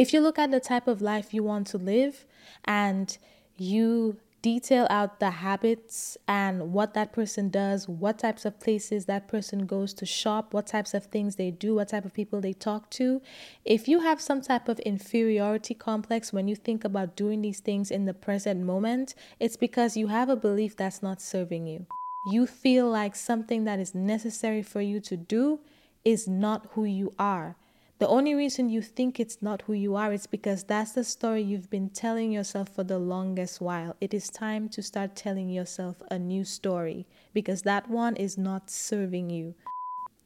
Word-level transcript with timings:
If 0.00 0.14
you 0.14 0.22
look 0.22 0.38
at 0.38 0.50
the 0.50 0.60
type 0.60 0.88
of 0.88 1.02
life 1.02 1.34
you 1.34 1.42
want 1.42 1.66
to 1.66 1.76
live 1.76 2.24
and 2.64 3.18
you 3.58 4.16
detail 4.40 4.86
out 4.88 5.20
the 5.20 5.28
habits 5.28 6.16
and 6.26 6.72
what 6.72 6.94
that 6.94 7.12
person 7.12 7.50
does, 7.50 7.86
what 7.86 8.18
types 8.18 8.46
of 8.46 8.58
places 8.58 9.04
that 9.04 9.28
person 9.28 9.66
goes 9.66 9.92
to 9.92 10.06
shop, 10.06 10.54
what 10.54 10.66
types 10.66 10.94
of 10.94 11.04
things 11.04 11.36
they 11.36 11.50
do, 11.50 11.74
what 11.74 11.90
type 11.90 12.06
of 12.06 12.14
people 12.14 12.40
they 12.40 12.54
talk 12.54 12.88
to. 12.92 13.20
If 13.66 13.88
you 13.88 14.00
have 14.00 14.22
some 14.22 14.40
type 14.40 14.70
of 14.70 14.78
inferiority 14.78 15.74
complex 15.74 16.32
when 16.32 16.48
you 16.48 16.56
think 16.56 16.82
about 16.82 17.14
doing 17.14 17.42
these 17.42 17.60
things 17.60 17.90
in 17.90 18.06
the 18.06 18.14
present 18.14 18.64
moment, 18.64 19.14
it's 19.38 19.58
because 19.58 19.98
you 19.98 20.06
have 20.06 20.30
a 20.30 20.34
belief 20.34 20.78
that's 20.78 21.02
not 21.02 21.20
serving 21.20 21.66
you. 21.66 21.84
You 22.32 22.46
feel 22.46 22.88
like 22.88 23.14
something 23.14 23.64
that 23.64 23.78
is 23.78 23.94
necessary 23.94 24.62
for 24.62 24.80
you 24.80 24.98
to 25.00 25.18
do 25.18 25.60
is 26.06 26.26
not 26.26 26.68
who 26.70 26.86
you 26.86 27.12
are. 27.18 27.56
The 28.00 28.08
only 28.08 28.34
reason 28.34 28.70
you 28.70 28.80
think 28.80 29.20
it's 29.20 29.42
not 29.42 29.60
who 29.66 29.74
you 29.74 29.94
are 29.94 30.10
is 30.10 30.26
because 30.26 30.64
that's 30.64 30.92
the 30.92 31.04
story 31.04 31.42
you've 31.42 31.68
been 31.68 31.90
telling 31.90 32.32
yourself 32.32 32.70
for 32.70 32.82
the 32.82 32.98
longest 32.98 33.60
while. 33.60 33.94
It 34.00 34.14
is 34.14 34.30
time 34.30 34.70
to 34.70 34.82
start 34.82 35.14
telling 35.14 35.50
yourself 35.50 35.96
a 36.10 36.18
new 36.18 36.42
story 36.42 37.06
because 37.34 37.60
that 37.62 37.90
one 37.90 38.16
is 38.16 38.38
not 38.38 38.70
serving 38.70 39.28
you. 39.28 39.54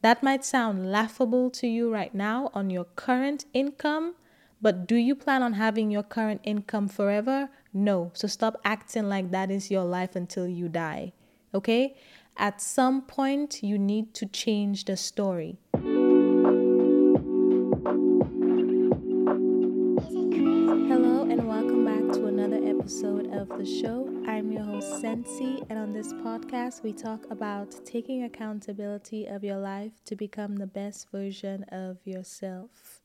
That 0.02 0.22
might 0.22 0.44
sound 0.44 0.92
laughable 0.92 1.50
to 1.50 1.66
you 1.66 1.92
right 1.92 2.14
now 2.14 2.48
on 2.54 2.70
your 2.70 2.84
current 2.84 3.44
income, 3.52 4.14
but 4.62 4.86
do 4.86 4.94
you 4.94 5.16
plan 5.16 5.42
on 5.42 5.54
having 5.54 5.90
your 5.90 6.04
current 6.04 6.42
income 6.44 6.86
forever? 6.86 7.48
No. 7.72 8.12
So 8.14 8.28
stop 8.28 8.60
acting 8.64 9.08
like 9.08 9.32
that 9.32 9.50
is 9.50 9.72
your 9.72 9.84
life 9.84 10.14
until 10.14 10.46
you 10.46 10.68
die. 10.68 11.12
Okay? 11.52 11.96
At 12.36 12.62
some 12.62 13.02
point, 13.02 13.64
you 13.64 13.80
need 13.80 14.14
to 14.14 14.26
change 14.26 14.84
the 14.84 14.96
story. 14.96 15.58
Episode 23.04 23.34
of 23.34 23.48
the 23.58 23.66
show. 23.66 24.08
I'm 24.26 24.50
your 24.50 24.62
host, 24.62 25.02
Sensi, 25.02 25.62
and 25.68 25.78
on 25.78 25.92
this 25.92 26.14
podcast, 26.14 26.82
we 26.82 26.94
talk 26.94 27.30
about 27.30 27.74
taking 27.84 28.22
accountability 28.22 29.26
of 29.26 29.44
your 29.44 29.58
life 29.58 29.92
to 30.06 30.16
become 30.16 30.56
the 30.56 30.66
best 30.66 31.10
version 31.10 31.64
of 31.64 31.98
yourself. 32.06 33.02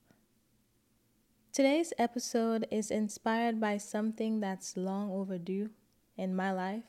Today's 1.52 1.92
episode 1.98 2.66
is 2.72 2.92
inspired 2.92 3.60
by 3.60 3.76
something 3.76 4.40
that's 4.40 4.78
long 4.78 5.12
overdue 5.12 5.70
in 6.16 6.34
my 6.34 6.54
life 6.54 6.88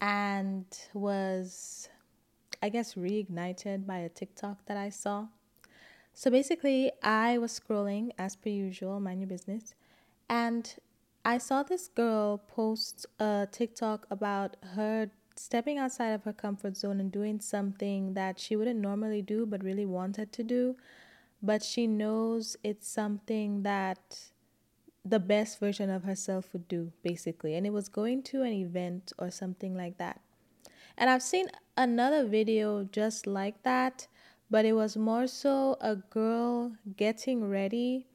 and 0.00 0.64
was, 0.94 1.90
I 2.62 2.70
guess, 2.70 2.94
reignited 2.94 3.86
by 3.86 3.98
a 3.98 4.08
TikTok 4.08 4.64
that 4.64 4.78
I 4.78 4.88
saw. 4.88 5.26
So 6.14 6.30
basically, 6.30 6.92
I 7.02 7.36
was 7.36 7.60
scrolling 7.60 8.12
as 8.16 8.36
per 8.36 8.48
usual, 8.48 9.00
mind 9.00 9.20
your 9.20 9.28
business, 9.28 9.74
and 10.30 10.74
I 11.24 11.36
saw 11.36 11.62
this 11.62 11.88
girl 11.88 12.38
post 12.38 13.06
a 13.18 13.46
TikTok 13.50 14.06
about 14.10 14.56
her 14.74 15.10
stepping 15.36 15.78
outside 15.78 16.10
of 16.10 16.24
her 16.24 16.32
comfort 16.32 16.76
zone 16.76 16.98
and 16.98 17.12
doing 17.12 17.40
something 17.40 18.14
that 18.14 18.38
she 18.38 18.56
wouldn't 18.56 18.80
normally 18.80 19.20
do 19.22 19.44
but 19.44 19.62
really 19.62 19.86
wanted 19.86 20.32
to 20.32 20.42
do. 20.42 20.76
But 21.42 21.62
she 21.62 21.86
knows 21.86 22.56
it's 22.62 22.88
something 22.88 23.62
that 23.62 24.30
the 25.04 25.18
best 25.18 25.58
version 25.58 25.88
of 25.88 26.04
herself 26.04 26.48
would 26.52 26.68
do, 26.68 26.92
basically. 27.02 27.54
And 27.54 27.66
it 27.66 27.72
was 27.72 27.88
going 27.88 28.22
to 28.24 28.42
an 28.42 28.52
event 28.52 29.12
or 29.18 29.30
something 29.30 29.74
like 29.74 29.98
that. 29.98 30.20
And 30.96 31.08
I've 31.08 31.22
seen 31.22 31.48
another 31.76 32.26
video 32.26 32.84
just 32.84 33.26
like 33.26 33.62
that, 33.62 34.06
but 34.50 34.64
it 34.64 34.74
was 34.74 34.96
more 34.96 35.26
so 35.26 35.76
a 35.80 35.96
girl 35.96 36.72
getting 36.96 37.48
ready 37.48 38.06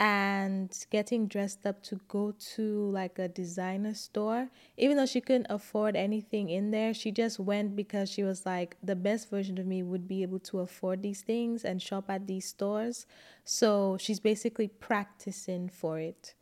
and 0.00 0.86
getting 0.88 1.26
dressed 1.26 1.66
up 1.66 1.82
to 1.82 2.00
go 2.08 2.32
to 2.54 2.90
like 2.90 3.18
a 3.18 3.28
designer 3.28 3.92
store. 3.92 4.48
Even 4.78 4.96
though 4.96 5.04
she 5.04 5.20
couldn't 5.20 5.46
afford 5.50 5.94
anything 5.94 6.48
in 6.48 6.70
there, 6.70 6.94
she 6.94 7.12
just 7.12 7.38
went 7.38 7.76
because 7.76 8.10
she 8.10 8.22
was 8.22 8.46
like, 8.46 8.78
the 8.82 8.96
best 8.96 9.28
version 9.28 9.58
of 9.58 9.66
me 9.66 9.82
would 9.82 10.08
be 10.08 10.22
able 10.22 10.38
to 10.38 10.60
afford 10.60 11.02
these 11.02 11.20
things 11.20 11.66
and 11.66 11.82
shop 11.82 12.08
at 12.08 12.26
these 12.26 12.46
stores. 12.46 13.04
So 13.44 13.98
she's 14.00 14.20
basically 14.20 14.68
practicing 14.68 15.68
for 15.68 15.98
it. 15.98 16.32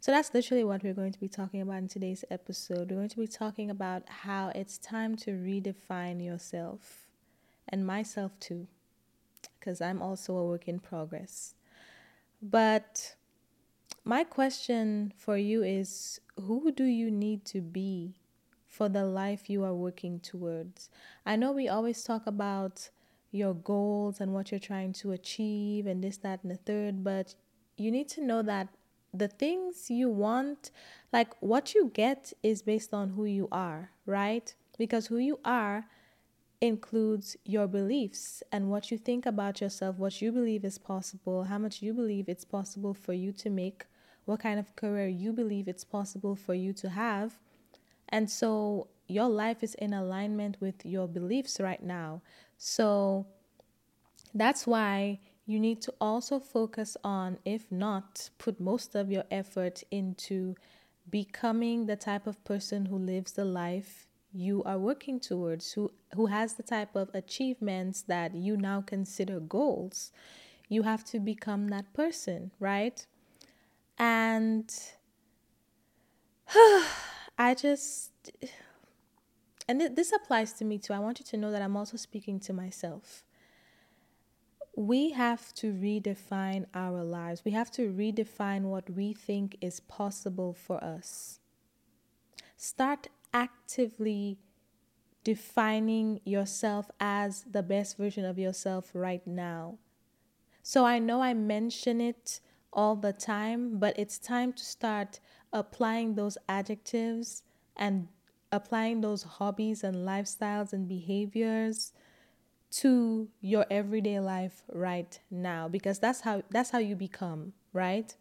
So 0.00 0.10
that's 0.10 0.34
literally 0.34 0.64
what 0.64 0.82
we're 0.82 0.94
going 0.94 1.12
to 1.12 1.20
be 1.20 1.28
talking 1.28 1.60
about 1.60 1.78
in 1.78 1.88
today's 1.88 2.24
episode. 2.28 2.90
We're 2.90 2.96
going 2.96 3.08
to 3.08 3.16
be 3.16 3.28
talking 3.28 3.70
about 3.70 4.02
how 4.08 4.50
it's 4.52 4.78
time 4.78 5.14
to 5.18 5.30
redefine 5.30 6.22
yourself 6.22 7.06
and 7.68 7.86
myself 7.86 8.32
too, 8.40 8.66
because 9.60 9.80
I'm 9.80 10.02
also 10.02 10.36
a 10.36 10.44
work 10.44 10.66
in 10.66 10.80
progress. 10.80 11.54
But 12.44 13.14
my 14.04 14.22
question 14.22 15.14
for 15.16 15.38
you 15.38 15.62
is 15.62 16.20
who 16.36 16.70
do 16.72 16.84
you 16.84 17.10
need 17.10 17.46
to 17.46 17.62
be 17.62 18.16
for 18.68 18.90
the 18.90 19.06
life 19.06 19.48
you 19.48 19.64
are 19.64 19.72
working 19.72 20.20
towards? 20.20 20.90
I 21.24 21.36
know 21.36 21.52
we 21.52 21.68
always 21.68 22.04
talk 22.04 22.26
about 22.26 22.90
your 23.30 23.54
goals 23.54 24.20
and 24.20 24.34
what 24.34 24.50
you're 24.50 24.60
trying 24.60 24.92
to 24.92 25.12
achieve 25.12 25.86
and 25.86 26.04
this, 26.04 26.18
that, 26.18 26.42
and 26.42 26.52
the 26.52 26.58
third, 26.58 27.02
but 27.02 27.34
you 27.78 27.90
need 27.90 28.10
to 28.10 28.22
know 28.22 28.42
that 28.42 28.68
the 29.14 29.28
things 29.28 29.90
you 29.90 30.10
want, 30.10 30.70
like 31.14 31.32
what 31.40 31.74
you 31.74 31.90
get, 31.94 32.34
is 32.42 32.60
based 32.60 32.92
on 32.92 33.08
who 33.08 33.24
you 33.24 33.48
are, 33.52 33.90
right? 34.04 34.54
Because 34.76 35.06
who 35.06 35.16
you 35.16 35.40
are 35.46 35.86
includes 36.66 37.36
your 37.44 37.66
beliefs 37.66 38.42
and 38.50 38.70
what 38.70 38.90
you 38.90 38.98
think 38.98 39.26
about 39.26 39.60
yourself, 39.60 39.98
what 39.98 40.20
you 40.22 40.32
believe 40.32 40.64
is 40.64 40.78
possible, 40.78 41.44
how 41.44 41.58
much 41.58 41.82
you 41.82 41.92
believe 41.92 42.28
it's 42.28 42.44
possible 42.44 42.94
for 42.94 43.12
you 43.12 43.32
to 43.32 43.50
make, 43.50 43.84
what 44.24 44.40
kind 44.40 44.58
of 44.58 44.74
career 44.74 45.08
you 45.08 45.32
believe 45.32 45.68
it's 45.68 45.84
possible 45.84 46.34
for 46.34 46.54
you 46.54 46.72
to 46.72 46.88
have. 46.88 47.38
And 48.08 48.30
so 48.30 48.88
your 49.08 49.28
life 49.28 49.62
is 49.62 49.74
in 49.74 49.92
alignment 49.92 50.56
with 50.60 50.84
your 50.84 51.06
beliefs 51.06 51.60
right 51.60 51.82
now. 51.82 52.22
So 52.56 53.26
that's 54.34 54.66
why 54.66 55.20
you 55.46 55.60
need 55.60 55.82
to 55.82 55.94
also 56.00 56.40
focus 56.40 56.96
on, 57.04 57.38
if 57.44 57.70
not, 57.70 58.30
put 58.38 58.58
most 58.58 58.94
of 58.94 59.10
your 59.10 59.24
effort 59.30 59.82
into 59.90 60.56
becoming 61.10 61.86
the 61.86 61.96
type 61.96 62.26
of 62.26 62.42
person 62.44 62.86
who 62.86 62.96
lives 62.96 63.32
the 63.32 63.44
life 63.44 64.06
you 64.34 64.64
are 64.64 64.78
working 64.78 65.20
towards, 65.20 65.72
who, 65.72 65.92
who 66.14 66.26
has 66.26 66.54
the 66.54 66.62
type 66.62 66.96
of 66.96 67.08
achievements 67.14 68.02
that 68.02 68.34
you 68.34 68.56
now 68.56 68.82
consider 68.84 69.38
goals. 69.38 70.10
You 70.68 70.82
have 70.82 71.04
to 71.06 71.20
become 71.20 71.68
that 71.68 71.92
person, 71.94 72.50
right? 72.58 73.06
And 73.96 74.68
I 77.38 77.54
just, 77.54 78.10
and 79.68 79.96
this 79.96 80.12
applies 80.12 80.52
to 80.54 80.64
me 80.64 80.78
too. 80.78 80.92
I 80.92 80.98
want 80.98 81.20
you 81.20 81.24
to 81.26 81.36
know 81.36 81.52
that 81.52 81.62
I'm 81.62 81.76
also 81.76 81.96
speaking 81.96 82.40
to 82.40 82.52
myself. 82.52 83.22
We 84.76 85.10
have 85.10 85.54
to 85.54 85.72
redefine 85.72 86.66
our 86.74 87.04
lives. 87.04 87.44
We 87.44 87.52
have 87.52 87.70
to 87.72 87.92
redefine 87.92 88.62
what 88.62 88.90
we 88.90 89.14
think 89.14 89.56
is 89.60 89.78
possible 89.78 90.52
for 90.52 90.82
us. 90.82 91.38
Start 92.56 93.08
actively 93.34 94.38
defining 95.24 96.20
yourself 96.24 96.90
as 97.00 97.44
the 97.50 97.62
best 97.62 97.96
version 97.98 98.24
of 98.24 98.38
yourself 98.38 98.90
right 98.94 99.26
now. 99.26 99.78
So 100.62 100.84
I 100.86 100.98
know 100.98 101.22
I 101.22 101.34
mention 101.34 102.00
it 102.00 102.40
all 102.72 102.96
the 102.96 103.12
time, 103.12 103.78
but 103.78 103.98
it's 103.98 104.18
time 104.18 104.52
to 104.54 104.64
start 104.64 105.20
applying 105.52 106.14
those 106.14 106.38
adjectives 106.48 107.42
and 107.76 108.08
applying 108.52 109.00
those 109.00 109.22
hobbies 109.24 109.84
and 109.84 109.96
lifestyles 109.96 110.72
and 110.72 110.88
behaviors 110.88 111.92
to 112.70 113.28
your 113.40 113.66
everyday 113.70 114.20
life 114.20 114.62
right 114.72 115.20
now 115.30 115.68
because 115.68 115.98
that's 116.00 116.22
how 116.22 116.42
that's 116.50 116.70
how 116.70 116.78
you 116.78 116.96
become, 116.96 117.52
right? 117.72 118.16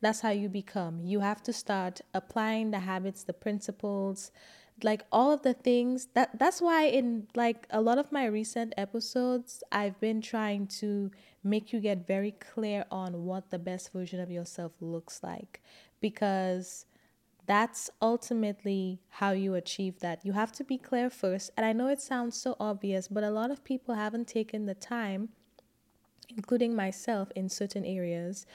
That's 0.00 0.20
how 0.20 0.30
you 0.30 0.48
become. 0.48 1.04
You 1.04 1.20
have 1.20 1.42
to 1.44 1.52
start 1.52 2.00
applying 2.14 2.70
the 2.70 2.80
habits, 2.80 3.22
the 3.24 3.32
principles, 3.32 4.30
like 4.82 5.04
all 5.12 5.30
of 5.30 5.42
the 5.42 5.52
things 5.52 6.08
that 6.14 6.38
that's 6.38 6.60
why 6.60 6.84
in 6.84 7.26
like 7.34 7.66
a 7.70 7.80
lot 7.82 7.98
of 7.98 8.10
my 8.10 8.24
recent 8.24 8.72
episodes 8.78 9.62
I've 9.70 10.00
been 10.00 10.22
trying 10.22 10.68
to 10.78 11.10
make 11.44 11.72
you 11.72 11.80
get 11.80 12.06
very 12.06 12.32
clear 12.32 12.86
on 12.90 13.24
what 13.24 13.50
the 13.50 13.58
best 13.58 13.92
version 13.92 14.20
of 14.20 14.30
yourself 14.30 14.72
looks 14.80 15.22
like 15.22 15.60
because 16.00 16.86
that's 17.46 17.90
ultimately 18.00 19.00
how 19.08 19.32
you 19.32 19.54
achieve 19.54 19.98
that. 20.00 20.24
You 20.24 20.34
have 20.34 20.52
to 20.52 20.62
be 20.62 20.78
clear 20.78 21.10
first. 21.10 21.50
And 21.56 21.66
I 21.66 21.72
know 21.72 21.88
it 21.88 22.00
sounds 22.00 22.40
so 22.40 22.54
obvious, 22.60 23.08
but 23.08 23.24
a 23.24 23.30
lot 23.30 23.50
of 23.50 23.64
people 23.64 23.96
haven't 23.96 24.28
taken 24.28 24.66
the 24.66 24.74
time, 24.74 25.30
including 26.28 26.76
myself 26.76 27.32
in 27.34 27.48
certain 27.48 27.84
areas, 27.84 28.46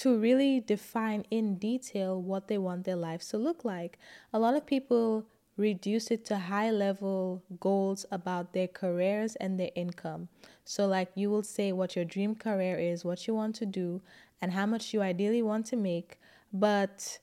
to 0.00 0.16
really 0.16 0.60
define 0.60 1.26
in 1.30 1.56
detail 1.56 2.20
what 2.20 2.48
they 2.48 2.56
want 2.56 2.84
their 2.84 2.96
lives 2.96 3.28
to 3.28 3.36
look 3.36 3.66
like. 3.66 3.98
A 4.32 4.38
lot 4.38 4.54
of 4.54 4.64
people 4.64 5.26
reduce 5.58 6.10
it 6.10 6.24
to 6.24 6.38
high 6.38 6.70
level 6.70 7.42
goals 7.60 8.06
about 8.10 8.54
their 8.54 8.66
careers 8.66 9.36
and 9.36 9.60
their 9.60 9.68
income. 9.74 10.28
So, 10.64 10.86
like, 10.86 11.10
you 11.14 11.28
will 11.28 11.42
say 11.42 11.70
what 11.72 11.96
your 11.96 12.06
dream 12.06 12.34
career 12.34 12.78
is, 12.78 13.04
what 13.04 13.26
you 13.26 13.34
want 13.34 13.54
to 13.56 13.66
do, 13.66 14.00
and 14.40 14.52
how 14.52 14.64
much 14.64 14.94
you 14.94 15.02
ideally 15.02 15.42
want 15.42 15.66
to 15.66 15.76
make. 15.76 16.18
But 16.50 17.18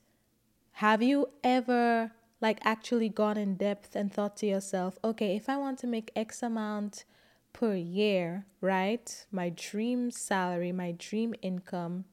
have 0.74 1.02
you 1.02 1.30
ever, 1.42 2.12
like, 2.40 2.60
actually 2.62 3.08
gone 3.08 3.36
in 3.36 3.56
depth 3.56 3.96
and 3.96 4.12
thought 4.12 4.36
to 4.36 4.46
yourself, 4.46 4.98
okay, 5.02 5.34
if 5.34 5.48
I 5.48 5.56
want 5.56 5.80
to 5.80 5.88
make 5.88 6.12
X 6.14 6.44
amount 6.44 7.04
per 7.52 7.74
year, 7.74 8.46
right? 8.60 9.26
My 9.32 9.48
dream 9.48 10.12
salary, 10.12 10.70
my 10.70 10.92
dream 10.92 11.34
income. 11.42 12.04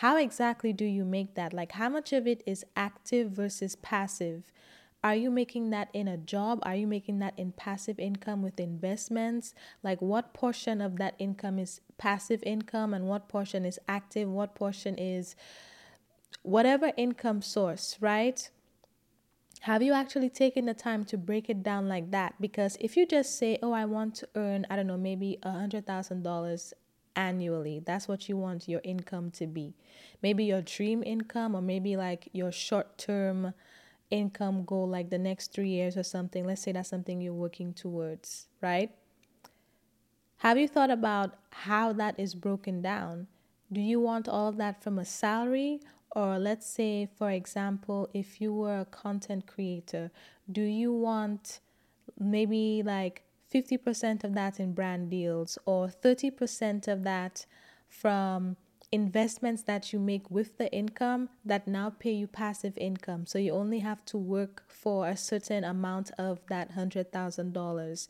How 0.00 0.18
exactly 0.18 0.74
do 0.74 0.84
you 0.84 1.06
make 1.06 1.36
that? 1.36 1.54
Like, 1.54 1.72
how 1.72 1.88
much 1.88 2.12
of 2.12 2.26
it 2.26 2.42
is 2.44 2.66
active 2.76 3.30
versus 3.30 3.76
passive? 3.76 4.42
Are 5.02 5.14
you 5.14 5.30
making 5.30 5.70
that 5.70 5.88
in 5.94 6.06
a 6.06 6.18
job? 6.18 6.58
Are 6.64 6.74
you 6.74 6.86
making 6.86 7.18
that 7.20 7.32
in 7.38 7.52
passive 7.52 7.98
income 7.98 8.42
with 8.42 8.60
investments? 8.60 9.54
Like, 9.82 10.02
what 10.02 10.34
portion 10.34 10.82
of 10.82 10.96
that 10.96 11.14
income 11.18 11.58
is 11.58 11.80
passive 11.96 12.42
income 12.42 12.92
and 12.92 13.06
what 13.06 13.26
portion 13.30 13.64
is 13.64 13.78
active? 13.88 14.28
What 14.28 14.54
portion 14.54 14.98
is 14.98 15.34
whatever 16.42 16.92
income 16.98 17.40
source, 17.40 17.96
right? 17.98 18.50
Have 19.60 19.82
you 19.82 19.94
actually 19.94 20.28
taken 20.28 20.66
the 20.66 20.74
time 20.74 21.06
to 21.06 21.16
break 21.16 21.48
it 21.48 21.62
down 21.62 21.88
like 21.88 22.10
that? 22.10 22.34
Because 22.38 22.76
if 22.80 22.98
you 22.98 23.06
just 23.06 23.38
say, 23.38 23.58
oh, 23.62 23.72
I 23.72 23.86
want 23.86 24.14
to 24.16 24.28
earn, 24.34 24.66
I 24.68 24.76
don't 24.76 24.88
know, 24.88 24.98
maybe 24.98 25.38
a 25.42 25.48
$100,000 25.48 26.72
annually, 27.16 27.82
that's 27.84 28.06
what 28.06 28.28
you 28.28 28.36
want 28.36 28.68
your 28.68 28.80
income 28.84 29.30
to 29.32 29.46
be. 29.46 29.74
Maybe 30.22 30.44
your 30.44 30.62
dream 30.62 31.02
income, 31.02 31.56
or 31.56 31.62
maybe 31.62 31.96
like 31.96 32.28
your 32.32 32.52
short 32.52 32.98
term 32.98 33.54
income 34.10 34.64
goal 34.64 34.88
like 34.88 35.10
the 35.10 35.18
next 35.18 35.52
three 35.52 35.70
years 35.70 35.96
or 35.96 36.02
something, 36.02 36.46
let's 36.46 36.62
say 36.62 36.72
that's 36.72 36.88
something 36.88 37.20
you're 37.20 37.32
working 37.32 37.72
towards, 37.72 38.46
right? 38.60 38.90
Have 40.38 40.58
you 40.58 40.68
thought 40.68 40.90
about 40.90 41.34
how 41.50 41.92
that 41.94 42.20
is 42.20 42.34
broken 42.34 42.82
down? 42.82 43.26
Do 43.72 43.80
you 43.80 43.98
want 43.98 44.28
all 44.28 44.48
of 44.48 44.58
that 44.58 44.82
from 44.82 44.98
a 44.98 45.04
salary? 45.04 45.80
Or 46.14 46.38
let's 46.38 46.66
say, 46.66 47.08
for 47.18 47.30
example, 47.30 48.08
if 48.14 48.40
you 48.40 48.52
were 48.54 48.80
a 48.80 48.84
content 48.84 49.46
creator, 49.46 50.10
do 50.50 50.62
you 50.62 50.92
want 50.92 51.60
maybe 52.18 52.82
like 52.84 53.22
50% 53.52 54.24
of 54.24 54.34
that 54.34 54.58
in 54.60 54.72
brand 54.72 55.10
deals 55.10 55.58
or 55.66 55.88
30% 55.88 56.88
of 56.88 57.04
that 57.04 57.46
from 57.88 58.56
investments 58.92 59.62
that 59.64 59.92
you 59.92 59.98
make 59.98 60.30
with 60.30 60.58
the 60.58 60.72
income 60.72 61.28
that 61.44 61.66
now 61.66 61.90
pay 61.90 62.12
you 62.12 62.26
passive 62.26 62.76
income. 62.78 63.26
So 63.26 63.38
you 63.38 63.52
only 63.52 63.80
have 63.80 64.04
to 64.06 64.16
work 64.16 64.62
for 64.68 65.08
a 65.08 65.16
certain 65.16 65.64
amount 65.64 66.10
of 66.18 66.40
that 66.48 66.74
$100,000. 66.74 68.08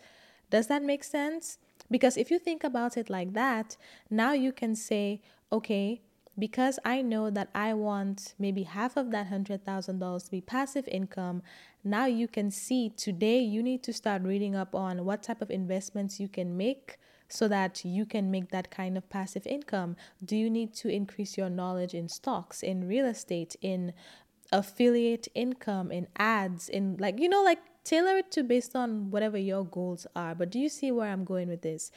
Does 0.50 0.66
that 0.66 0.82
make 0.82 1.04
sense? 1.04 1.58
Because 1.90 2.16
if 2.16 2.30
you 2.30 2.38
think 2.38 2.64
about 2.64 2.96
it 2.96 3.08
like 3.08 3.32
that, 3.34 3.76
now 4.10 4.32
you 4.32 4.52
can 4.52 4.74
say, 4.74 5.22
okay, 5.52 6.02
because 6.38 6.78
I 6.84 7.00
know 7.02 7.30
that 7.30 7.48
I 7.54 7.72
want 7.72 8.34
maybe 8.38 8.64
half 8.64 8.96
of 8.96 9.10
that 9.12 9.30
$100,000 9.30 10.24
to 10.24 10.30
be 10.30 10.40
passive 10.40 10.86
income, 10.88 11.42
now 11.86 12.06
you 12.06 12.28
can 12.28 12.50
see 12.50 12.90
today 12.90 13.38
you 13.38 13.62
need 13.62 13.82
to 13.84 13.92
start 13.92 14.22
reading 14.22 14.54
up 14.54 14.74
on 14.74 15.04
what 15.04 15.22
type 15.22 15.40
of 15.40 15.50
investments 15.50 16.20
you 16.20 16.28
can 16.28 16.56
make 16.56 16.98
so 17.28 17.48
that 17.48 17.84
you 17.84 18.06
can 18.06 18.30
make 18.30 18.50
that 18.50 18.70
kind 18.70 18.96
of 18.96 19.08
passive 19.08 19.46
income? 19.46 19.96
Do 20.24 20.36
you 20.36 20.50
need 20.50 20.74
to 20.74 20.88
increase 20.88 21.36
your 21.36 21.50
knowledge 21.50 21.94
in 21.94 22.08
stocks, 22.08 22.62
in 22.62 22.86
real 22.86 23.06
estate, 23.06 23.56
in 23.60 23.92
affiliate 24.52 25.28
income, 25.34 25.90
in 25.90 26.06
ads, 26.16 26.68
in 26.68 26.96
like, 26.98 27.18
you 27.18 27.28
know, 27.28 27.42
like 27.42 27.58
tailor 27.84 28.16
it 28.18 28.30
to 28.32 28.42
based 28.42 28.74
on 28.74 29.10
whatever 29.10 29.38
your 29.38 29.64
goals 29.64 30.06
are. 30.14 30.34
But 30.34 30.50
do 30.50 30.58
you 30.58 30.68
see 30.68 30.90
where 30.90 31.10
I'm 31.10 31.24
going 31.24 31.48
with 31.48 31.62
this? 31.62 31.90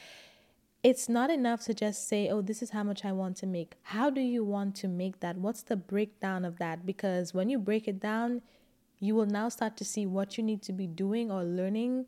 It's 0.82 1.08
not 1.08 1.30
enough 1.30 1.62
to 1.64 1.74
just 1.74 2.08
say, 2.08 2.28
oh, 2.30 2.40
this 2.40 2.62
is 2.62 2.70
how 2.70 2.82
much 2.82 3.04
I 3.04 3.12
want 3.12 3.36
to 3.38 3.46
make. 3.46 3.74
How 3.82 4.08
do 4.08 4.20
you 4.20 4.42
want 4.44 4.74
to 4.76 4.88
make 4.88 5.20
that? 5.20 5.36
What's 5.36 5.62
the 5.62 5.76
breakdown 5.76 6.44
of 6.44 6.58
that? 6.58 6.86
Because 6.86 7.34
when 7.34 7.50
you 7.50 7.58
break 7.58 7.86
it 7.86 8.00
down, 8.00 8.40
you 9.00 9.14
will 9.14 9.26
now 9.26 9.48
start 9.48 9.76
to 9.78 9.84
see 9.84 10.06
what 10.06 10.38
you 10.38 10.44
need 10.44 10.62
to 10.62 10.72
be 10.72 10.86
doing 10.86 11.30
or 11.30 11.42
learning 11.42 12.06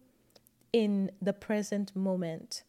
in 0.72 1.10
the 1.20 1.32
present 1.32 1.94
moment. 1.96 2.62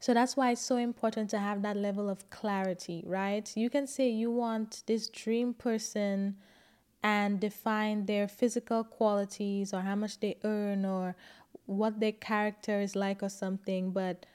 So 0.00 0.14
that's 0.14 0.36
why 0.36 0.52
it's 0.52 0.60
so 0.60 0.76
important 0.76 1.30
to 1.30 1.38
have 1.38 1.62
that 1.62 1.76
level 1.76 2.08
of 2.08 2.30
clarity, 2.30 3.02
right? 3.06 3.50
You 3.56 3.68
can 3.68 3.86
say 3.86 4.08
you 4.08 4.30
want 4.30 4.84
this 4.86 5.08
dream 5.08 5.54
person 5.54 6.36
and 7.02 7.40
define 7.40 8.06
their 8.06 8.28
physical 8.28 8.84
qualities 8.84 9.72
or 9.74 9.80
how 9.80 9.96
much 9.96 10.20
they 10.20 10.36
earn 10.44 10.84
or 10.84 11.16
what 11.66 11.98
their 11.98 12.12
character 12.12 12.80
is 12.80 12.94
like 12.94 13.22
or 13.22 13.28
something, 13.28 13.90
but 13.90 14.26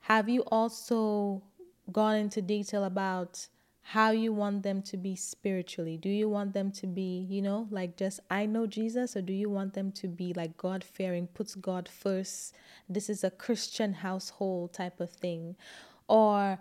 have 0.00 0.28
you 0.28 0.42
also 0.52 1.42
gone 1.90 2.16
into 2.16 2.40
detail 2.40 2.84
about 2.84 3.46
how 3.92 4.10
you 4.10 4.30
want 4.34 4.62
them 4.64 4.82
to 4.82 4.98
be 4.98 5.16
spiritually. 5.16 5.96
Do 5.96 6.10
you 6.10 6.28
want 6.28 6.52
them 6.52 6.70
to 6.72 6.86
be, 6.86 7.26
you 7.30 7.40
know, 7.40 7.66
like 7.70 7.96
just 7.96 8.20
I 8.28 8.44
know 8.44 8.66
Jesus, 8.66 9.16
or 9.16 9.22
do 9.22 9.32
you 9.32 9.48
want 9.48 9.72
them 9.72 9.92
to 9.92 10.08
be 10.08 10.34
like 10.34 10.58
God 10.58 10.84
fearing, 10.84 11.26
puts 11.26 11.54
God 11.54 11.88
first? 11.88 12.54
This 12.86 13.08
is 13.08 13.24
a 13.24 13.30
Christian 13.30 13.94
household 13.94 14.74
type 14.74 15.00
of 15.00 15.10
thing. 15.10 15.56
Or 16.06 16.58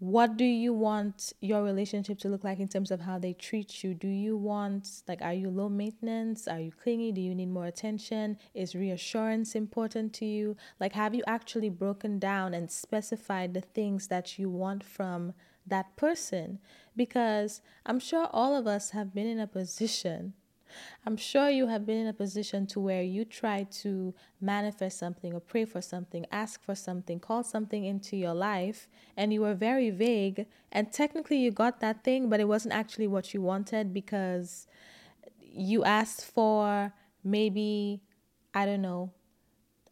what 0.00 0.36
do 0.36 0.44
you 0.44 0.74
want 0.74 1.32
your 1.40 1.62
relationship 1.62 2.18
to 2.18 2.28
look 2.28 2.44
like 2.44 2.60
in 2.60 2.68
terms 2.68 2.90
of 2.90 3.00
how 3.00 3.18
they 3.18 3.32
treat 3.32 3.82
you? 3.82 3.94
Do 3.94 4.08
you 4.08 4.36
want, 4.36 4.86
like, 5.08 5.22
are 5.22 5.32
you 5.32 5.48
low 5.48 5.70
maintenance? 5.70 6.46
Are 6.46 6.60
you 6.60 6.72
clingy? 6.72 7.10
Do 7.10 7.22
you 7.22 7.34
need 7.34 7.48
more 7.48 7.66
attention? 7.66 8.36
Is 8.52 8.74
reassurance 8.74 9.54
important 9.54 10.12
to 10.14 10.26
you? 10.26 10.58
Like, 10.78 10.92
have 10.92 11.14
you 11.14 11.22
actually 11.26 11.70
broken 11.70 12.18
down 12.18 12.52
and 12.52 12.70
specified 12.70 13.54
the 13.54 13.62
things 13.62 14.08
that 14.08 14.38
you 14.38 14.50
want 14.50 14.84
from 14.84 15.32
that 15.66 15.96
person 15.96 16.58
because 16.96 17.60
I'm 17.86 18.00
sure 18.00 18.28
all 18.32 18.56
of 18.56 18.66
us 18.66 18.90
have 18.90 19.14
been 19.14 19.26
in 19.26 19.38
a 19.38 19.46
position. 19.46 20.34
I'm 21.04 21.16
sure 21.16 21.50
you 21.50 21.66
have 21.66 21.84
been 21.84 21.98
in 21.98 22.06
a 22.06 22.12
position 22.12 22.66
to 22.68 22.80
where 22.80 23.02
you 23.02 23.24
try 23.24 23.64
to 23.82 24.14
manifest 24.40 24.98
something 24.98 25.32
or 25.32 25.40
pray 25.40 25.64
for 25.64 25.80
something, 25.80 26.26
ask 26.30 26.62
for 26.62 26.74
something, 26.74 27.18
call 27.18 27.42
something 27.42 27.84
into 27.84 28.16
your 28.16 28.34
life, 28.34 28.88
and 29.16 29.32
you 29.32 29.40
were 29.40 29.54
very 29.54 29.90
vague. 29.90 30.46
And 30.70 30.92
technically, 30.92 31.38
you 31.38 31.50
got 31.50 31.80
that 31.80 32.04
thing, 32.04 32.28
but 32.28 32.38
it 32.38 32.46
wasn't 32.46 32.74
actually 32.74 33.08
what 33.08 33.34
you 33.34 33.42
wanted 33.42 33.92
because 33.92 34.66
you 35.40 35.84
asked 35.84 36.24
for 36.24 36.92
maybe, 37.24 38.02
I 38.54 38.66
don't 38.66 38.82
know, 38.82 39.12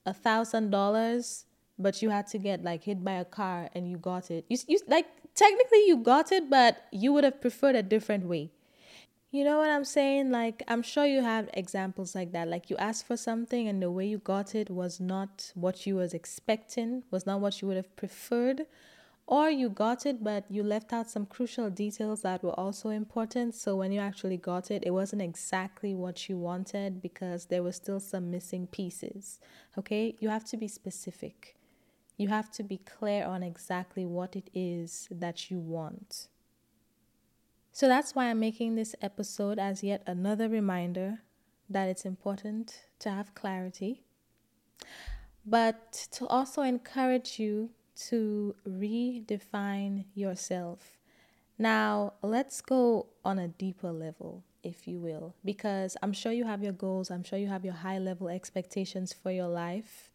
a 0.07 0.15
thousand 0.15 0.71
dollars, 0.71 1.45
but 1.79 2.03
you 2.03 2.11
had 2.11 2.27
to 2.29 2.39
get 2.39 2.63
like 2.65 2.85
hit 2.85 3.05
by 3.05 3.13
a 3.13 3.25
car 3.25 3.69
and 3.75 3.91
you 3.91 3.99
got 3.99 4.31
it. 4.31 4.45
You, 4.49 4.59
you 4.67 4.79
like 4.89 5.07
technically 5.39 5.87
you 5.87 5.97
got 5.97 6.33
it, 6.33 6.51
but 6.51 6.85
you 6.91 7.13
would 7.13 7.23
have 7.23 7.41
preferred 7.41 7.77
a 7.77 7.83
different 7.83 8.27
way. 8.27 8.51
You 9.31 9.45
know 9.45 9.59
what 9.59 9.71
I'm 9.71 9.85
saying? 9.85 10.31
Like, 10.31 10.63
I'm 10.67 10.83
sure 10.83 11.07
you 11.07 11.23
have 11.23 11.49
examples 11.55 12.15
like 12.15 12.33
that. 12.33 12.49
Like, 12.49 12.71
you 12.71 12.77
asked 12.79 13.07
for 13.07 13.17
something 13.17 13.69
and 13.69 13.81
the 13.81 13.91
way 13.91 14.07
you 14.07 14.19
got 14.19 14.55
it 14.55 14.69
was 14.71 14.99
not 15.01 15.53
what 15.55 15.87
you 15.87 15.97
was 15.97 16.13
expecting, 16.13 17.05
was 17.11 17.25
not 17.27 17.41
what 17.41 17.61
you 17.61 17.69
would 17.69 17.77
have 17.77 17.95
preferred. 17.95 18.63
Or 19.27 19.51
you 19.51 19.69
got 19.69 20.07
it, 20.07 20.25
but 20.25 20.47
you 20.49 20.63
left 20.63 20.95
out 20.95 21.11
some 21.11 21.27
crucial 21.27 21.69
details 21.69 22.23
that 22.23 22.43
were 22.43 22.59
also 22.59 22.89
important. 22.89 23.55
So 23.55 23.77
when 23.77 23.93
you 23.93 24.01
actually 24.01 24.39
got 24.39 24.71
it, 24.71 24.83
it 24.87 24.93
wasn't 24.93 25.21
exactly 25.21 25.95
what 25.95 26.31
you 26.31 26.39
wanted 26.39 27.03
because 27.03 27.45
there 27.45 27.63
were 27.63 27.73
still 27.73 28.01
some 28.01 28.31
missing 28.31 28.67
pieces. 28.67 29.39
Okay? 29.77 30.17
You 30.19 30.31
have 30.31 30.47
to 30.47 30.57
be 30.57 30.67
specific. 30.67 31.58
You 32.19 32.29
have 32.29 32.51
to 32.53 32.63
be 32.63 32.79
clear 32.79 33.25
on 33.25 33.43
exactly 33.43 34.05
what 34.05 34.37
it 34.37 34.51
is 34.53 35.09
that 35.11 35.51
you 35.51 35.59
want. 35.61 36.29
So 37.73 37.87
that's 37.87 38.15
why 38.15 38.27
I'm 38.27 38.41
making 38.41 38.75
this 38.75 38.97
episode 39.01 39.59
as 39.59 39.85
yet 39.85 40.03
another 40.05 40.49
reminder 40.49 41.21
that 41.71 41.89
it's 41.89 42.05
important 42.05 42.81
to 42.99 43.11
have 43.11 43.37
clarity, 43.37 44.03
but 45.47 45.93
to 46.11 46.27
also 46.27 46.63
encourage 46.63 47.39
you 47.39 47.71
to 48.09 48.57
redefine 48.67 50.07
yourself. 50.15 50.99
Now, 51.57 52.15
let's 52.21 52.61
go 52.61 53.07
on 53.25 53.39
a 53.39 53.49
deeper 53.49 53.93
level, 53.93 54.45
if 54.65 54.89
you 54.89 54.99
will, 54.99 55.35
because 55.45 55.97
I'm 56.03 56.13
sure 56.13 56.33
you 56.33 56.45
have 56.45 56.65
your 56.65 56.73
goals, 56.73 57.13
I'm 57.13 57.23
sure 57.23 57.39
you 57.39 57.49
have 57.49 57.65
your 57.65 57.75
high 57.75 57.99
level 57.99 58.29
expectations 58.29 59.13
for 59.13 59.31
your 59.31 59.49
life. 59.49 60.11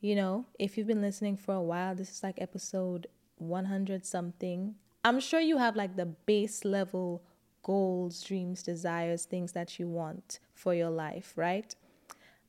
You 0.00 0.14
know, 0.14 0.46
if 0.58 0.76
you've 0.78 0.86
been 0.86 1.02
listening 1.02 1.36
for 1.36 1.54
a 1.54 1.62
while, 1.62 1.94
this 1.94 2.10
is 2.10 2.22
like 2.22 2.40
episode 2.40 3.08
100 3.36 4.06
something. 4.06 4.76
I'm 5.04 5.20
sure 5.20 5.40
you 5.40 5.58
have 5.58 5.76
like 5.76 5.96
the 5.96 6.06
base 6.06 6.64
level 6.64 7.22
goals, 7.62 8.22
dreams, 8.22 8.62
desires, 8.62 9.24
things 9.24 9.52
that 9.52 9.78
you 9.78 9.88
want 9.88 10.38
for 10.54 10.74
your 10.74 10.90
life, 10.90 11.32
right? 11.36 11.74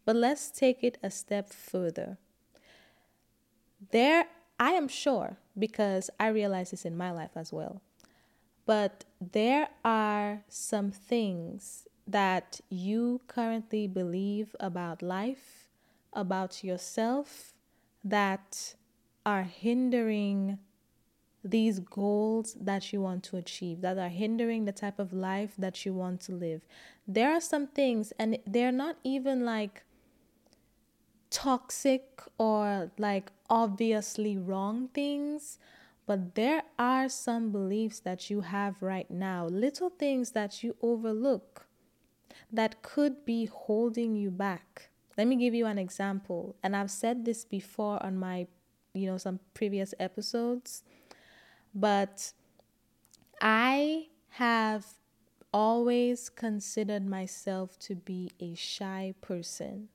But 0.05 0.15
let's 0.15 0.51
take 0.51 0.83
it 0.83 0.97
a 1.03 1.09
step 1.09 1.51
further. 1.51 2.17
There 3.91 4.25
I 4.59 4.71
am 4.71 4.87
sure 4.87 5.37
because 5.57 6.09
I 6.19 6.27
realize 6.27 6.71
this 6.71 6.85
in 6.85 6.97
my 6.97 7.11
life 7.11 7.31
as 7.35 7.51
well. 7.51 7.81
But 8.65 9.05
there 9.19 9.69
are 9.83 10.43
some 10.47 10.91
things 10.91 11.87
that 12.05 12.59
you 12.69 13.21
currently 13.27 13.87
believe 13.87 14.55
about 14.59 15.01
life, 15.01 15.58
about 16.13 16.63
yourself, 16.63 17.53
that 18.03 18.75
are 19.25 19.43
hindering 19.43 20.59
these 21.43 21.79
goals 21.79 22.55
that 22.59 22.91
you 22.91 23.01
want 23.01 23.23
to 23.23 23.37
achieve, 23.37 23.81
that 23.81 23.97
are 23.97 24.09
hindering 24.09 24.65
the 24.65 24.71
type 24.71 24.99
of 24.99 25.13
life 25.13 25.53
that 25.57 25.85
you 25.85 25.93
want 25.93 26.19
to 26.21 26.33
live. 26.33 26.65
There 27.07 27.31
are 27.31 27.41
some 27.41 27.67
things, 27.67 28.11
and 28.19 28.37
they're 28.45 28.71
not 28.71 28.97
even 29.03 29.45
like 29.45 29.83
toxic 31.29 32.21
or 32.37 32.91
like 32.97 33.31
obviously 33.49 34.37
wrong 34.37 34.89
things, 34.93 35.59
but 36.05 36.35
there 36.35 36.63
are 36.77 37.07
some 37.07 37.51
beliefs 37.51 37.99
that 37.99 38.29
you 38.29 38.41
have 38.41 38.81
right 38.81 39.09
now, 39.11 39.45
little 39.45 39.89
things 39.89 40.31
that 40.31 40.63
you 40.63 40.75
overlook 40.81 41.67
that 42.51 42.81
could 42.81 43.25
be 43.25 43.45
holding 43.45 44.15
you 44.15 44.31
back. 44.31 44.88
Let 45.19 45.27
me 45.27 45.35
give 45.35 45.53
you 45.53 45.65
an 45.65 45.77
example, 45.77 46.55
and 46.63 46.77
I've 46.77 46.89
said 46.89 47.25
this 47.25 47.43
before 47.43 48.01
on 48.01 48.17
my, 48.17 48.47
you 48.93 49.05
know, 49.05 49.17
some 49.17 49.41
previous 49.53 49.93
episodes, 49.99 50.81
but 51.75 52.31
I 53.41 54.05
have 54.29 54.85
always 55.53 56.29
considered 56.29 57.05
myself 57.05 57.77
to 57.79 57.95
be 57.95 58.31
a 58.39 58.55
shy 58.55 59.13
person. 59.19 59.89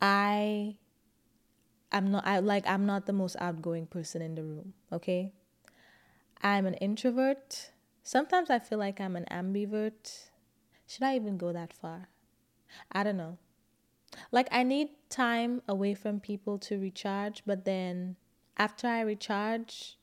I 0.00 0.76
I'm 1.92 2.10
not 2.10 2.26
I 2.26 2.38
like 2.38 2.66
I'm 2.66 2.86
not 2.86 3.04
the 3.04 3.12
most 3.12 3.36
outgoing 3.38 3.88
person 3.88 4.22
in 4.22 4.36
the 4.36 4.42
room, 4.42 4.72
okay? 4.90 5.34
I'm 6.40 6.64
an 6.64 6.74
introvert. 6.80 7.72
Sometimes 8.02 8.48
I 8.48 8.58
feel 8.58 8.78
like 8.78 9.02
I'm 9.02 9.16
an 9.16 9.26
ambivert. 9.30 10.30
Should 10.86 11.02
I 11.02 11.14
even 11.16 11.36
go 11.36 11.52
that 11.52 11.74
far? 11.74 12.08
I 12.90 13.02
don't 13.02 13.18
know. 13.18 13.36
Like 14.32 14.48
I 14.50 14.62
need 14.62 14.88
time 15.08 15.62
away 15.68 15.94
from 15.94 16.20
people 16.20 16.58
to 16.58 16.78
recharge, 16.78 17.42
but 17.46 17.64
then 17.64 18.16
after 18.56 18.86
I 18.86 19.00
recharge, 19.00 19.96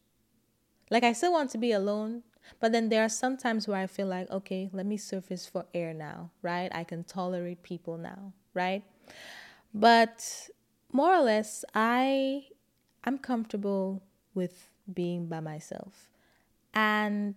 like 0.90 1.04
I 1.04 1.14
still 1.14 1.32
want 1.32 1.50
to 1.52 1.58
be 1.58 1.72
alone, 1.72 2.24
but 2.60 2.72
then 2.72 2.90
there 2.90 3.04
are 3.04 3.10
some 3.10 3.38
times 3.38 3.68
where 3.68 3.80
I 3.80 3.88
feel 3.88 4.08
like, 4.08 4.30
okay, 4.30 4.70
let 4.74 4.86
me 4.86 4.98
surface 4.98 5.46
for 5.48 5.66
air 5.74 5.94
now, 5.94 6.32
right? 6.42 6.70
I 6.74 6.84
can 6.84 7.04
tolerate 7.04 7.64
people 7.64 7.98
now, 7.98 8.34
right? 8.54 8.84
But 9.74 10.50
more 10.92 11.14
or 11.16 11.22
less, 11.22 11.66
I 11.74 12.46
I'm 13.04 13.18
comfortable 13.18 14.04
with 14.34 14.70
being 14.92 15.28
by 15.28 15.40
myself. 15.40 16.10
And 16.74 17.36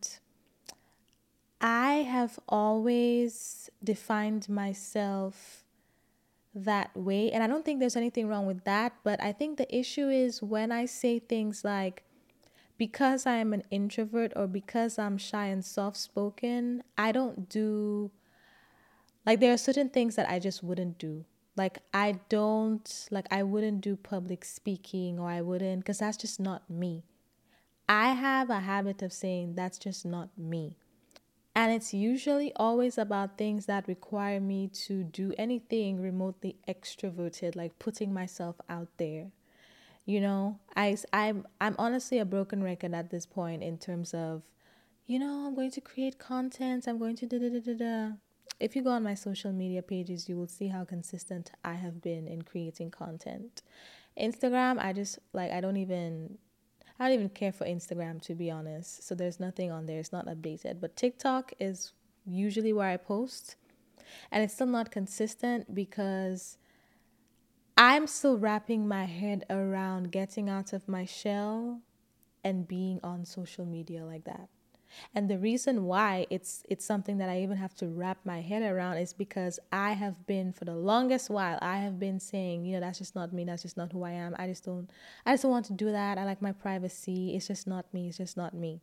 I 1.60 1.92
have 2.08 2.38
always 2.48 3.70
defined 3.82 4.48
myself 4.48 5.65
that 6.56 6.96
way. 6.96 7.30
And 7.30 7.42
I 7.44 7.46
don't 7.46 7.64
think 7.64 7.78
there's 7.78 7.96
anything 7.96 8.26
wrong 8.26 8.46
with 8.46 8.64
that. 8.64 8.94
But 9.04 9.22
I 9.22 9.32
think 9.32 9.58
the 9.58 9.76
issue 9.76 10.08
is 10.08 10.42
when 10.42 10.72
I 10.72 10.86
say 10.86 11.18
things 11.18 11.62
like, 11.64 12.02
because 12.78 13.26
I 13.26 13.36
am 13.36 13.52
an 13.52 13.62
introvert 13.70 14.32
or 14.34 14.46
because 14.46 14.98
I'm 14.98 15.18
shy 15.18 15.46
and 15.46 15.64
soft 15.64 15.96
spoken, 15.96 16.82
I 16.98 17.12
don't 17.12 17.48
do, 17.48 18.10
like, 19.24 19.40
there 19.40 19.52
are 19.52 19.58
certain 19.58 19.88
things 19.88 20.16
that 20.16 20.28
I 20.28 20.38
just 20.38 20.62
wouldn't 20.62 20.98
do 20.98 21.24
like 21.56 21.78
i 21.92 22.18
don't 22.28 23.08
like 23.10 23.26
i 23.30 23.42
wouldn't 23.42 23.80
do 23.80 23.96
public 23.96 24.44
speaking 24.44 25.18
or 25.18 25.28
i 25.28 25.40
wouldn't 25.40 25.80
because 25.80 25.98
that's 25.98 26.16
just 26.16 26.38
not 26.38 26.68
me 26.68 27.02
i 27.88 28.10
have 28.10 28.50
a 28.50 28.60
habit 28.60 29.02
of 29.02 29.12
saying 29.12 29.54
that's 29.54 29.78
just 29.78 30.04
not 30.04 30.28
me 30.36 30.76
and 31.56 31.72
it's 31.72 31.94
usually 31.94 32.52
always 32.54 32.98
about 32.98 33.38
things 33.38 33.64
that 33.64 33.88
require 33.88 34.38
me 34.38 34.68
to 34.68 35.02
do 35.02 35.32
anything 35.38 36.00
remotely 36.00 36.54
extroverted 36.68 37.56
like 37.56 37.78
putting 37.78 38.12
myself 38.12 38.56
out 38.68 38.88
there 38.98 39.32
you 40.04 40.20
know 40.20 40.58
i 40.76 40.96
i'm 41.12 41.46
i'm 41.60 41.74
honestly 41.78 42.18
a 42.18 42.24
broken 42.24 42.62
record 42.62 42.94
at 42.94 43.10
this 43.10 43.26
point 43.26 43.62
in 43.62 43.78
terms 43.78 44.14
of 44.14 44.42
you 45.06 45.18
know 45.18 45.46
i'm 45.46 45.54
going 45.54 45.70
to 45.70 45.80
create 45.80 46.18
content 46.18 46.86
i'm 46.86 46.98
going 46.98 47.16
to 47.16 47.26
da 47.26 47.38
da 47.38 47.48
da 47.48 47.60
da 47.60 47.74
da 47.74 48.12
if 48.58 48.74
you 48.74 48.82
go 48.82 48.90
on 48.90 49.02
my 49.02 49.14
social 49.14 49.52
media 49.52 49.82
pages, 49.82 50.28
you 50.28 50.36
will 50.36 50.46
see 50.46 50.68
how 50.68 50.84
consistent 50.84 51.50
I 51.64 51.74
have 51.74 52.00
been 52.00 52.26
in 52.26 52.42
creating 52.42 52.90
content. 52.90 53.62
Instagram, 54.18 54.78
I 54.78 54.92
just 54.92 55.18
like 55.32 55.52
I 55.52 55.60
don't 55.60 55.76
even 55.76 56.38
I 56.98 57.04
don't 57.04 57.14
even 57.14 57.28
care 57.28 57.52
for 57.52 57.64
Instagram 57.66 58.22
to 58.22 58.34
be 58.34 58.50
honest. 58.50 59.06
So 59.06 59.14
there's 59.14 59.38
nothing 59.38 59.70
on 59.70 59.86
there. 59.86 59.98
It's 59.98 60.12
not 60.12 60.26
updated. 60.26 60.80
But 60.80 60.96
TikTok 60.96 61.52
is 61.60 61.92
usually 62.24 62.72
where 62.72 62.88
I 62.88 62.96
post. 62.96 63.56
And 64.30 64.42
it's 64.42 64.54
still 64.54 64.66
not 64.66 64.90
consistent 64.90 65.74
because 65.74 66.58
I'm 67.76 68.06
still 68.06 68.38
wrapping 68.38 68.88
my 68.88 69.04
head 69.04 69.44
around 69.50 70.10
getting 70.10 70.48
out 70.48 70.72
of 70.72 70.88
my 70.88 71.04
shell 71.04 71.80
and 72.42 72.66
being 72.66 73.00
on 73.02 73.24
social 73.24 73.66
media 73.66 74.04
like 74.04 74.24
that. 74.24 74.48
And 75.14 75.28
the 75.28 75.38
reason 75.38 75.84
why 75.84 76.26
it's 76.30 76.62
it's 76.68 76.84
something 76.84 77.18
that 77.18 77.28
I 77.28 77.42
even 77.42 77.56
have 77.56 77.74
to 77.76 77.88
wrap 77.88 78.18
my 78.24 78.40
head 78.40 78.62
around 78.62 78.98
is 78.98 79.12
because 79.12 79.58
I 79.72 79.92
have 79.92 80.26
been 80.26 80.52
for 80.52 80.64
the 80.64 80.74
longest 80.74 81.30
while 81.30 81.58
I 81.62 81.78
have 81.78 81.98
been 81.98 82.20
saying, 82.20 82.64
you 82.64 82.74
know, 82.74 82.80
that's 82.80 82.98
just 82.98 83.14
not 83.14 83.32
me, 83.32 83.44
that's 83.44 83.62
just 83.62 83.76
not 83.76 83.92
who 83.92 84.02
I 84.02 84.12
am. 84.12 84.34
I 84.38 84.46
just 84.46 84.64
don't 84.64 84.88
I 85.24 85.32
just 85.32 85.42
don't 85.42 85.52
want 85.52 85.66
to 85.66 85.72
do 85.72 85.90
that. 85.92 86.18
I 86.18 86.24
like 86.24 86.42
my 86.42 86.52
privacy. 86.52 87.34
It's 87.34 87.48
just 87.48 87.66
not 87.66 87.92
me. 87.92 88.08
It's 88.08 88.18
just 88.18 88.36
not 88.36 88.54
me. 88.54 88.80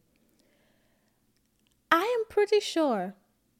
I 1.91 2.01
am 2.01 2.25
pretty 2.27 2.59
sure 2.59 3.13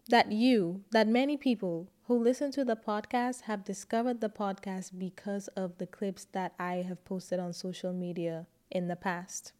that 0.09 0.31
you, 0.31 0.83
that 0.91 1.07
many 1.07 1.37
people 1.37 1.87
who 2.07 2.17
listen 2.17 2.51
to 2.51 2.65
the 2.65 2.75
podcast 2.75 3.41
have 3.41 3.63
discovered 3.63 4.19
the 4.19 4.29
podcast 4.29 4.97
because 4.97 5.47
of 5.49 5.77
the 5.77 5.87
clips 5.87 6.25
that 6.33 6.53
I 6.59 6.77
have 6.87 7.05
posted 7.05 7.39
on 7.39 7.53
social 7.53 7.93
media 7.93 8.47
in 8.69 8.87
the 8.87 8.95
past. 8.95 9.53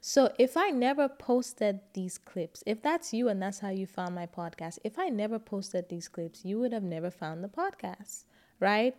So 0.00 0.32
if 0.38 0.56
I 0.56 0.70
never 0.70 1.08
posted 1.08 1.80
these 1.94 2.18
clips, 2.18 2.62
if 2.66 2.82
that's 2.82 3.12
you 3.12 3.28
and 3.28 3.40
that's 3.40 3.60
how 3.60 3.70
you 3.70 3.86
found 3.86 4.14
my 4.14 4.26
podcast, 4.26 4.78
if 4.84 4.98
I 4.98 5.08
never 5.08 5.38
posted 5.38 5.88
these 5.88 6.08
clips, 6.08 6.44
you 6.44 6.58
would 6.60 6.72
have 6.72 6.82
never 6.82 7.10
found 7.10 7.42
the 7.42 7.48
podcast, 7.48 8.24
right? 8.60 8.94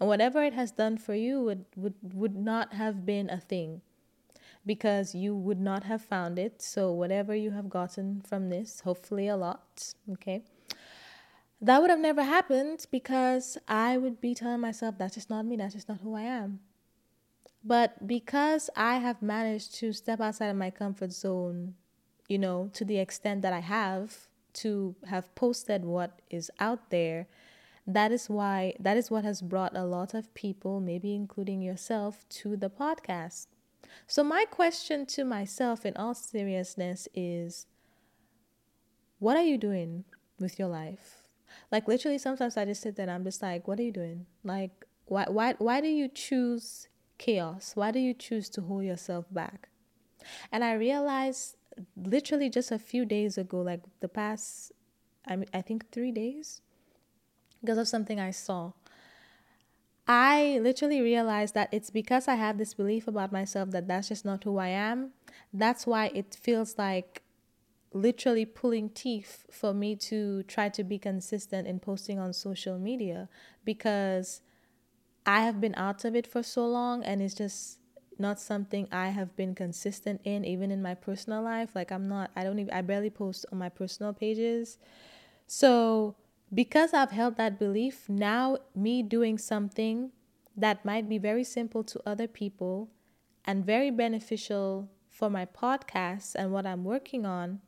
And 0.00 0.08
whatever 0.08 0.42
it 0.42 0.54
has 0.54 0.70
done 0.70 0.98
for 0.98 1.14
you 1.14 1.42
would 1.42 1.64
would, 1.76 1.94
would 2.02 2.36
not 2.36 2.74
have 2.74 3.04
been 3.04 3.30
a 3.30 3.40
thing 3.40 3.80
because 4.66 5.14
you 5.14 5.34
would 5.34 5.60
not 5.60 5.84
have 5.84 6.02
found 6.02 6.38
it. 6.38 6.60
So 6.62 6.92
whatever 6.92 7.34
you 7.34 7.52
have 7.52 7.70
gotten 7.70 8.20
from 8.20 8.50
this, 8.50 8.80
hopefully 8.80 9.28
a 9.28 9.36
lot, 9.36 9.94
okay? 10.12 10.42
That 11.60 11.80
would 11.80 11.90
have 11.90 11.98
never 11.98 12.22
happened 12.22 12.86
because 12.90 13.58
I 13.66 13.96
would 13.96 14.20
be 14.20 14.34
telling 14.34 14.60
myself 14.60 14.96
that's 14.98 15.14
just 15.14 15.30
not 15.30 15.44
me, 15.44 15.56
that's 15.56 15.74
just 15.74 15.88
not 15.88 16.00
who 16.00 16.14
I 16.14 16.22
am. 16.22 16.60
But 17.64 18.06
because 18.06 18.70
I 18.76 18.96
have 18.96 19.20
managed 19.20 19.74
to 19.76 19.92
step 19.92 20.20
outside 20.20 20.48
of 20.48 20.56
my 20.56 20.70
comfort 20.70 21.12
zone, 21.12 21.74
you 22.28 22.38
know, 22.38 22.70
to 22.74 22.84
the 22.84 22.98
extent 22.98 23.42
that 23.42 23.52
I 23.52 23.60
have, 23.60 24.28
to 24.54 24.96
have 25.08 25.34
posted 25.34 25.84
what 25.84 26.20
is 26.30 26.50
out 26.58 26.90
there 26.90 27.28
that 27.88 28.12
is 28.12 28.28
why 28.28 28.74
that 28.78 28.98
is 28.98 29.10
what 29.10 29.24
has 29.24 29.40
brought 29.40 29.74
a 29.74 29.84
lot 29.84 30.12
of 30.12 30.32
people 30.34 30.78
maybe 30.78 31.14
including 31.14 31.62
yourself 31.62 32.28
to 32.28 32.54
the 32.54 32.68
podcast. 32.68 33.46
So 34.06 34.22
my 34.22 34.44
question 34.44 35.06
to 35.06 35.24
myself 35.24 35.86
in 35.86 35.96
all 35.96 36.12
seriousness 36.12 37.08
is 37.14 37.66
what 39.18 39.38
are 39.38 39.42
you 39.42 39.56
doing 39.56 40.04
with 40.38 40.58
your 40.58 40.68
life? 40.68 41.22
Like 41.72 41.88
literally 41.88 42.18
sometimes 42.18 42.58
i 42.58 42.66
just 42.66 42.82
sit 42.82 42.96
there 42.96 43.04
and 43.04 43.10
i'm 43.10 43.24
just 43.24 43.40
like 43.40 43.66
what 43.66 43.80
are 43.80 43.84
you 43.84 43.92
doing? 43.92 44.26
Like 44.44 44.84
why 45.06 45.24
why 45.28 45.54
why 45.56 45.80
do 45.80 45.88
you 45.88 46.08
choose 46.08 46.88
chaos 47.18 47.72
why 47.74 47.90
do 47.90 47.98
you 47.98 48.14
choose 48.14 48.48
to 48.48 48.62
hold 48.62 48.84
yourself 48.84 49.26
back 49.30 49.68
and 50.50 50.64
i 50.64 50.72
realized 50.72 51.56
literally 51.96 52.48
just 52.48 52.70
a 52.70 52.78
few 52.78 53.04
days 53.04 53.38
ago 53.38 53.60
like 53.60 53.80
the 54.00 54.08
past 54.08 54.72
i 55.26 55.36
mean 55.36 55.48
i 55.52 55.60
think 55.60 55.90
3 55.90 56.12
days 56.12 56.60
because 57.60 57.78
of 57.78 57.88
something 57.88 58.18
i 58.18 58.30
saw 58.30 58.72
I 60.10 60.58
literally 60.62 61.02
realized 61.02 61.52
that 61.52 61.68
it's 61.70 61.90
because 61.90 62.28
I 62.28 62.36
have 62.36 62.56
this 62.56 62.72
belief 62.72 63.06
about 63.06 63.30
myself 63.30 63.70
that 63.72 63.86
that's 63.88 64.08
just 64.08 64.24
not 64.24 64.42
who 64.42 64.56
I 64.56 64.68
am. 64.68 65.10
That's 65.52 65.86
why 65.86 66.06
it 66.14 66.34
feels 66.34 66.78
like 66.78 67.22
literally 67.92 68.46
pulling 68.46 68.88
teeth 68.88 69.44
for 69.50 69.74
me 69.74 69.96
to 69.96 70.44
try 70.44 70.70
to 70.70 70.82
be 70.82 70.98
consistent 70.98 71.68
in 71.68 71.78
posting 71.78 72.18
on 72.18 72.32
social 72.32 72.78
media 72.78 73.28
because 73.66 74.40
I 75.28 75.42
have 75.42 75.60
been 75.60 75.74
out 75.74 76.06
of 76.06 76.16
it 76.16 76.26
for 76.26 76.42
so 76.42 76.66
long 76.66 77.04
and 77.04 77.20
it's 77.20 77.34
just 77.34 77.80
not 78.18 78.40
something 78.40 78.88
I 78.90 79.08
have 79.08 79.36
been 79.36 79.54
consistent 79.54 80.22
in 80.24 80.42
even 80.46 80.70
in 80.70 80.80
my 80.80 80.94
personal 80.94 81.42
life. 81.42 81.68
Like 81.74 81.92
I'm 81.92 82.08
not 82.08 82.30
I 82.34 82.44
don't 82.44 82.58
even 82.58 82.72
I 82.72 82.80
barely 82.80 83.10
post 83.10 83.44
on 83.52 83.58
my 83.58 83.68
personal 83.68 84.14
pages. 84.14 84.78
So 85.46 86.16
because 86.54 86.94
I've 86.94 87.10
held 87.10 87.36
that 87.36 87.58
belief 87.58 88.08
now 88.08 88.56
me 88.74 89.02
doing 89.02 89.36
something 89.36 90.12
that 90.56 90.82
might 90.86 91.10
be 91.10 91.18
very 91.18 91.44
simple 91.44 91.84
to 91.84 92.00
other 92.06 92.26
people 92.26 92.88
and 93.44 93.66
very 93.66 93.90
beneficial 93.90 94.88
for 95.10 95.28
my 95.28 95.44
podcast 95.44 96.36
and 96.36 96.52
what 96.52 96.64
I'm 96.64 96.84
working 96.84 97.26
on 97.26 97.60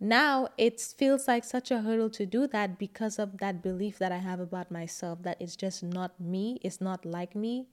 now 0.00 0.48
it 0.56 0.80
feels 0.80 1.28
like 1.28 1.44
such 1.44 1.70
a 1.70 1.80
hurdle 1.80 2.10
to 2.10 2.26
do 2.26 2.46
that 2.48 2.78
because 2.78 3.18
of 3.18 3.38
that 3.38 3.62
belief 3.62 3.98
that 3.98 4.12
I 4.12 4.18
have 4.18 4.40
about 4.40 4.70
myself 4.70 5.22
that 5.22 5.36
it's 5.40 5.56
just 5.56 5.82
not 5.82 6.20
me, 6.20 6.58
it's 6.62 6.80
not 6.80 7.04
like 7.04 7.34
me 7.34 7.66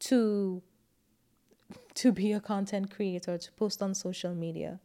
to 0.00 0.62
to 1.94 2.12
be 2.12 2.32
a 2.32 2.40
content 2.40 2.90
creator, 2.90 3.38
to 3.38 3.52
post 3.52 3.82
on 3.82 3.94
social 3.94 4.34
media. 4.34 4.80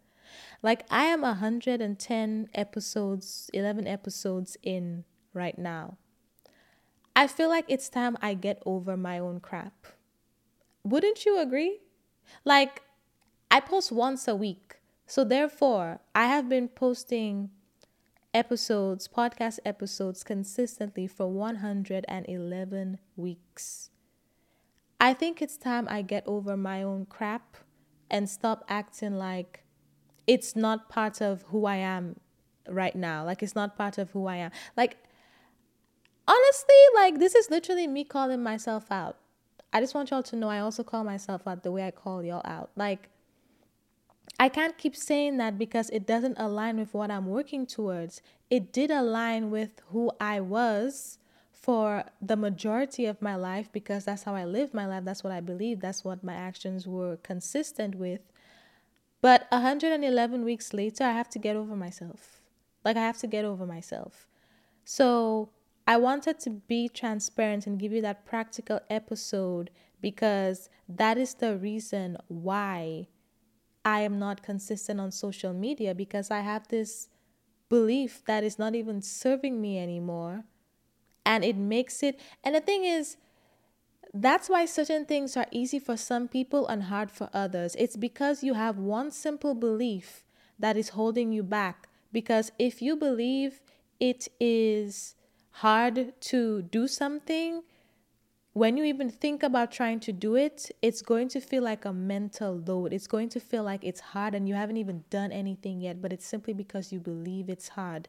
Like 0.62 0.86
I 0.90 1.06
am 1.06 1.22
110 1.22 2.50
episodes, 2.54 3.50
11 3.54 3.88
episodes 3.88 4.58
in 4.64 5.04
right 5.34 5.58
now. 5.58 5.98
I 7.16 7.28
feel 7.28 7.50
like 7.50 7.66
it's 7.68 7.90
time 7.90 8.18
I 8.22 8.34
get 8.34 8.62
over 8.66 8.98
my 8.98 9.20
own 9.20 9.40
crap. 9.40 9.88
Wouldn't 10.84 11.26
you 11.26 11.40
agree? 11.40 11.80
Like 12.44 12.82
I 13.50 13.60
post 13.60 13.92
once 13.92 14.28
a 14.28 14.36
week. 14.36 14.78
So, 15.08 15.24
therefore, 15.24 16.00
I 16.16 16.26
have 16.26 16.50
been 16.50 16.68
posting 16.68 17.52
episodes, 18.34 19.08
podcast 19.08 19.60
episodes 19.64 20.24
consistently 20.24 21.08
for 21.08 21.28
111 21.32 23.00
weeks. 23.16 23.90
I 25.00 25.14
think 25.14 25.42
it's 25.42 25.58
time 25.58 25.88
I 25.90 26.02
get 26.02 26.24
over 26.26 26.58
my 26.58 26.82
own 26.82 27.06
crap 27.06 27.58
and 28.10 28.30
stop 28.30 28.66
acting 28.68 29.18
like 29.18 29.64
it's 30.28 30.56
not 30.56 30.90
part 30.90 31.22
of 31.22 31.44
who 31.50 31.66
I 31.66 31.76
am 31.76 32.20
right 32.68 32.96
now. 32.96 33.24
Like, 33.24 33.44
it's 33.44 33.56
not 33.56 33.78
part 33.78 33.98
of 33.98 34.12
who 34.12 34.26
I 34.26 34.38
am. 34.38 34.52
Like, 34.76 34.98
honestly, 36.28 36.76
like, 36.96 37.20
this 37.20 37.36
is 37.36 37.52
literally 37.52 37.88
me 37.88 38.04
calling 38.04 38.42
myself 38.42 38.92
out. 38.92 39.18
I 39.72 39.82
just 39.82 39.94
want 39.94 40.10
y'all 40.10 40.24
to 40.24 40.36
know 40.36 40.50
I 40.50 40.60
also 40.60 40.84
call 40.84 41.04
myself 41.04 41.48
out 41.48 41.64
the 41.64 41.72
way 41.72 41.86
I 41.86 41.92
call 41.92 42.24
y'all 42.24 42.42
out. 42.46 42.72
Like, 42.76 43.10
I 44.40 44.50
can't 44.50 44.78
keep 44.78 44.96
saying 44.96 45.38
that 45.38 45.58
because 45.58 45.90
it 45.92 46.06
doesn't 46.06 46.38
align 46.38 46.78
with 46.78 46.94
what 46.94 47.10
I'm 47.12 47.28
working 47.28 47.66
towards. 47.66 48.22
It 48.50 48.74
did 48.74 48.92
align 48.92 49.50
with 49.50 49.82
who 49.92 50.12
I 50.20 50.42
was 50.42 51.20
for 51.52 52.04
the 52.22 52.36
majority 52.36 53.06
of 53.06 53.22
my 53.22 53.36
life 53.36 53.72
because 53.72 54.06
that's 54.06 54.24
how 54.24 54.36
I 54.36 54.46
lived 54.46 54.74
my 54.74 54.86
life. 54.86 55.06
That's 55.06 55.24
what 55.24 55.34
I 55.34 55.40
believe. 55.40 55.80
That's 55.80 56.04
what 56.04 56.24
my 56.24 56.36
actions 56.36 56.86
were 56.86 57.18
consistent 57.18 57.96
with. 57.96 58.22
But 59.22 59.48
111 59.50 60.44
weeks 60.44 60.74
later, 60.74 61.06
I 61.06 61.12
have 61.14 61.30
to 61.30 61.40
get 61.40 61.56
over 61.56 61.76
myself. 61.76 62.42
Like, 62.84 62.98
I 62.98 63.02
have 63.02 63.18
to 63.20 63.28
get 63.28 63.46
over 63.46 63.66
myself. 63.66 64.28
So, 64.84 65.50
I 65.88 65.98
wanted 65.98 66.40
to 66.42 66.50
be 66.50 66.90
transparent 66.90 67.66
and 67.66 67.80
give 67.80 67.92
you 67.92 68.02
that 68.02 68.26
practical 68.26 68.80
episode 68.90 69.72
because 70.02 70.70
that 70.90 71.18
is 71.18 71.36
the 71.36 71.58
reason 71.58 72.18
why 72.28 73.08
I 73.86 74.02
am 74.02 74.18
not 74.18 74.42
consistent 74.42 75.00
on 75.00 75.12
social 75.12 75.54
media 75.54 75.94
because 75.94 76.32
I 76.32 76.40
have 76.40 76.68
this 76.68 77.08
belief 77.70 78.24
that 78.26 78.44
is 78.44 78.58
not 78.58 78.74
even 78.74 79.02
serving 79.02 79.62
me 79.62 79.80
anymore. 79.80 80.44
And 81.24 81.46
it 81.46 81.56
makes 81.56 82.02
it, 82.04 82.20
and 82.44 82.56
the 82.56 82.62
thing 82.62 82.84
is, 82.84 83.18
that's 84.14 84.50
why 84.50 84.66
certain 84.66 85.06
things 85.06 85.38
are 85.38 85.48
easy 85.52 85.78
for 85.78 85.98
some 85.98 86.28
people 86.28 86.68
and 86.68 86.84
hard 86.84 87.12
for 87.12 87.30
others. 87.34 87.76
It's 87.78 87.98
because 87.98 88.44
you 88.44 88.54
have 88.54 88.78
one 88.78 89.12
simple 89.12 89.54
belief 89.54 90.24
that 90.58 90.78
is 90.78 90.90
holding 90.90 91.32
you 91.32 91.44
back. 91.44 91.90
Because 92.12 92.52
if 92.58 92.82
you 92.82 92.96
believe 92.96 93.62
it 94.00 94.28
is 94.40 95.16
hard 95.52 96.14
to 96.22 96.62
do 96.62 96.88
something, 96.88 97.64
when 98.56 98.78
you 98.78 98.86
even 98.86 99.10
think 99.10 99.44
about 99.44 99.70
trying 99.70 100.00
to 100.00 100.14
do 100.14 100.38
it, 100.38 100.72
it's 100.82 101.02
going 101.02 101.28
to 101.28 101.42
feel 101.42 101.62
like 101.62 101.84
a 101.84 101.92
mental 101.92 102.64
load. 102.66 102.94
It's 102.94 103.06
going 103.06 103.28
to 103.32 103.40
feel 103.42 103.64
like 103.64 103.84
it's 103.84 104.00
hard 104.00 104.34
and 104.34 104.48
you 104.48 104.56
haven't 104.56 104.78
even 104.78 105.04
done 105.10 105.34
anything 105.34 105.82
yet, 105.82 106.02
but 106.02 106.14
it's 106.14 106.26
simply 106.26 106.54
because 106.54 106.90
you 106.90 107.02
believe 107.02 107.50
it's 107.50 107.68
hard. 107.68 108.08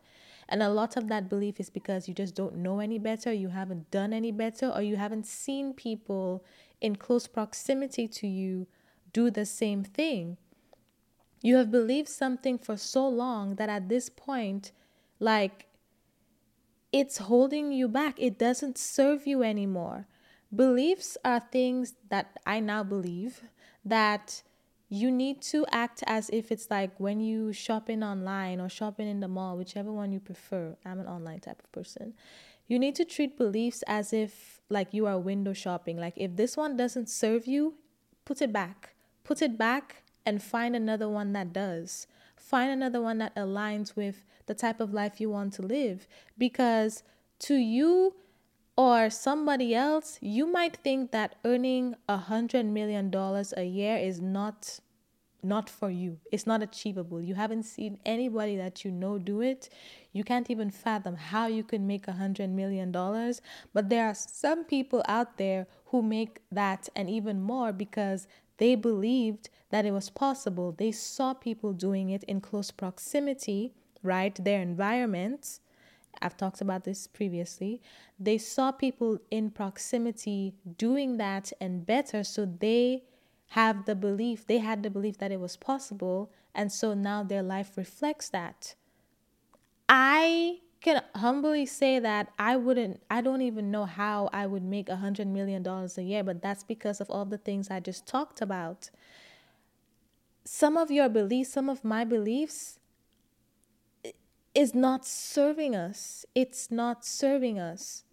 And 0.49 0.63
a 0.63 0.69
lot 0.69 0.97
of 0.97 1.09
that 1.09 1.29
belief 1.29 1.59
is 1.59 1.69
because 1.69 2.07
you 2.07 2.15
just 2.15 2.37
don't 2.37 2.55
know 2.55 2.79
any 2.79 3.01
better, 3.01 3.33
you 3.33 3.49
haven't 3.49 3.91
done 3.91 4.13
any 4.13 4.31
better, 4.31 4.69
or 4.69 4.83
you 4.83 4.95
haven't 4.95 5.27
seen 5.27 5.75
people 5.75 6.45
in 6.81 6.95
close 6.95 7.27
proximity 7.27 8.07
to 8.07 8.29
you 8.29 8.69
do 9.13 9.33
the 9.33 9.47
same 9.47 9.83
thing. 9.83 10.37
You 11.43 11.57
have 11.57 11.73
believed 11.73 12.09
something 12.09 12.57
for 12.57 12.77
so 12.77 13.09
long 13.09 13.57
that 13.57 13.69
at 13.69 13.89
this 13.89 14.09
point, 14.09 14.71
like, 15.19 15.67
it's 16.93 17.19
holding 17.19 17.73
you 17.73 17.89
back. 17.89 18.15
It 18.17 18.39
doesn't 18.39 18.79
serve 18.79 19.27
you 19.27 19.43
anymore. 19.43 20.07
Beliefs 20.55 21.17
are 21.25 21.41
things 21.41 21.95
that 22.09 22.39
I 22.47 22.61
now 22.61 22.83
believe 22.83 23.43
that 23.85 24.43
you 24.89 25.11
need 25.11 25.43
to 25.43 25.67
act 25.73 26.05
as 26.07 26.31
if 26.31 26.53
it's 26.53 26.71
like 26.71 26.99
when 26.99 27.21
you 27.21 27.53
shopping 27.53 28.03
online 28.03 28.61
or 28.61 28.69
shopping 28.69 29.09
in 29.09 29.21
the 29.21 29.29
mall, 29.29 29.57
whichever 29.57 29.93
one 29.93 30.13
you 30.13 30.21
prefer. 30.21 30.77
I'm 30.85 31.01
an 31.01 31.09
online 31.09 31.41
type 31.41 31.61
of 31.63 31.73
person. 31.73 32.15
You 32.69 32.79
need 32.79 32.95
to 32.97 33.05
treat 33.05 33.37
beliefs 33.37 33.83
as 33.87 34.13
if 34.13 34.61
like 34.69 34.95
you 34.95 35.07
are 35.07 35.19
window 35.19 35.53
shopping. 35.53 35.97
Like 35.97 36.15
if 36.17 36.37
this 36.37 36.57
one 36.57 36.77
doesn't 36.77 37.09
serve 37.09 37.47
you, 37.47 37.75
put 38.25 38.41
it 38.41 38.53
back. 38.53 38.95
Put 39.25 39.43
it 39.43 39.59
back 39.59 40.05
and 40.25 40.43
find 40.43 40.77
another 40.77 41.09
one 41.09 41.33
that 41.33 41.53
does. 41.53 42.07
Find 42.37 42.71
another 42.71 43.01
one 43.01 43.19
that 43.19 43.35
aligns 43.35 43.97
with 43.97 44.25
the 44.47 44.55
type 44.55 44.81
of 44.81 44.95
life 44.95 45.21
you 45.21 45.31
want 45.31 45.53
to 45.55 45.63
live 45.63 46.07
because 46.39 47.03
to 47.41 47.55
you 47.55 48.15
or 48.77 49.09
somebody 49.09 49.75
else, 49.75 50.19
you 50.21 50.47
might 50.47 50.77
think 50.77 51.11
that 51.13 51.37
earning 51.45 51.97
a 52.09 52.17
hundred 52.19 52.67
million 52.67 53.11
dollars 53.11 53.55
a 53.57 53.65
year 53.65 53.97
is 53.97 54.21
not 54.21 54.81
not 55.43 55.71
for 55.71 55.91
you. 55.91 56.19
It's 56.33 56.47
not 56.47 56.63
achievable. 56.63 57.21
You 57.21 57.35
haven't 57.37 57.63
seen 57.63 57.99
anybody 58.05 58.57
that 58.57 58.85
you 58.85 58.91
know 58.91 59.17
do 59.19 59.41
it. 59.41 59.69
You 60.13 60.25
can't 60.25 60.51
even 60.51 60.71
fathom 60.71 61.15
how 61.15 61.47
you 61.47 61.63
could 61.63 61.81
make 61.81 62.09
a 62.09 62.13
hundred 62.13 62.51
million 62.51 62.91
dollars. 62.91 63.41
But 63.73 63.89
there 63.89 64.07
are 64.07 64.15
some 64.15 64.65
people 64.65 65.05
out 65.07 65.39
there 65.39 65.67
who 65.87 66.03
make 66.03 66.41
that 66.51 66.89
and 66.97 67.09
even 67.09 67.41
more 67.41 67.73
because 67.73 68.27
they 68.59 68.75
believed 68.75 69.49
that 69.71 69.85
it 69.87 69.93
was 69.93 70.11
possible. 70.11 70.73
They 70.73 70.91
saw 70.91 71.35
people 71.35 71.73
doing 71.73 72.11
it 72.11 72.25
in 72.25 72.41
close 72.41 72.71
proximity, 72.71 73.73
right? 74.03 74.35
Their 74.43 74.61
environments 74.61 75.61
I've 76.23 76.37
talked 76.37 76.61
about 76.61 76.85
this 76.85 77.07
previously. 77.07 77.81
They 78.19 78.39
saw 78.39 78.73
people 78.73 79.19
in 79.31 79.51
proximity 79.51 80.55
doing 80.79 81.17
that 81.19 81.53
and 81.61 81.85
better, 81.85 82.25
so 82.25 82.47
they 82.47 83.05
have 83.51 83.85
the 83.85 83.95
belief, 83.95 84.47
they 84.47 84.59
had 84.59 84.83
the 84.83 84.91
belief 84.91 85.19
that 85.19 85.33
it 85.33 85.41
was 85.41 85.57
possible, 85.57 86.33
and 86.55 86.73
so 86.73 86.95
now 86.95 87.23
their 87.23 87.43
life 87.43 87.77
reflects 87.77 88.29
that. 88.31 88.75
I 89.89 90.59
can 90.81 91.03
humbly 91.15 91.67
say 91.67 91.99
that 91.99 92.33
I 92.39 92.57
wouldn't, 92.57 93.03
I 93.11 93.21
don't 93.21 93.43
even 93.43 93.71
know 93.71 93.85
how 93.85 94.29
I 94.33 94.47
would 94.47 94.65
make 94.65 94.89
a 94.89 94.97
hundred 94.97 95.29
million 95.29 95.63
dollars 95.63 95.97
a 95.97 96.03
year, 96.03 96.25
but 96.25 96.43
that's 96.43 96.65
because 96.65 97.01
of 97.01 97.11
all 97.11 97.25
the 97.25 97.39
things 97.39 97.71
I 97.71 97.81
just 97.81 98.07
talked 98.07 98.41
about. 98.41 98.91
Some 100.45 100.77
of 100.77 100.91
your 100.91 101.09
beliefs, 101.09 101.53
some 101.53 101.69
of 101.69 101.85
my 101.85 102.05
beliefs, 102.05 102.79
is 104.57 104.75
not 104.75 105.05
serving 105.05 105.77
us. 105.77 106.25
It's 106.35 106.71
not 106.71 107.05
serving 107.05 107.59
us. 107.59 108.05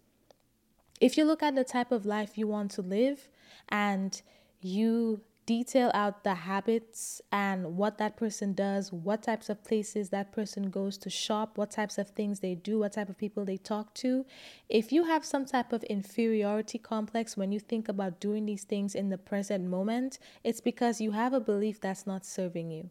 If 1.00 1.16
you 1.16 1.24
look 1.24 1.42
at 1.42 1.54
the 1.54 1.64
type 1.64 1.90
of 1.90 2.04
life 2.04 2.36
you 2.36 2.46
want 2.46 2.70
to 2.72 2.82
live 2.82 3.28
and 3.70 4.20
you 4.60 5.22
detail 5.46 5.90
out 5.94 6.22
the 6.22 6.34
habits 6.34 7.20
and 7.32 7.76
what 7.76 7.96
that 7.96 8.16
person 8.16 8.52
does, 8.52 8.92
what 8.92 9.22
types 9.22 9.48
of 9.48 9.64
places 9.64 10.10
that 10.10 10.32
person 10.32 10.70
goes 10.70 10.98
to 10.98 11.08
shop, 11.08 11.56
what 11.56 11.70
types 11.70 11.96
of 11.96 12.10
things 12.10 12.40
they 12.40 12.54
do, 12.54 12.78
what 12.78 12.92
type 12.92 13.08
of 13.08 13.16
people 13.16 13.46
they 13.46 13.56
talk 13.56 13.94
to. 13.94 14.26
If 14.68 14.92
you 14.92 15.04
have 15.04 15.24
some 15.24 15.46
type 15.46 15.72
of 15.72 15.82
inferiority 15.84 16.78
complex 16.78 17.38
when 17.38 17.52
you 17.52 17.60
think 17.60 17.88
about 17.88 18.20
doing 18.20 18.44
these 18.44 18.64
things 18.64 18.94
in 18.94 19.08
the 19.08 19.18
present 19.18 19.64
moment, 19.64 20.18
it's 20.42 20.60
because 20.60 21.00
you 21.00 21.12
have 21.12 21.32
a 21.32 21.40
belief 21.40 21.80
that's 21.80 22.06
not 22.06 22.26
serving 22.26 22.70
you. 22.70 22.90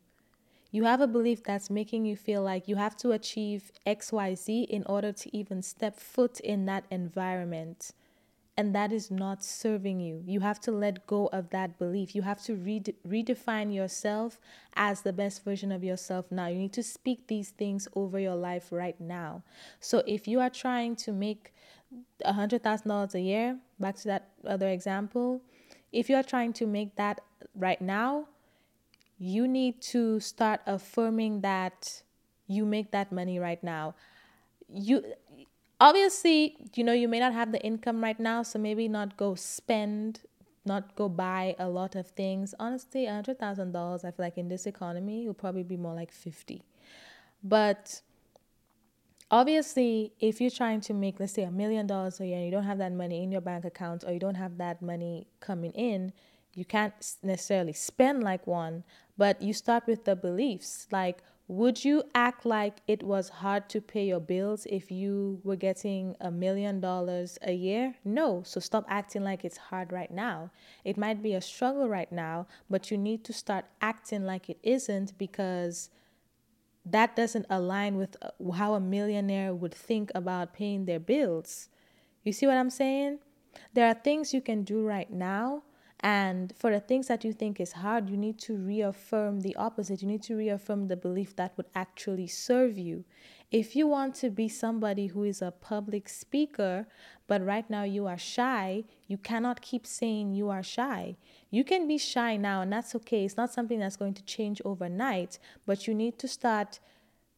You 0.74 0.86
have 0.86 1.02
a 1.02 1.08
belief 1.08 1.44
that's 1.44 1.70
making 1.70 2.06
you 2.06 2.16
feel 2.16 2.42
like 2.42 2.68
you 2.68 2.78
have 2.78 2.98
to 2.98 3.12
achieve 3.12 3.72
XYZ 3.86 4.66
in 4.66 4.84
order 4.88 5.12
to 5.12 5.38
even 5.38 5.62
step 5.62 6.00
foot 6.00 6.40
in 6.40 6.66
that 6.66 6.86
environment 6.90 7.92
and 8.58 8.74
that 8.74 8.92
is 8.92 9.12
not 9.12 9.44
serving 9.44 10.00
you. 10.00 10.24
You 10.26 10.40
have 10.40 10.60
to 10.62 10.72
let 10.72 11.06
go 11.06 11.28
of 11.28 11.52
that 11.52 11.78
belief. 11.78 12.16
You 12.16 12.24
have 12.24 12.42
to 12.44 12.56
re- 12.56 12.96
redefine 13.08 13.74
yourself 13.74 14.40
as 14.76 15.02
the 15.02 15.14
best 15.14 15.44
version 15.44 15.72
of 15.72 15.84
yourself 15.84 16.32
now. 16.32 16.48
You 16.48 16.58
need 16.58 16.74
to 16.74 16.84
speak 16.84 17.28
these 17.28 17.50
things 17.50 17.88
over 17.96 18.20
your 18.20 18.36
life 18.36 18.72
right 18.72 19.00
now. 19.00 19.44
So 19.80 20.04
if 20.08 20.28
you 20.28 20.40
are 20.40 20.52
trying 20.52 20.96
to 20.98 21.12
make 21.12 21.54
a 22.26 22.34
$100,000 22.34 23.14
a 23.14 23.22
year, 23.22 23.60
back 23.80 23.96
to 23.98 24.08
that 24.08 24.30
other 24.46 24.70
example, 24.70 25.42
if 25.92 26.10
you 26.10 26.16
are 26.16 26.24
trying 26.24 26.54
to 26.54 26.66
make 26.66 26.96
that 26.96 27.22
right 27.56 27.82
now, 27.82 28.28
you 29.18 29.48
need 29.48 29.82
to 29.82 30.20
start 30.20 30.62
affirming 30.66 31.42
that 31.42 32.04
you 32.48 32.66
make 32.66 32.92
that 32.92 33.12
money 33.12 33.40
right 33.40 33.64
now. 33.64 33.96
You 34.70 35.04
obviously, 35.80 36.58
you 36.76 36.84
know, 36.84 36.94
you 36.94 37.08
may 37.08 37.20
not 37.20 37.34
have 37.34 37.52
the 37.52 37.62
income 37.62 38.04
right 38.04 38.20
now, 38.20 38.44
so 38.44 38.60
maybe 38.60 38.88
not 38.88 39.18
go 39.18 39.36
spend, 39.36 40.22
not 40.66 40.96
go 40.96 41.10
buy 41.10 41.56
a 41.60 41.70
lot 41.70 41.96
of 41.96 42.08
things. 42.08 42.54
Honestly, 42.60 43.06
hundred 43.06 43.40
thousand 43.40 43.72
dollars, 43.72 44.04
I 44.04 44.12
feel 44.12 44.26
like 44.26 44.38
in 44.38 44.50
this 44.50 44.66
economy, 44.66 45.28
will 45.28 45.34
probably 45.34 45.64
be 45.64 45.78
more 45.78 45.94
like 45.94 46.12
fifty. 46.12 46.64
But 47.44 48.02
obviously, 49.30 50.14
if 50.20 50.40
you're 50.40 50.50
trying 50.50 50.82
to 50.82 50.94
make, 50.94 51.20
let's 51.20 51.34
say, 51.34 51.44
a 51.44 51.52
million 51.52 51.88
dollars 51.88 52.20
a 52.20 52.26
year, 52.26 52.38
and 52.38 52.46
you 52.46 52.52
don't 52.52 52.64
have 52.64 52.78
that 52.78 52.94
money 52.94 53.24
in 53.24 53.32
your 53.32 53.42
bank 53.42 53.66
account, 53.66 54.04
or 54.06 54.14
you 54.14 54.20
don't 54.20 54.36
have 54.36 54.58
that 54.58 54.82
money 54.82 55.28
coming 55.40 55.72
in, 55.72 56.14
you 56.54 56.66
can't 56.66 56.94
necessarily 57.22 57.74
spend 57.74 58.24
like 58.24 58.46
one. 58.48 58.84
But 59.18 59.42
you 59.42 59.54
start 59.54 59.86
with 59.88 60.06
the 60.06 60.16
beliefs, 60.16 60.88
like 60.92 61.24
would 61.48 61.84
you 61.84 62.04
act 62.16 62.46
like 62.46 62.78
it 62.88 63.04
was 63.04 63.28
hard 63.28 63.68
to 63.70 63.82
pay 63.82 64.06
your 64.06 64.22
bills 64.22 64.66
if 64.70 64.90
you 64.90 65.42
were 65.44 65.58
getting 65.58 66.16
a 66.22 66.32
million 66.32 66.80
dollars 66.80 67.38
a 67.42 67.52
year? 67.52 67.96
No. 68.06 68.44
So 68.46 68.60
stop 68.62 68.86
acting 68.88 69.24
like 69.24 69.44
it's 69.44 69.58
hard 69.58 69.92
right 69.92 70.10
now. 70.10 70.52
It 70.86 70.98
might 70.98 71.22
be 71.22 71.34
a 71.34 71.42
struggle 71.42 71.90
right 71.90 72.12
now, 72.12 72.48
but 72.70 72.90
you 72.92 72.98
need 72.98 73.26
to 73.26 73.34
start 73.34 73.66
acting 73.82 74.24
like 74.24 74.50
it 74.50 74.58
isn't 74.64 75.18
because 75.18 75.90
that 76.86 77.16
doesn't 77.16 77.46
align 77.50 77.98
with 77.98 78.16
uh, 78.22 78.52
how 78.54 78.74
a 78.76 78.80
millionaire 78.80 79.54
would 79.54 79.74
think 79.74 80.12
about 80.16 80.54
paying 80.54 80.86
their 80.86 81.00
bills. 81.00 81.68
You 82.24 82.32
see 82.32 82.48
what 82.48 82.58
I'm 82.58 82.70
saying? 82.70 83.20
There 83.74 83.88
are 83.88 83.94
things 83.94 84.34
you 84.34 84.42
can 84.42 84.64
do 84.64 84.84
right 84.84 85.12
now 85.12 85.64
and 86.04 86.54
for 86.58 86.70
the 86.70 86.82
things 86.82 87.08
that 87.08 87.24
you 87.24 87.32
think 87.32 87.62
is 87.62 87.72
hard, 87.72 88.10
you 88.10 88.18
need 88.18 88.38
to 88.40 88.58
reaffirm 88.58 89.40
the 89.40 89.56
opposite. 89.56 90.02
You 90.02 90.10
need 90.10 90.22
to 90.24 90.36
reaffirm 90.36 90.90
the 90.90 90.98
belief 90.98 91.34
that 91.38 91.56
would 91.56 91.68
actually 91.74 92.28
serve 92.28 92.78
you. 92.78 93.06
If 93.52 93.74
you 93.74 93.88
want 93.88 94.14
to 94.16 94.30
be 94.30 94.50
somebody 94.50 95.08
who 95.08 95.24
is 95.24 95.42
a 95.42 95.52
public 95.52 96.10
speaker, 96.10 96.88
but 97.26 97.46
right 97.46 97.70
now 97.70 97.84
you 97.84 98.06
are 98.06 98.18
shy, 98.18 98.84
you 99.08 99.18
cannot 99.18 99.62
keep 99.62 99.88
saying 99.88 100.34
you 100.34 100.50
are 100.50 100.62
shy. 100.62 101.16
You 101.50 101.64
can 101.64 101.88
be 101.88 101.98
shy 101.98 102.36
now, 102.36 102.62
and 102.62 102.74
that's 102.74 102.96
okay. 102.96 103.24
It's 103.24 103.38
not 103.38 103.54
something 103.54 103.80
that's 103.80 103.96
going 103.96 104.16
to 104.16 104.26
change 104.26 104.62
overnight, 104.66 105.40
but 105.66 105.88
you 105.88 105.96
need 105.96 106.20
to 106.20 106.28
start 106.28 106.82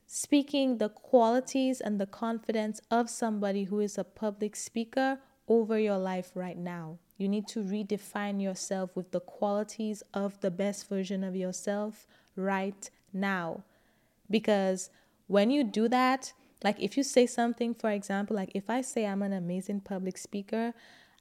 speaking 0.08 0.80
the 0.80 0.90
qualities 0.90 1.82
and 1.82 2.02
the 2.02 2.08
confidence 2.08 2.82
of 2.90 3.12
somebody 3.12 3.66
who 3.66 3.80
is 3.80 4.00
a 4.00 4.04
public 4.04 4.56
speaker 4.56 5.20
over 5.48 5.78
your 5.78 6.00
life 6.00 6.32
right 6.34 6.58
now. 6.58 6.98
You 7.18 7.30
need 7.30 7.48
to 7.50 7.64
redefine 7.64 8.42
yourself 8.42 8.96
with 8.96 9.12
the 9.12 9.22
qualities 9.22 10.04
of 10.14 10.40
the 10.42 10.52
best 10.52 10.90
version 10.90 11.24
of 11.24 11.36
yourself 11.36 12.08
right 12.36 12.90
now. 13.14 13.64
Because 14.30 14.90
when 15.28 15.50
you 15.50 15.64
do 15.64 15.88
that, 15.88 16.34
like 16.64 16.80
if 16.82 16.98
you 16.98 17.04
say 17.04 17.26
something, 17.26 17.74
for 17.74 17.90
example, 17.90 18.36
like 18.36 18.52
if 18.54 18.70
I 18.70 18.82
say 18.82 19.06
I'm 19.06 19.22
an 19.22 19.34
amazing 19.34 19.82
public 19.82 20.18
speaker, 20.18 20.74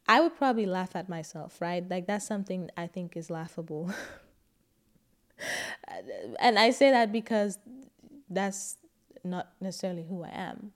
I 0.08 0.20
would 0.20 0.36
probably 0.36 0.66
laugh 0.66 0.96
at 0.96 1.08
myself, 1.08 1.60
right? 1.60 1.88
Like 1.88 2.06
that's 2.06 2.26
something 2.26 2.70
I 2.76 2.86
think 2.86 3.16
is 3.16 3.30
laughable. 3.30 3.92
and 6.40 6.58
I 6.58 6.70
say 6.70 6.90
that 6.90 7.12
because 7.12 7.58
that's 8.28 8.76
not 9.22 9.52
necessarily 9.60 10.04
who 10.08 10.24
I 10.24 10.30
am. 10.30 10.72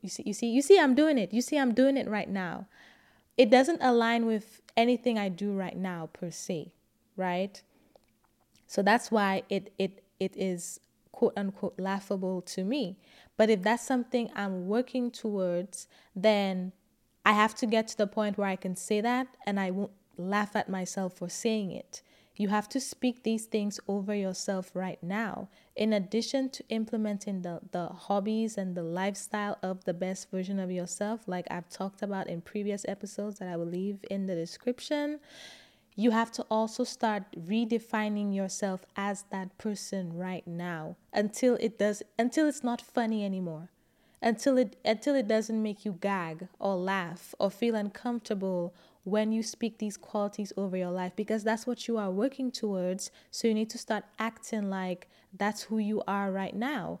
You 0.00 0.08
see, 0.08 0.24
you 0.26 0.32
see, 0.32 0.48
you 0.48 0.62
see, 0.62 0.78
I'm 0.78 0.94
doing 0.94 1.18
it. 1.18 1.32
You 1.32 1.42
see, 1.42 1.58
I'm 1.58 1.74
doing 1.74 1.96
it 1.96 2.08
right 2.08 2.28
now. 2.28 2.66
It 3.36 3.50
doesn't 3.50 3.80
align 3.82 4.26
with 4.26 4.61
anything 4.76 5.18
I 5.18 5.28
do 5.28 5.52
right 5.52 5.76
now 5.76 6.08
per 6.12 6.30
se, 6.30 6.72
right? 7.16 7.60
So 8.66 8.82
that's 8.82 9.10
why 9.10 9.42
it 9.48 9.72
it 9.78 10.02
it 10.18 10.36
is 10.36 10.80
quote 11.12 11.34
unquote 11.36 11.78
laughable 11.78 12.42
to 12.42 12.64
me. 12.64 12.96
But 13.36 13.50
if 13.50 13.62
that's 13.62 13.84
something 13.84 14.30
I'm 14.34 14.66
working 14.66 15.10
towards, 15.10 15.88
then 16.14 16.72
I 17.24 17.32
have 17.32 17.54
to 17.56 17.66
get 17.66 17.88
to 17.88 17.96
the 17.96 18.06
point 18.06 18.38
where 18.38 18.48
I 18.48 18.56
can 18.56 18.76
say 18.76 19.00
that 19.00 19.28
and 19.46 19.60
I 19.60 19.70
won't 19.70 19.92
laugh 20.16 20.56
at 20.56 20.68
myself 20.68 21.14
for 21.14 21.28
saying 21.28 21.72
it. 21.72 22.02
You 22.36 22.48
have 22.48 22.68
to 22.70 22.80
speak 22.80 23.22
these 23.22 23.44
things 23.44 23.78
over 23.86 24.14
yourself 24.14 24.70
right 24.74 25.02
now. 25.02 25.48
In 25.76 25.92
addition 25.92 26.48
to 26.50 26.64
implementing 26.70 27.42
the, 27.42 27.60
the 27.72 27.88
hobbies 27.88 28.56
and 28.56 28.74
the 28.74 28.82
lifestyle 28.82 29.58
of 29.62 29.84
the 29.84 29.94
best 29.94 30.30
version 30.30 30.58
of 30.58 30.70
yourself, 30.70 31.22
like 31.26 31.46
I've 31.50 31.68
talked 31.68 32.02
about 32.02 32.28
in 32.28 32.40
previous 32.40 32.84
episodes 32.88 33.38
that 33.38 33.48
I 33.48 33.56
will 33.56 33.66
leave 33.66 34.04
in 34.10 34.26
the 34.26 34.34
description, 34.34 35.20
you 35.94 36.10
have 36.10 36.32
to 36.32 36.42
also 36.50 36.84
start 36.84 37.24
redefining 37.38 38.34
yourself 38.34 38.86
as 38.96 39.24
that 39.30 39.56
person 39.58 40.16
right 40.16 40.46
now 40.46 40.96
until 41.12 41.56
it 41.56 41.78
does 41.78 42.02
until 42.18 42.48
it's 42.48 42.64
not 42.64 42.80
funny 42.80 43.24
anymore 43.24 43.68
until 44.22 44.56
it 44.56 44.76
until 44.84 45.14
it 45.14 45.28
doesn't 45.28 45.62
make 45.62 45.84
you 45.84 45.98
gag 46.00 46.48
or 46.58 46.76
laugh 46.76 47.34
or 47.38 47.50
feel 47.50 47.74
uncomfortable 47.74 48.74
when 49.04 49.32
you 49.32 49.42
speak 49.42 49.78
these 49.78 49.96
qualities 49.96 50.52
over 50.56 50.76
your 50.76 50.90
life 50.90 51.12
because 51.16 51.42
that's 51.42 51.66
what 51.66 51.88
you 51.88 51.96
are 51.96 52.10
working 52.10 52.50
towards. 52.50 53.10
So 53.30 53.48
you 53.48 53.54
need 53.54 53.70
to 53.70 53.78
start 53.78 54.04
acting 54.18 54.70
like 54.70 55.08
that's 55.36 55.62
who 55.62 55.78
you 55.78 56.02
are 56.06 56.30
right 56.30 56.54
now. 56.54 57.00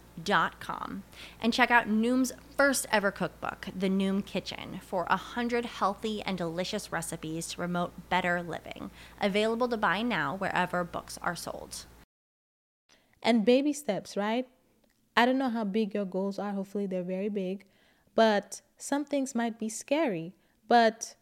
Dot 0.21 0.59
com 0.59 1.03
and 1.39 1.53
check 1.53 1.71
out 1.71 1.87
Noom's 1.87 2.33
first 2.57 2.85
ever 2.91 3.11
cookbook, 3.11 3.67
The 3.75 3.89
Noom 3.89 4.25
Kitchen, 4.25 4.79
for 4.81 5.07
a 5.09 5.15
hundred 5.15 5.65
healthy 5.65 6.21
and 6.21 6.37
delicious 6.37 6.91
recipes 6.91 7.47
to 7.47 7.57
promote 7.57 8.09
better 8.09 8.43
living. 8.43 8.91
Available 9.19 9.67
to 9.69 9.77
buy 9.77 10.01
now 10.01 10.35
wherever 10.35 10.83
books 10.83 11.17
are 11.21 11.35
sold. 11.35 11.85
And 13.23 13.45
baby 13.45 13.73
steps, 13.73 14.17
right? 14.17 14.47
I 15.15 15.25
don't 15.25 15.37
know 15.37 15.49
how 15.49 15.63
big 15.63 15.93
your 15.93 16.05
goals 16.05 16.37
are. 16.37 16.51
Hopefully, 16.51 16.87
they're 16.87 17.03
very 17.03 17.29
big. 17.29 17.65
But 18.13 18.61
some 18.77 19.05
things 19.05 19.33
might 19.33 19.57
be 19.57 19.69
scary. 19.69 20.33
But 20.67 21.15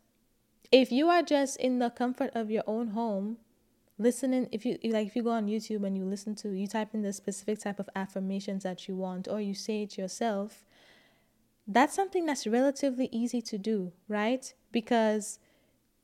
if 0.72 0.92
you 0.92 1.08
are 1.10 1.24
just 1.24 1.58
in 1.58 1.80
the 1.80 1.90
comfort 1.90 2.32
of 2.34 2.50
your 2.52 2.64
own 2.66 2.90
home, 2.90 3.38
listening, 4.00 4.48
if 4.52 4.66
you 4.66 4.80
like, 4.86 5.08
if 5.08 5.16
you 5.16 5.24
go 5.24 5.32
on 5.32 5.48
YouTube 5.48 5.86
and 5.86 5.98
you 5.98 6.06
listen 6.06 6.34
to, 6.36 6.50
you 6.50 6.68
type 6.68 6.94
in 6.94 7.04
the 7.04 7.14
specific 7.14 7.60
type 7.60 7.80
of 7.80 7.90
affirmations 7.96 8.64
that 8.64 8.88
you 8.88 8.96
want, 8.96 9.28
or 9.28 9.40
you 9.40 9.54
say 9.54 9.84
it 9.84 9.98
yourself, 9.98 10.66
that's 11.68 11.94
something 11.94 12.26
that's 12.26 12.48
relatively 12.48 13.10
easy 13.12 13.42
to 13.44 13.58
do, 13.58 13.92
right? 14.08 14.54
Because 14.72 15.40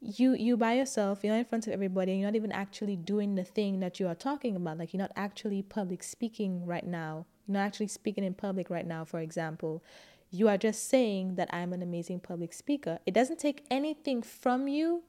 you 0.02 0.36
you 0.36 0.56
by 0.56 0.74
yourself 0.74 1.24
you're 1.24 1.34
not 1.34 1.40
in 1.40 1.46
front 1.46 1.66
of 1.66 1.74
everybody 1.74 2.14
you're 2.14 2.28
not 2.28 2.36
even 2.36 2.52
actually 2.52 2.96
doing 2.96 3.34
the 3.34 3.44
thing 3.44 3.80
that 3.80 4.00
you 4.00 4.08
are 4.08 4.16
talking 4.16 4.56
about. 4.56 4.78
Like 4.78 4.94
you're 4.94 5.02
not 5.02 5.12
actually 5.16 5.64
public 5.64 6.04
speaking 6.04 6.66
right 6.66 6.86
now. 6.86 7.26
You're 7.48 7.54
not 7.54 7.66
actually 7.66 7.88
speaking 7.88 8.24
in 8.24 8.34
public 8.34 8.70
right 8.70 8.86
now 8.86 9.06
for 9.06 9.20
example. 9.20 9.84
You 10.30 10.48
are 10.50 10.58
just 10.58 10.90
saying 10.90 11.36
that 11.36 11.50
i'm 11.54 11.74
an 11.74 11.82
amazing 11.82 12.20
public 12.20 12.54
speaker. 12.54 13.00
It 13.06 13.14
doesn't 13.14 13.40
take 13.40 13.66
anything 13.72 14.22
from 14.22 14.68
you 14.68 15.04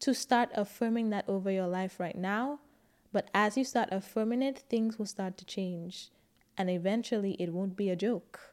to 0.00 0.14
start 0.14 0.50
affirming 0.54 1.10
that 1.10 1.28
over 1.28 1.50
your 1.50 1.68
life 1.68 2.00
right 2.00 2.16
now 2.16 2.58
but 3.12 3.28
as 3.34 3.56
you 3.56 3.64
start 3.64 3.88
affirming 3.92 4.42
it 4.42 4.58
things 4.68 4.98
will 4.98 5.06
start 5.06 5.36
to 5.36 5.44
change 5.44 6.10
and 6.58 6.68
eventually 6.68 7.32
it 7.38 7.52
won't 7.52 7.76
be 7.76 7.90
a 7.90 7.96
joke 7.96 8.50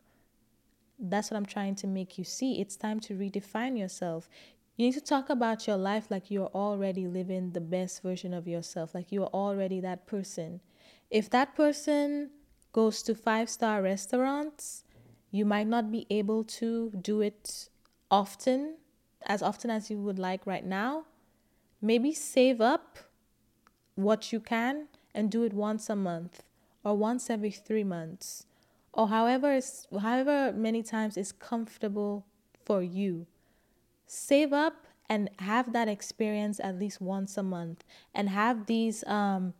that's 0.99 1.29
what 1.29 1.37
I'm 1.37 1.45
trying 1.45 1.75
to 1.75 1.87
make 1.87 2.17
you 2.17 2.23
see. 2.23 2.59
It's 2.59 2.75
time 2.75 2.99
to 3.01 3.13
redefine 3.13 3.77
yourself. 3.77 4.29
You 4.75 4.85
need 4.85 4.93
to 4.93 5.01
talk 5.01 5.29
about 5.29 5.67
your 5.67 5.77
life 5.77 6.09
like 6.09 6.29
you're 6.29 6.51
already 6.53 7.07
living 7.07 7.51
the 7.51 7.61
best 7.61 8.03
version 8.03 8.33
of 8.33 8.47
yourself, 8.47 8.93
like 8.93 9.11
you're 9.11 9.27
already 9.27 9.79
that 9.81 10.05
person. 10.05 10.61
If 11.09 11.29
that 11.31 11.55
person 11.55 12.31
goes 12.73 13.01
to 13.03 13.15
five 13.15 13.49
star 13.49 13.81
restaurants, 13.81 14.83
you 15.31 15.45
might 15.45 15.67
not 15.67 15.91
be 15.91 16.05
able 16.09 16.43
to 16.43 16.91
do 17.01 17.21
it 17.21 17.69
often, 18.09 18.77
as 19.25 19.41
often 19.41 19.69
as 19.69 19.89
you 19.89 19.99
would 19.99 20.19
like 20.19 20.45
right 20.45 20.65
now. 20.65 21.05
Maybe 21.81 22.13
save 22.13 22.61
up 22.61 22.97
what 23.95 24.31
you 24.31 24.39
can 24.39 24.87
and 25.13 25.31
do 25.31 25.43
it 25.43 25.53
once 25.53 25.89
a 25.89 25.95
month 25.95 26.43
or 26.83 26.95
once 26.95 27.29
every 27.29 27.51
three 27.51 27.83
months 27.83 28.45
or 28.93 29.09
however 29.09 29.59
however 30.01 30.53
many 30.53 30.83
times 30.83 31.17
is 31.17 31.31
comfortable 31.31 32.25
for 32.63 32.83
you 32.83 33.25
save 34.07 34.53
up 34.53 34.87
and 35.09 35.29
have 35.39 35.73
that 35.73 35.87
experience 35.87 36.59
at 36.63 36.79
least 36.79 37.01
once 37.01 37.37
a 37.37 37.43
month 37.43 37.83
and 38.13 38.29
have 38.29 38.65
these 38.65 39.05
um, 39.05 39.53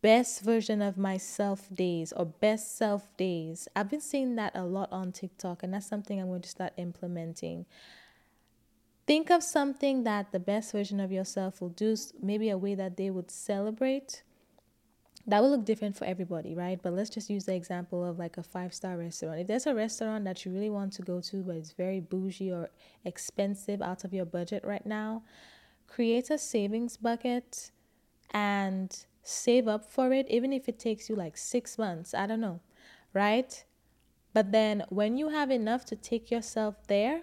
best 0.00 0.42
version 0.42 0.80
of 0.82 0.96
myself 0.96 1.68
days 1.72 2.12
or 2.12 2.26
best 2.26 2.76
self 2.76 3.08
days. 3.16 3.68
I've 3.74 3.90
been 3.90 4.00
seeing 4.00 4.36
that 4.36 4.54
a 4.54 4.64
lot 4.64 4.92
on 4.92 5.12
TikTok, 5.12 5.62
and 5.62 5.74
that's 5.74 5.86
something 5.86 6.20
I'm 6.20 6.28
going 6.28 6.42
to 6.42 6.48
start 6.48 6.72
implementing. 6.76 7.66
Think 9.08 9.30
of 9.30 9.42
something 9.42 10.04
that 10.04 10.32
the 10.32 10.38
best 10.38 10.70
version 10.70 11.00
of 11.00 11.10
yourself 11.10 11.62
will 11.62 11.70
do, 11.70 11.96
maybe 12.20 12.50
a 12.50 12.58
way 12.58 12.74
that 12.74 12.98
they 12.98 13.08
would 13.08 13.30
celebrate 13.30 14.22
that 15.26 15.42
will 15.42 15.50
look 15.50 15.64
different 15.64 15.96
for 15.96 16.04
everybody, 16.04 16.54
right? 16.54 16.78
But 16.82 16.92
let's 16.92 17.08
just 17.08 17.30
use 17.30 17.44
the 17.44 17.54
example 17.54 18.04
of 18.04 18.18
like 18.18 18.36
a 18.36 18.42
five 18.42 18.74
star 18.74 18.98
restaurant. 18.98 19.40
If 19.40 19.46
there's 19.46 19.66
a 19.66 19.74
restaurant 19.74 20.24
that 20.24 20.44
you 20.44 20.52
really 20.52 20.68
want 20.68 20.92
to 20.94 21.02
go 21.02 21.22
to, 21.22 21.42
but 21.42 21.56
it's 21.56 21.72
very 21.72 22.00
bougie 22.00 22.52
or 22.52 22.68
expensive 23.04 23.80
out 23.80 24.04
of 24.04 24.12
your 24.12 24.26
budget 24.26 24.62
right 24.62 24.84
now, 24.84 25.22
create 25.86 26.28
a 26.28 26.36
savings 26.38 26.98
bucket 26.98 27.70
and 28.32 29.04
save 29.22 29.68
up 29.68 29.90
for 29.90 30.12
it, 30.12 30.26
even 30.28 30.52
if 30.52 30.68
it 30.68 30.78
takes 30.78 31.08
you 31.08 31.16
like 31.16 31.38
six 31.38 31.78
months. 31.78 32.12
I 32.12 32.26
don't 32.26 32.40
know, 32.42 32.60
right? 33.14 33.64
But 34.34 34.52
then 34.52 34.84
when 34.90 35.16
you 35.16 35.30
have 35.30 35.50
enough 35.50 35.86
to 35.86 35.96
take 35.96 36.30
yourself 36.30 36.76
there, 36.88 37.22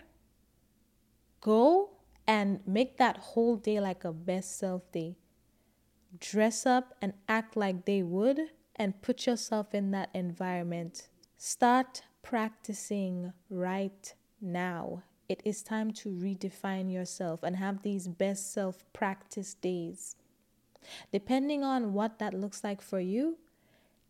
go 1.45 1.91
and 2.25 2.59
make 2.65 2.97
that 2.97 3.17
whole 3.17 3.55
day 3.55 3.79
like 3.79 4.03
a 4.03 4.11
best 4.11 4.57
self 4.57 4.91
day 4.91 5.15
dress 6.19 6.65
up 6.65 6.93
and 7.01 7.13
act 7.27 7.55
like 7.55 7.85
they 7.85 8.03
would 8.03 8.39
and 8.75 9.01
put 9.01 9.25
yourself 9.25 9.73
in 9.73 9.91
that 9.91 10.09
environment. 10.13 11.09
Start 11.37 12.03
practicing 12.23 13.33
right 13.49 14.13
now. 14.41 15.03
It 15.27 15.41
is 15.43 15.63
time 15.63 15.91
to 15.93 16.09
redefine 16.09 16.91
yourself 16.91 17.41
and 17.43 17.55
have 17.55 17.81
these 17.81 18.07
best 18.07 18.53
self 18.53 18.85
practice 18.93 19.53
days. 19.55 20.15
Depending 21.11 21.63
on 21.63 21.93
what 21.93 22.19
that 22.19 22.33
looks 22.33 22.63
like 22.63 22.81
for 22.81 22.99
you, 22.99 23.37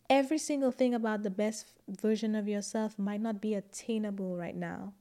every 0.10 0.38
single 0.38 0.72
thing 0.72 0.94
about 0.94 1.24
the 1.24 1.30
best 1.30 1.68
version 1.88 2.36
of 2.36 2.48
yourself 2.48 3.00
might 3.00 3.22
not 3.22 3.42
be 3.42 3.54
attainable 3.54 4.36
right 4.36 4.56
now, 4.56 4.94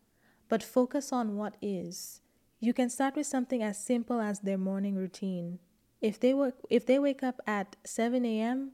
but 0.49 0.63
focus 0.63 1.13
on 1.13 1.37
what 1.37 1.57
is. 1.61 2.21
You 2.65 2.73
can 2.73 2.89
start 2.89 3.15
with 3.15 3.27
something 3.27 3.63
as 3.63 3.77
simple 3.77 4.23
as 4.23 4.41
their 4.41 4.57
morning 4.57 4.95
routine. 4.95 5.59
If 6.01 6.19
they 6.19 6.33
work 6.33 6.55
if 6.71 6.87
they 6.87 6.99
wake 6.99 7.23
up 7.23 7.43
at 7.47 7.77
7 7.85 8.25
a.m 8.25 8.73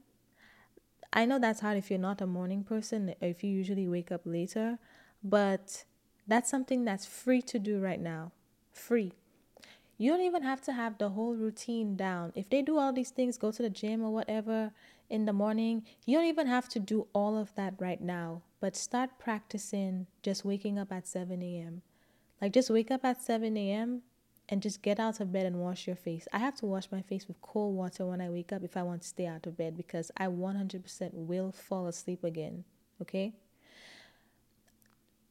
i 1.11 1.25
know 1.25 1.39
that's 1.39 1.59
hard 1.59 1.77
if 1.77 1.89
you're 1.89 2.07
not 2.09 2.21
a 2.21 2.25
morning 2.25 2.63
person 2.63 3.13
if 3.19 3.43
you 3.43 3.49
usually 3.51 3.89
wake 3.89 4.09
up 4.09 4.21
later 4.23 4.79
but 5.21 5.83
that's 6.25 6.49
something 6.49 6.85
that's 6.85 7.05
free 7.05 7.41
to 7.41 7.59
do 7.59 7.81
right 7.81 7.99
now. 7.99 8.31
Free. 8.71 9.11
You 9.97 10.11
don't 10.11 10.21
even 10.21 10.43
have 10.43 10.61
to 10.61 10.71
have 10.71 10.97
the 10.97 11.09
whole 11.09 11.35
routine 11.35 11.97
down. 11.97 12.31
If 12.33 12.49
they 12.49 12.61
do 12.61 12.77
all 12.77 12.93
these 12.93 13.11
things 13.11 13.37
go 13.37 13.51
to 13.51 13.61
the 13.61 13.69
gym 13.69 14.01
or 14.03 14.11
whatever 14.13 14.71
in 15.09 15.25
the 15.25 15.33
morning 15.33 15.83
you 16.05 16.17
don't 16.17 16.31
even 16.35 16.47
have 16.47 16.69
to 16.69 16.79
do 16.79 17.07
all 17.11 17.37
of 17.37 17.53
that 17.55 17.73
right 17.77 17.99
now 17.99 18.41
but 18.61 18.77
start 18.77 19.19
practicing 19.19 20.07
just 20.23 20.45
waking 20.45 20.79
up 20.79 20.93
at 20.93 21.05
7 21.05 21.41
a.m 21.43 21.81
like 22.41 22.53
just 22.53 22.69
wake 22.71 22.91
up 22.91 23.05
at 23.05 23.21
7 23.21 23.55
a.m 23.57 24.01
and 24.49 24.61
just 24.61 24.81
get 24.81 24.99
out 24.99 25.19
of 25.21 25.31
bed 25.31 25.45
and 25.45 25.57
wash 25.57 25.87
your 25.87 25.95
face. 25.95 26.27
I 26.33 26.39
have 26.39 26.55
to 26.57 26.65
wash 26.67 26.87
my 26.91 27.01
face 27.01 27.27
with 27.27 27.41
cold 27.41 27.75
water 27.75 28.05
when 28.05 28.21
I 28.21 28.29
wake 28.29 28.51
up 28.53 28.63
if 28.63 28.77
I 28.77 28.83
want 28.83 29.03
to 29.03 29.07
stay 29.07 29.27
out 29.27 29.47
of 29.47 29.57
bed 29.57 29.77
because 29.77 30.11
I 30.17 30.27
100% 30.27 31.11
will 31.13 31.51
fall 31.53 31.87
asleep 31.87 32.23
again. 32.25 32.65
Okay? 33.01 33.33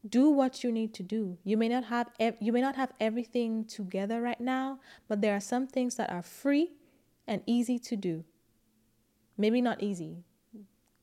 Do 0.09 0.31
what 0.31 0.65
you 0.65 0.73
need 0.73 0.95
to 0.95 1.03
do. 1.03 1.39
You 1.45 1.57
may 1.59 1.69
not 1.69 1.85
have 1.85 2.11
ev- 2.21 2.37
you 2.41 2.53
may 2.53 2.61
not 2.63 2.77
have 2.77 2.93
everything 3.01 3.65
together 3.67 4.21
right 4.23 4.41
now, 4.41 4.81
but 5.09 5.21
there 5.21 5.35
are 5.37 5.41
some 5.41 5.67
things 5.67 5.97
that 5.97 6.11
are 6.11 6.23
free 6.23 6.73
and 7.27 7.43
easy 7.47 7.79
to 7.81 7.97
do. 7.97 8.25
maybe 9.37 9.61
not 9.61 9.83
easy. 9.83 10.25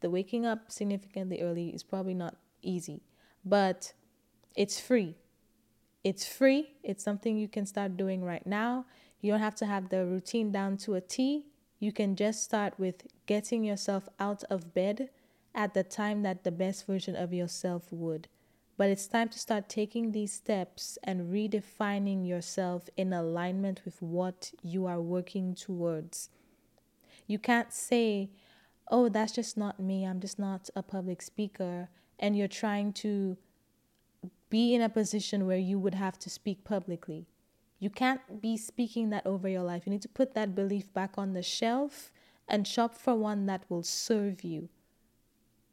The 0.01 0.09
waking 0.09 0.45
up 0.45 0.71
significantly 0.71 1.41
early 1.41 1.69
is 1.69 1.83
probably 1.83 2.13
not 2.13 2.37
easy, 2.61 3.01
but 3.45 3.93
it's 4.55 4.79
free. 4.79 5.15
It's 6.07 6.25
free. 6.25 6.69
It's 6.83 7.03
something 7.03 7.37
you 7.37 7.49
can 7.49 7.65
start 7.65 7.97
doing 7.97 8.23
right 8.23 8.47
now. 8.47 8.85
You 9.19 9.33
don't 9.33 9.41
have 9.41 9.55
to 9.55 9.65
have 9.65 9.89
the 9.89 10.05
routine 10.05 10.53
down 10.53 10.77
to 10.77 10.95
a 10.95 11.01
T. 11.01 11.47
You 11.79 11.91
can 11.91 12.15
just 12.15 12.45
start 12.45 12.79
with 12.79 13.05
getting 13.25 13.65
yourself 13.65 14.07
out 14.17 14.41
of 14.49 14.73
bed 14.73 15.09
at 15.53 15.73
the 15.73 15.83
time 15.83 16.23
that 16.23 16.45
the 16.45 16.51
best 16.51 16.87
version 16.87 17.17
of 17.17 17.33
yourself 17.33 17.91
would. 17.91 18.29
But 18.77 18.89
it's 18.89 19.05
time 19.05 19.27
to 19.27 19.37
start 19.37 19.67
taking 19.67 20.13
these 20.13 20.31
steps 20.31 20.97
and 21.03 21.29
redefining 21.29 22.25
yourself 22.25 22.89
in 22.95 23.11
alignment 23.11 23.81
with 23.83 24.01
what 24.01 24.53
you 24.63 24.85
are 24.85 25.01
working 25.01 25.55
towards. 25.55 26.29
You 27.27 27.37
can't 27.37 27.73
say, 27.73 28.29
oh, 28.89 29.09
that's 29.09 29.33
just 29.33 29.57
not 29.57 29.77
me. 29.77 30.05
I'm 30.05 30.21
just 30.21 30.39
not 30.39 30.69
a 30.73 30.83
public 30.83 31.21
speaker. 31.21 31.89
And 32.17 32.37
you're 32.37 32.47
trying 32.47 32.93
to 33.03 33.35
be 34.49 34.73
in 34.73 34.81
a 34.81 34.89
position 34.89 35.45
where 35.45 35.57
you 35.57 35.79
would 35.79 35.95
have 35.95 36.17
to 36.19 36.29
speak 36.29 36.63
publicly. 36.63 37.27
You 37.79 37.89
can't 37.89 38.41
be 38.41 38.57
speaking 38.57 39.09
that 39.11 39.25
over 39.25 39.47
your 39.47 39.63
life. 39.63 39.83
You 39.85 39.91
need 39.91 40.01
to 40.01 40.07
put 40.07 40.33
that 40.33 40.55
belief 40.55 40.91
back 40.93 41.13
on 41.17 41.33
the 41.33 41.43
shelf 41.43 42.11
and 42.47 42.67
shop 42.67 42.95
for 42.95 43.15
one 43.15 43.45
that 43.45 43.63
will 43.69 43.83
serve 43.83 44.43
you. 44.43 44.69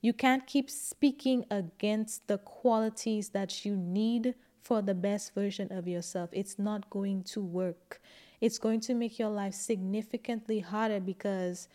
You 0.01 0.13
can't 0.13 0.47
keep 0.47 0.69
speaking 0.69 1.47
against 1.51 2.27
the 2.27 2.39
qualities 2.39 3.31
that 3.31 3.65
you 3.65 3.75
need 3.75 4.35
for 4.63 4.83
the 4.83 4.95
best 4.95 5.35
version 5.35 5.73
of 5.73 5.89
yourself. 5.89 6.29
It's 6.33 6.59
not 6.59 6.91
going 6.91 7.23
to 7.25 7.41
work. 7.41 8.03
It's 8.41 8.59
going 8.59 8.81
to 8.81 8.95
make 8.95 9.19
your 9.19 9.31
life 9.31 9.55
significantly 9.55 10.61
harder 10.61 11.01
because 11.01 11.69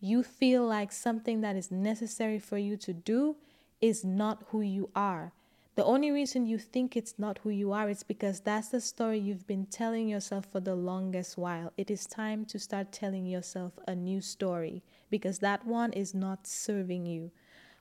you 0.00 0.22
feel 0.22 0.64
like 0.64 0.92
something 0.92 1.40
that 1.40 1.56
is 1.56 1.70
necessary 1.70 2.38
for 2.38 2.58
you 2.58 2.76
to 2.76 2.92
do 2.92 3.36
is 3.80 4.04
not 4.04 4.44
who 4.50 4.60
you 4.60 4.90
are. 4.94 5.32
The 5.74 5.84
only 5.84 6.10
reason 6.10 6.46
you 6.46 6.58
think 6.58 6.96
it's 6.96 7.18
not 7.18 7.38
who 7.38 7.50
you 7.50 7.72
are 7.72 7.88
is 7.88 8.02
because 8.02 8.40
that's 8.40 8.68
the 8.68 8.80
story 8.80 9.18
you've 9.18 9.46
been 9.46 9.64
telling 9.64 10.06
yourself 10.06 10.44
for 10.44 10.60
the 10.60 10.74
longest 10.74 11.38
while. 11.38 11.72
It 11.78 11.90
is 11.90 12.04
time 12.04 12.44
to 12.46 12.58
start 12.58 12.92
telling 12.92 13.24
yourself 13.24 13.72
a 13.88 13.94
new 13.94 14.20
story 14.20 14.82
because 15.10 15.38
that 15.38 15.66
one 15.66 15.94
is 15.94 16.12
not 16.12 16.46
serving 16.46 17.06
you. 17.06 17.30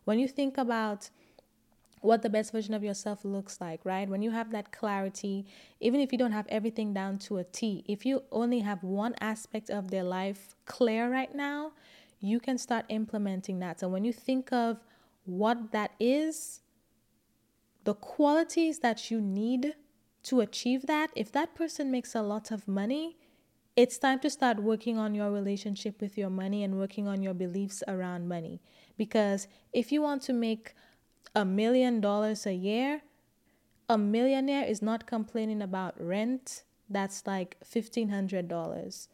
When 0.06 0.20
you 0.20 0.30
think 0.30 0.58
about 0.58 1.10
what 2.00 2.22
the 2.22 2.30
best 2.30 2.54
version 2.54 2.74
of 2.74 2.84
yourself 2.84 3.26
looks 3.26 3.60
like, 3.60 3.82
right? 3.84 4.08
When 4.08 4.22
you 4.22 4.32
have 4.32 4.52
that 4.52 4.72
clarity, 4.72 5.46
even 5.82 6.00
if 6.00 6.14
you 6.14 6.18
don't 6.18 6.32
have 6.32 6.48
everything 6.48 6.94
down 6.94 7.20
to 7.20 7.38
a 7.38 7.44
T, 7.44 7.84
if 7.88 8.06
you 8.06 8.24
only 8.32 8.60
have 8.60 8.84
one 8.84 9.16
aspect 9.20 9.70
of 9.70 9.92
their 9.92 10.04
life 10.04 10.56
clear 10.66 11.12
right 11.12 11.34
now, 11.36 11.74
you 12.22 12.40
can 12.40 12.58
start 12.58 12.86
implementing 12.88 13.60
that. 13.60 13.82
So 13.82 13.90
when 13.90 14.06
you 14.06 14.14
think 14.14 14.54
of 14.54 14.78
what 15.26 15.74
that 15.74 15.92
is, 16.00 16.62
the 17.84 17.94
qualities 17.94 18.80
that 18.80 19.10
you 19.10 19.20
need 19.22 19.76
to 20.24 20.40
achieve 20.40 20.86
that, 20.88 21.12
if 21.16 21.32
that 21.32 21.56
person 21.56 21.92
makes 21.92 22.14
a 22.14 22.22
lot 22.22 22.52
of 22.52 22.68
money, 22.68 23.18
it's 23.76 23.98
time 23.98 24.20
to 24.20 24.30
start 24.30 24.62
working 24.62 24.98
on 24.98 25.16
your 25.16 25.32
relationship 25.32 26.02
with 26.02 26.18
your 26.18 26.30
money 26.30 26.64
and 26.64 26.78
working 26.78 27.08
on 27.08 27.22
your 27.22 27.34
beliefs 27.34 27.84
around 27.88 28.28
money. 28.28 28.62
Because 28.98 29.48
if 29.74 29.92
you 29.92 30.02
want 30.02 30.22
to 30.24 30.34
make 30.34 30.76
a 31.34 31.46
million 31.46 32.02
dollars 32.02 32.46
a 32.46 32.54
year, 32.54 33.02
a 33.90 33.98
millionaire 33.98 34.66
is 34.66 34.82
not 34.82 35.08
complaining 35.08 35.62
about 35.62 36.00
rent 36.00 36.64
that's 36.90 37.26
like 37.26 37.58
$1,500. 37.66 39.08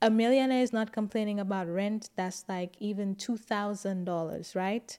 A 0.00 0.10
millionaire 0.10 0.62
is 0.62 0.72
not 0.72 0.92
complaining 0.92 1.38
about 1.38 1.68
rent 1.68 2.08
that's 2.16 2.44
like 2.48 2.76
even 2.80 3.14
$2,000, 3.14 4.56
right? 4.56 4.98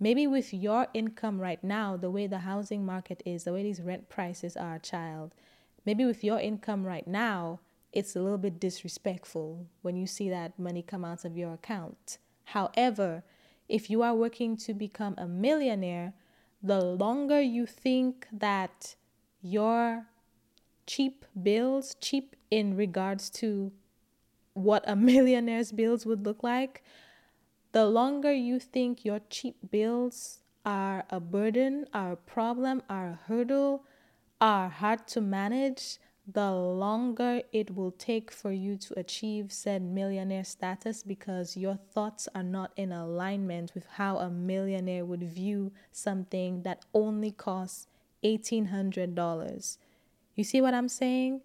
Maybe 0.00 0.26
with 0.26 0.52
your 0.52 0.88
income 0.92 1.40
right 1.40 1.62
now, 1.62 1.96
the 1.96 2.10
way 2.10 2.26
the 2.26 2.40
housing 2.40 2.84
market 2.84 3.22
is, 3.24 3.44
the 3.44 3.52
way 3.52 3.62
these 3.62 3.80
rent 3.80 4.08
prices 4.08 4.56
are, 4.56 4.78
child, 4.78 5.34
maybe 5.86 6.04
with 6.04 6.24
your 6.24 6.40
income 6.40 6.84
right 6.84 7.06
now, 7.06 7.60
it's 7.92 8.16
a 8.16 8.20
little 8.20 8.38
bit 8.38 8.58
disrespectful 8.58 9.66
when 9.82 9.96
you 9.96 10.06
see 10.06 10.28
that 10.28 10.58
money 10.58 10.82
come 10.82 11.04
out 11.04 11.24
of 11.24 11.36
your 11.36 11.54
account. 11.54 12.18
However, 12.46 13.22
if 13.68 13.88
you 13.88 14.02
are 14.02 14.14
working 14.14 14.56
to 14.58 14.74
become 14.74 15.14
a 15.16 15.28
millionaire, 15.28 16.12
the 16.62 16.80
longer 16.80 17.40
you 17.40 17.66
think 17.66 18.26
that 18.32 18.96
your 19.40 20.06
cheap 20.86 21.24
bills, 21.40 21.94
cheap 22.00 22.34
in 22.50 22.76
regards 22.76 23.30
to 23.30 23.72
what 24.54 24.82
a 24.86 24.96
millionaire's 25.10 25.72
bills 25.72 26.04
would 26.04 26.24
look 26.24 26.42
like, 26.42 26.82
the 27.74 27.84
longer 27.84 28.32
you 28.32 28.60
think 28.60 29.04
your 29.04 29.20
cheap 29.28 29.56
bills 29.68 30.38
are 30.64 31.04
a 31.10 31.18
burden, 31.18 31.84
are 31.92 32.12
a 32.12 32.16
problem, 32.16 32.80
are 32.88 33.08
a 33.08 33.18
hurdle, 33.26 33.82
are 34.40 34.68
hard 34.68 35.08
to 35.08 35.20
manage, 35.20 35.98
the 36.32 36.52
longer 36.52 37.42
it 37.52 37.74
will 37.74 37.90
take 37.90 38.30
for 38.30 38.52
you 38.52 38.76
to 38.76 38.96
achieve 38.96 39.50
said 39.50 39.82
millionaire 39.82 40.44
status 40.44 41.02
because 41.02 41.56
your 41.56 41.74
thoughts 41.92 42.28
are 42.32 42.44
not 42.44 42.70
in 42.76 42.92
alignment 42.92 43.72
with 43.74 43.86
how 43.96 44.18
a 44.18 44.30
millionaire 44.30 45.04
would 45.04 45.24
view 45.24 45.72
something 45.90 46.62
that 46.62 46.84
only 46.94 47.32
costs 47.32 47.88
$1,800. 48.22 49.78
You 50.36 50.44
see 50.44 50.60
what 50.60 50.74
I'm 50.74 50.88
saying? 50.88 51.40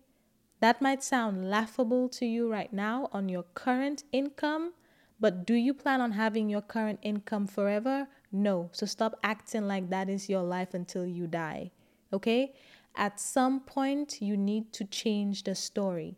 That 0.59 0.79
might 0.79 1.03
sound 1.03 1.49
laughable 1.49 2.07
to 2.09 2.25
you 2.27 2.51
right 2.51 2.71
now 2.71 3.09
on 3.11 3.29
your 3.29 3.45
current 3.55 4.03
income, 4.11 4.73
but 5.19 5.45
do 5.45 5.53
you 5.53 5.73
plan 5.73 6.01
on 6.01 6.11
having 6.11 6.49
your 6.49 6.61
current 6.61 6.99
income 7.01 7.47
forever? 7.47 8.07
No. 8.31 8.69
So 8.71 8.85
stop 8.85 9.19
acting 9.23 9.67
like 9.67 9.89
that 9.89 10.09
is 10.09 10.29
your 10.29 10.43
life 10.43 10.73
until 10.73 11.05
you 11.05 11.27
die. 11.27 11.71
Okay? 12.13 12.53
At 12.95 13.19
some 13.19 13.59
point, 13.59 14.21
you 14.21 14.37
need 14.37 14.71
to 14.73 14.85
change 14.85 15.43
the 15.43 15.55
story. 15.55 16.17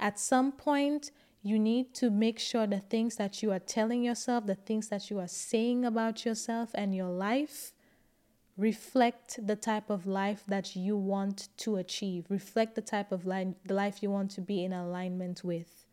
At 0.00 0.18
some 0.18 0.52
point, 0.52 1.10
you 1.42 1.58
need 1.58 1.94
to 1.94 2.10
make 2.10 2.38
sure 2.38 2.66
the 2.66 2.80
things 2.80 3.16
that 3.16 3.42
you 3.42 3.52
are 3.52 3.58
telling 3.58 4.02
yourself, 4.02 4.46
the 4.46 4.54
things 4.54 4.88
that 4.88 5.10
you 5.10 5.18
are 5.18 5.28
saying 5.28 5.84
about 5.84 6.24
yourself 6.24 6.70
and 6.74 6.94
your 6.94 7.10
life, 7.10 7.72
reflect 8.56 9.38
the 9.46 9.54
type 9.54 9.88
of 9.88 10.06
life 10.06 10.42
that 10.48 10.74
you 10.74 10.96
want 10.96 11.48
to 11.58 11.76
achieve, 11.76 12.26
reflect 12.28 12.74
the 12.74 12.82
type 12.82 13.12
of 13.12 13.24
life, 13.24 13.48
the 13.64 13.74
life 13.74 14.02
you 14.02 14.10
want 14.10 14.30
to 14.32 14.40
be 14.40 14.64
in 14.64 14.72
alignment 14.72 15.44
with. 15.44 15.87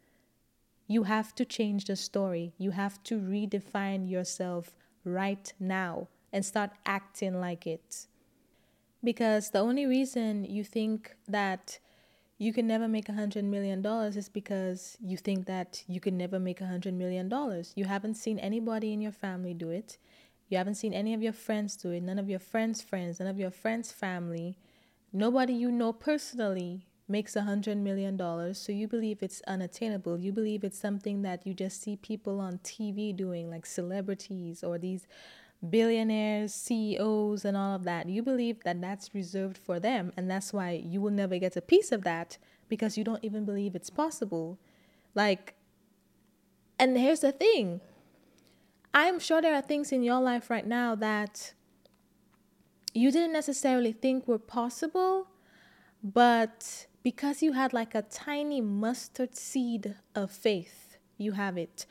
You 0.88 1.04
have 1.04 1.34
to 1.36 1.46
change 1.46 1.86
the 1.86 1.96
story. 1.96 2.54
You 2.58 2.72
have 2.72 3.02
to 3.04 3.20
redefine 3.20 4.10
yourself 4.10 4.76
right 5.04 5.52
now 5.60 6.08
and 6.32 6.46
start 6.46 6.72
acting 6.86 7.40
like 7.40 7.66
it. 7.66 8.08
Because 9.04 9.52
the 9.52 9.60
only 9.60 9.86
reason 9.86 10.46
you 10.46 10.64
think 10.64 11.16
that 11.28 11.80
you 12.38 12.52
can 12.52 12.68
never 12.68 12.88
make 12.88 13.08
a 13.08 13.14
hundred 13.14 13.46
million 13.46 13.82
dollars 13.82 14.18
is 14.18 14.28
because 14.28 14.98
you 15.00 15.16
think 15.16 15.46
that 15.46 15.84
you 15.88 16.00
can 16.00 16.18
never 16.18 16.40
make 16.40 16.60
a 16.60 16.66
hundred 16.66 16.94
million 16.94 17.30
dollars. 17.30 17.72
You 17.76 17.86
haven't 17.86 18.16
seen 18.16 18.40
anybody 18.40 18.92
in 18.92 19.02
your 19.02 19.12
family 19.14 19.54
do 19.54 19.70
it. 19.70 19.98
You 20.50 20.58
haven't 20.58 20.76
seen 20.76 20.94
any 20.94 21.14
of 21.14 21.24
your 21.24 21.34
friends 21.34 21.76
do 21.76 21.92
it. 21.92 22.04
None 22.04 22.20
of 22.20 22.30
your 22.30 22.40
friends' 22.40 22.82
friends, 22.82 23.20
none 23.20 23.30
of 23.30 23.40
your 23.40 23.52
friends' 23.52 23.92
family. 23.92 24.58
Nobody 25.14 25.54
you 25.54 25.72
know 25.72 25.94
personally 25.94 26.86
makes 27.08 27.36
a 27.36 27.42
hundred 27.42 27.78
million 27.78 28.18
dollars. 28.18 28.58
So 28.58 28.72
you 28.72 28.88
believe 28.88 29.20
it's 29.22 29.42
unattainable. 29.48 30.20
You 30.20 30.32
believe 30.32 30.64
it's 30.64 30.80
something 30.80 31.22
that 31.22 31.46
you 31.46 31.54
just 31.54 31.82
see 31.82 31.96
people 31.96 32.40
on 32.40 32.60
TV 32.60 33.16
doing, 33.16 33.50
like 33.50 33.66
celebrities 33.66 34.64
or 34.64 34.78
these 34.78 35.08
billionaires, 35.70 36.54
CEOs, 36.54 37.46
and 37.46 37.56
all 37.56 37.76
of 37.76 37.84
that. 37.84 38.08
You 38.10 38.22
believe 38.22 38.64
that 38.64 38.82
that's 38.82 39.14
reserved 39.14 39.58
for 39.58 39.80
them, 39.80 40.12
and 40.18 40.30
that's 40.30 40.52
why 40.54 40.72
you 40.72 41.02
will 41.02 41.12
never 41.12 41.38
get 41.38 41.56
a 41.56 41.62
piece 41.62 41.92
of 41.92 42.04
that 42.04 42.38
because 42.68 42.98
you 42.98 43.04
don't 43.04 43.24
even 43.24 43.46
believe 43.46 43.76
it's 43.76 43.90
possible. 43.90 44.58
Like, 45.14 45.56
and 46.80 46.98
here's 46.98 47.22
the 47.22 47.32
thing 47.32 47.82
I'm 48.94 49.20
sure 49.20 49.42
there 49.42 49.54
are 49.54 49.62
things 49.62 49.92
in 49.92 50.04
your 50.04 50.20
life 50.20 50.50
right 50.50 50.66
now 50.66 50.96
that 50.96 51.54
you 52.94 53.12
didn't 53.12 53.34
necessarily 53.34 53.92
think 53.92 54.28
were 54.28 54.40
possible, 54.40 55.28
but 56.02 56.88
because 57.06 57.44
you 57.44 57.52
had 57.52 57.72
like 57.72 57.94
a 57.94 58.02
tiny 58.02 58.60
mustard 58.60 59.36
seed 59.36 59.94
of 60.16 60.32
faith, 60.32 60.98
you 61.20 61.34
have 61.34 61.56
it. 61.56 61.86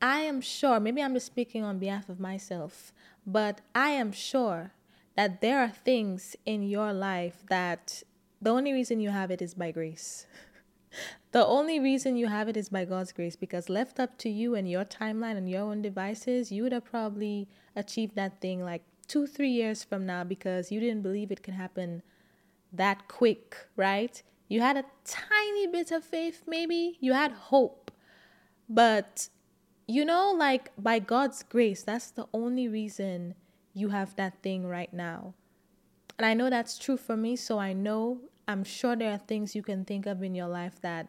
I 0.00 0.20
am 0.20 0.40
sure, 0.40 0.80
maybe 0.80 1.02
I'm 1.02 1.12
just 1.12 1.26
speaking 1.26 1.62
on 1.62 1.78
behalf 1.78 2.08
of 2.08 2.18
myself, 2.18 2.90
but 3.26 3.60
I 3.74 3.90
am 3.90 4.12
sure 4.12 4.72
that 5.14 5.42
there 5.42 5.60
are 5.60 5.68
things 5.68 6.36
in 6.46 6.62
your 6.62 6.94
life 6.94 7.44
that 7.50 8.02
the 8.40 8.48
only 8.48 8.72
reason 8.72 8.98
you 8.98 9.10
have 9.10 9.30
it 9.30 9.42
is 9.42 9.52
by 9.52 9.72
grace. 9.72 10.26
the 11.32 11.44
only 11.44 11.78
reason 11.78 12.16
you 12.16 12.28
have 12.28 12.48
it 12.48 12.56
is 12.56 12.70
by 12.70 12.86
God's 12.86 13.12
grace 13.12 13.36
because 13.36 13.68
left 13.68 14.00
up 14.00 14.16
to 14.20 14.30
you 14.30 14.54
and 14.54 14.70
your 14.70 14.86
timeline 14.86 15.36
and 15.36 15.50
your 15.50 15.64
own 15.64 15.82
devices, 15.82 16.50
you 16.50 16.62
would 16.62 16.72
have 16.72 16.86
probably 16.86 17.46
achieved 17.74 18.14
that 18.14 18.40
thing 18.40 18.64
like 18.64 18.84
two, 19.06 19.26
three 19.26 19.50
years 19.50 19.84
from 19.84 20.06
now 20.06 20.24
because 20.24 20.72
you 20.72 20.80
didn't 20.80 21.02
believe 21.02 21.30
it 21.30 21.42
could 21.42 21.52
happen 21.52 22.02
that 22.72 23.06
quick, 23.06 23.54
right? 23.76 24.22
You 24.48 24.60
had 24.60 24.76
a 24.76 24.84
tiny 25.04 25.66
bit 25.66 25.90
of 25.90 26.04
faith, 26.04 26.44
maybe. 26.46 26.96
You 27.00 27.12
had 27.12 27.32
hope 27.32 27.90
But 28.68 29.28
you 29.86 30.04
know, 30.04 30.32
like 30.32 30.72
by 30.78 30.98
God's 30.98 31.42
grace, 31.44 31.82
that's 31.84 32.10
the 32.10 32.26
only 32.34 32.68
reason 32.68 33.34
you 33.74 33.90
have 33.90 34.16
that 34.16 34.42
thing 34.42 34.66
right 34.66 34.92
now. 34.92 35.34
And 36.18 36.26
I 36.26 36.34
know 36.34 36.50
that's 36.50 36.78
true 36.78 36.96
for 36.96 37.16
me, 37.16 37.36
so 37.36 37.58
I 37.58 37.72
know 37.72 38.20
I'm 38.48 38.64
sure 38.64 38.96
there 38.96 39.12
are 39.12 39.18
things 39.18 39.54
you 39.54 39.62
can 39.62 39.84
think 39.84 40.06
of 40.06 40.22
in 40.22 40.34
your 40.34 40.48
life 40.48 40.80
that 40.82 41.08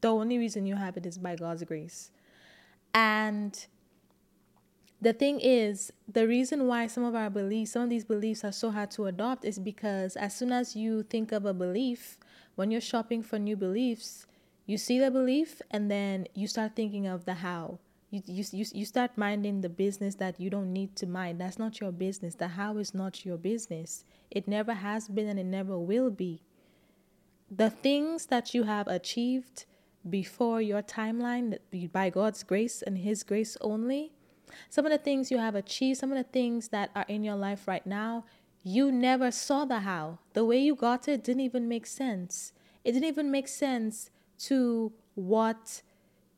the 0.00 0.08
only 0.12 0.38
reason 0.38 0.66
you 0.66 0.76
have 0.76 0.96
it 0.96 1.06
is 1.06 1.18
by 1.18 1.36
God's 1.36 1.64
grace. 1.64 2.10
And 2.94 3.66
the 5.00 5.12
thing 5.12 5.40
is, 5.40 5.92
the 6.12 6.26
reason 6.26 6.66
why 6.66 6.86
some 6.88 7.04
of 7.04 7.14
our 7.14 7.30
beliefs, 7.30 7.72
some 7.72 7.82
of 7.82 7.90
these 7.90 8.04
beliefs 8.04 8.44
are 8.44 8.52
so 8.52 8.70
hard 8.70 8.90
to 8.92 9.06
adopt 9.06 9.44
is 9.44 9.58
because 9.58 10.16
as 10.16 10.34
soon 10.34 10.52
as 10.52 10.74
you 10.74 11.04
think 11.04 11.30
of 11.32 11.46
a 11.46 11.54
belief, 11.54 12.18
when 12.58 12.72
you're 12.72 12.80
shopping 12.80 13.22
for 13.22 13.38
new 13.38 13.56
beliefs, 13.56 14.26
you 14.66 14.76
see 14.76 14.98
the 14.98 15.12
belief 15.12 15.62
and 15.70 15.88
then 15.88 16.26
you 16.34 16.48
start 16.48 16.74
thinking 16.74 17.06
of 17.06 17.24
the 17.24 17.34
how. 17.34 17.78
You, 18.10 18.20
you, 18.26 18.44
you, 18.50 18.64
you 18.72 18.84
start 18.84 19.16
minding 19.16 19.60
the 19.60 19.68
business 19.68 20.16
that 20.16 20.40
you 20.40 20.50
don't 20.50 20.72
need 20.72 20.96
to 20.96 21.06
mind. 21.06 21.40
That's 21.40 21.60
not 21.60 21.80
your 21.80 21.92
business. 21.92 22.34
The 22.34 22.48
how 22.48 22.78
is 22.78 22.94
not 22.94 23.24
your 23.24 23.36
business. 23.36 24.02
It 24.32 24.48
never 24.48 24.74
has 24.74 25.06
been 25.06 25.28
and 25.28 25.38
it 25.38 25.46
never 25.46 25.78
will 25.78 26.10
be. 26.10 26.42
The 27.48 27.70
things 27.70 28.26
that 28.26 28.52
you 28.54 28.64
have 28.64 28.88
achieved 28.88 29.64
before 30.10 30.60
your 30.60 30.82
timeline, 30.82 31.58
by 31.92 32.10
God's 32.10 32.42
grace 32.42 32.82
and 32.82 32.98
His 32.98 33.22
grace 33.22 33.56
only, 33.60 34.10
some 34.68 34.84
of 34.84 34.90
the 34.90 34.98
things 34.98 35.30
you 35.30 35.38
have 35.38 35.54
achieved, 35.54 36.00
some 36.00 36.10
of 36.10 36.18
the 36.18 36.24
things 36.24 36.70
that 36.70 36.90
are 36.96 37.06
in 37.06 37.22
your 37.22 37.36
life 37.36 37.68
right 37.68 37.86
now, 37.86 38.24
you 38.68 38.92
never 38.92 39.30
saw 39.30 39.64
the 39.64 39.80
how. 39.80 40.18
The 40.34 40.44
way 40.44 40.58
you 40.58 40.74
got 40.74 41.08
it 41.08 41.24
didn't 41.24 41.40
even 41.40 41.68
make 41.68 41.86
sense. 41.86 42.52
It 42.84 42.92
didn't 42.92 43.08
even 43.08 43.30
make 43.30 43.48
sense 43.48 44.10
to 44.40 44.92
what 45.14 45.80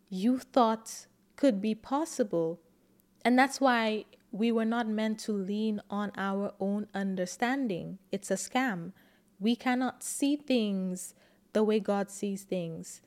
you 0.09 0.39
thought 0.39 1.07
could 1.35 1.61
be 1.61 1.75
possible. 1.75 2.61
And 3.25 3.37
that's 3.37 3.61
why 3.61 4.05
we 4.31 4.53
were 4.53 4.65
not 4.65 4.87
meant 4.87 5.19
to 5.21 5.33
lean 5.33 5.83
on 5.91 6.13
our 6.17 6.55
own 6.61 6.87
understanding. 6.95 7.99
It's 8.13 8.31
a 8.31 8.35
scam. 8.35 8.93
We 9.41 9.57
cannot 9.57 10.05
see 10.05 10.37
things 10.37 11.15
the 11.53 11.65
way 11.65 11.81
God 11.81 12.13
sees 12.13 12.45
things 12.45 13.01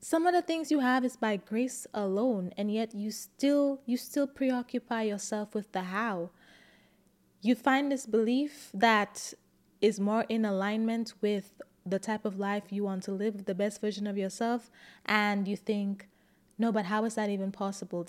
some 0.00 0.26
of 0.26 0.32
the 0.32 0.42
things 0.42 0.70
you 0.70 0.80
have 0.80 1.04
is 1.04 1.16
by 1.16 1.36
grace 1.36 1.86
alone 1.92 2.52
and 2.56 2.70
yet 2.72 2.94
you 2.94 3.10
still 3.10 3.80
you 3.84 3.96
still 3.96 4.26
preoccupy 4.26 5.02
yourself 5.02 5.54
with 5.54 5.72
the 5.72 5.82
how 5.82 6.30
you 7.40 7.54
find 7.54 7.90
this 7.90 8.06
belief 8.06 8.70
that 8.74 9.32
is 9.80 10.00
more 10.00 10.24
in 10.28 10.44
alignment 10.44 11.14
with 11.20 11.60
the 11.86 11.98
type 11.98 12.24
of 12.24 12.38
life 12.38 12.64
you 12.70 12.84
want 12.84 13.02
to 13.04 13.12
live 13.12 13.44
the 13.44 13.54
best 13.54 13.80
version 13.80 14.06
of 14.06 14.18
yourself 14.18 14.70
and 15.06 15.48
you 15.48 15.56
think 15.56 16.08
no 16.58 16.72
but 16.72 16.86
how 16.86 17.04
is 17.04 17.14
that 17.14 17.30
even 17.30 17.52
possible? 17.52 18.06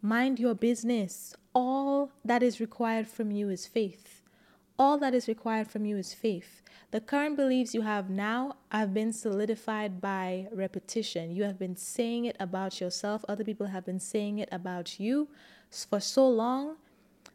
Mind 0.00 0.38
your 0.38 0.54
business. 0.54 1.34
All 1.54 2.12
that 2.24 2.42
is 2.42 2.60
required 2.60 3.06
from 3.06 3.30
you 3.30 3.48
is 3.50 3.66
faith. 3.66 4.22
All 4.78 4.98
that 4.98 5.14
is 5.14 5.28
required 5.28 5.68
from 5.68 5.84
you 5.84 5.96
is 5.96 6.14
faith. 6.14 6.62
The 6.92 7.00
current 7.00 7.36
beliefs 7.36 7.74
you 7.74 7.82
have 7.82 8.10
now 8.10 8.56
have 8.70 8.92
been 8.94 9.12
solidified 9.12 10.00
by 10.00 10.48
repetition. 10.52 11.30
You 11.30 11.44
have 11.44 11.58
been 11.58 11.76
saying 11.76 12.24
it 12.24 12.36
about 12.40 12.80
yourself, 12.80 13.24
other 13.28 13.44
people 13.44 13.66
have 13.66 13.84
been 13.84 14.00
saying 14.00 14.38
it 14.38 14.48
about 14.50 14.98
you 14.98 15.28
for 15.70 16.00
so 16.00 16.28
long 16.28 16.76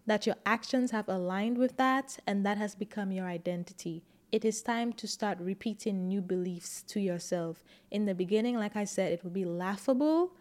that 0.08 0.26
your 0.26 0.38
actions 0.46 0.92
have 0.92 1.08
aligned 1.08 1.58
with 1.58 1.78
that, 1.78 2.18
and 2.26 2.46
that 2.46 2.58
has 2.58 2.74
become 2.74 3.12
your 3.12 3.28
identity. 3.28 4.04
It 4.32 4.44
is 4.44 4.62
time 4.62 4.92
to 4.94 5.08
start 5.08 5.38
repeating 5.40 6.08
new 6.08 6.22
beliefs 6.22 6.82
to 6.88 7.00
yourself. 7.00 7.64
In 7.92 8.06
the 8.06 8.16
beginning, 8.16 8.58
like 8.58 8.76
I 8.76 8.86
said, 8.86 9.12
it 9.12 9.24
will 9.24 9.32
be 9.32 9.46
laughable. 9.46 10.32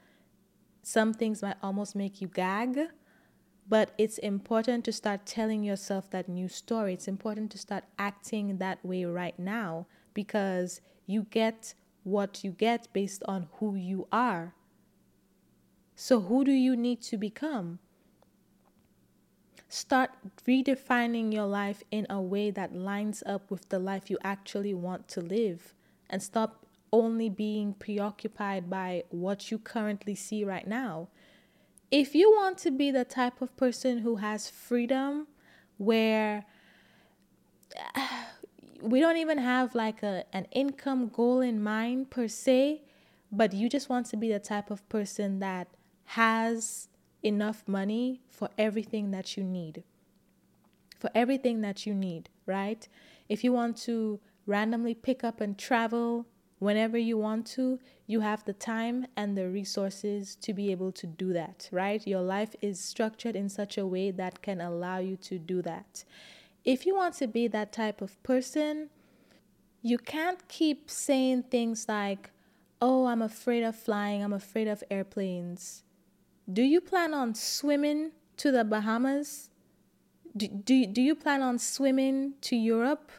Some 0.83 1.12
things 1.12 1.43
might 1.43 1.57
almost 1.62 1.95
make 1.95 2.21
you 2.21 2.29
gag 2.29 2.89
but 3.69 3.93
it's 3.99 4.19
important 4.19 4.85
to 4.85 4.93
start 4.93 5.27
telling 5.27 5.64
yourself 5.64 6.09
that 6.11 6.29
new 6.29 6.49
story. 6.49 6.95
It's 6.95 7.09
important 7.09 7.51
to 7.53 7.59
start 7.59 7.85
acting 7.99 8.59
that 8.59 8.85
way 8.85 9.05
right 9.05 9.39
now 9.39 9.87
because 10.14 10.81
you 11.07 11.27
get 11.31 11.75
what 12.05 12.45
you 12.45 12.53
get 12.53 12.89
based 12.93 13.23
on 13.27 13.49
who 13.55 13.75
you 13.75 14.07
are. 14.12 14.55
So, 15.97 16.21
who 16.21 16.45
do 16.45 16.53
you 16.53 16.77
need 16.77 17.03
to 17.03 17.17
become? 17.17 17.81
Start 19.69 20.11
redefining 20.47 21.33
your 21.33 21.47
life 21.47 21.83
in 21.91 22.07
a 22.09 22.21
way 22.21 22.51
that 22.51 22.75
lines 22.75 23.23
up 23.27 23.51
with 23.51 23.69
the 23.69 23.79
life 23.79 24.09
you 24.11 24.19
actually 24.23 24.75
want 24.75 25.09
to 25.09 25.21
live. 25.21 25.75
And 26.09 26.23
stop 26.23 26.67
only 26.93 27.29
being 27.29 27.75
preoccupied 27.75 28.71
by 28.71 29.05
what 29.11 29.51
you 29.51 29.59
currently 29.59 30.14
see 30.14 30.45
right 30.45 30.67
now. 30.67 31.09
If 31.91 32.14
you 32.14 32.31
want 32.31 32.59
to 32.59 32.71
be 32.71 32.91
the 32.91 33.05
type 33.05 33.43
of 33.43 33.57
person 33.57 33.99
who 33.99 34.17
has 34.17 34.49
freedom 34.49 35.27
where 35.79 36.45
we 38.81 39.01
don't 39.01 39.17
even 39.17 39.39
have 39.39 39.75
like 39.75 40.03
a 40.03 40.25
an 40.33 40.47
income 40.53 41.09
goal 41.09 41.41
in 41.41 41.62
mind 41.62 42.11
per 42.11 42.29
se 42.29 42.83
but 43.33 43.53
you 43.53 43.69
just 43.69 43.89
want 43.89 44.07
to 44.07 44.17
be 44.17 44.31
the 44.31 44.39
type 44.39 44.71
of 44.71 44.87
person 44.89 45.39
that 45.41 45.69
has 46.05 46.89
enough 47.27 47.62
money 47.66 48.20
for 48.29 48.49
everything 48.57 49.11
that 49.11 49.37
you 49.37 49.43
need 49.43 49.83
for 50.99 51.11
everything 51.14 51.61
that 51.61 51.87
you 51.87 51.95
need 51.95 52.29
right 52.47 52.89
if 53.29 53.43
you 53.45 53.53
want 53.53 53.77
to 53.77 54.18
randomly 54.47 54.95
pick 54.95 55.24
up 55.24 55.41
and 55.41 55.59
travel 55.59 56.27
whenever 56.59 56.97
you 56.97 57.18
want 57.18 57.47
to, 57.47 57.79
you 58.07 58.20
have 58.20 58.45
the 58.45 58.53
time 58.53 59.07
and 59.16 59.37
the 59.37 59.49
resources 59.49 60.37
to 60.37 60.55
be 60.55 60.70
able 60.70 60.93
to 60.93 61.07
do 61.07 61.33
that, 61.33 61.68
right? 61.70 62.07
Your 62.07 62.22
life 62.22 62.55
is 62.62 62.81
structured 62.81 63.37
in 63.37 63.49
such 63.49 63.77
a 63.77 63.87
way 63.87 64.11
that 64.11 64.43
can 64.43 64.61
allow 64.61 64.99
you 64.99 65.16
to 65.16 65.39
do 65.39 65.61
that. 65.62 66.05
If 66.64 66.87
you 66.87 66.97
want 66.97 67.14
to 67.16 67.27
be 67.27 67.47
that 67.49 67.72
type 67.72 68.01
of 68.01 68.20
person, 68.22 68.89
you 69.83 69.99
can't 69.99 70.49
keep 70.49 70.91
saying 70.91 71.45
things 71.45 71.87
like, 71.89 72.31
oh, 72.81 73.07
I'm 73.07 73.22
afraid 73.22 73.62
of 73.62 73.77
flying, 73.77 74.22
I'm 74.22 74.33
afraid 74.33 74.68
of 74.68 74.83
airplanes. 74.91 75.83
Do 76.51 76.62
you 76.62 76.80
plan 76.80 77.12
on 77.12 77.34
swimming 77.34 78.12
to 78.36 78.53
the 78.53 78.64
Bahamas? 78.64 79.51
Do, 80.36 80.47
do, 80.49 80.86
do 80.86 81.03
you 81.03 81.14
plan 81.14 81.42
on 81.42 81.59
swimming 81.59 82.34
to 82.42 82.57
Europe? 82.57 83.11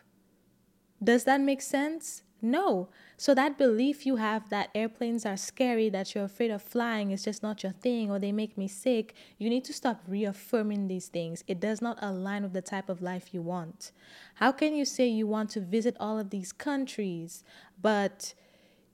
Does 1.03 1.25
that 1.25 1.41
make 1.41 1.61
sense? 1.61 2.23
No. 2.41 2.89
So 3.17 3.33
that 3.33 3.57
belief 3.57 4.05
you 4.05 4.17
have 4.17 4.49
that 4.49 4.69
airplanes 4.75 5.25
are 5.25 5.37
scary, 5.37 5.89
that 5.89 6.13
you're 6.13 6.23
afraid 6.23 6.51
of 6.51 6.61
flying 6.61 7.11
is 7.11 7.23
just 7.23 7.41
not 7.41 7.63
your 7.63 7.71
thing, 7.71 8.11
or 8.11 8.19
they 8.19 8.31
make 8.31 8.57
me 8.57 8.67
sick, 8.67 9.15
you 9.39 9.49
need 9.49 9.65
to 9.65 9.73
stop 9.73 10.03
reaffirming 10.07 10.87
these 10.87 11.07
things. 11.07 11.43
It 11.47 11.59
does 11.59 11.81
not 11.81 11.97
align 12.01 12.43
with 12.43 12.53
the 12.53 12.61
type 12.61 12.89
of 12.89 13.01
life 13.01 13.33
you 13.33 13.41
want. 13.41 13.91
How 14.35 14.51
can 14.51 14.75
you 14.75 14.85
say 14.85 15.07
you 15.07 15.27
want 15.27 15.49
to 15.51 15.59
visit 15.59 15.97
all 15.99 16.19
of 16.19 16.29
these 16.29 16.53
countries, 16.53 17.43
but 17.81 18.35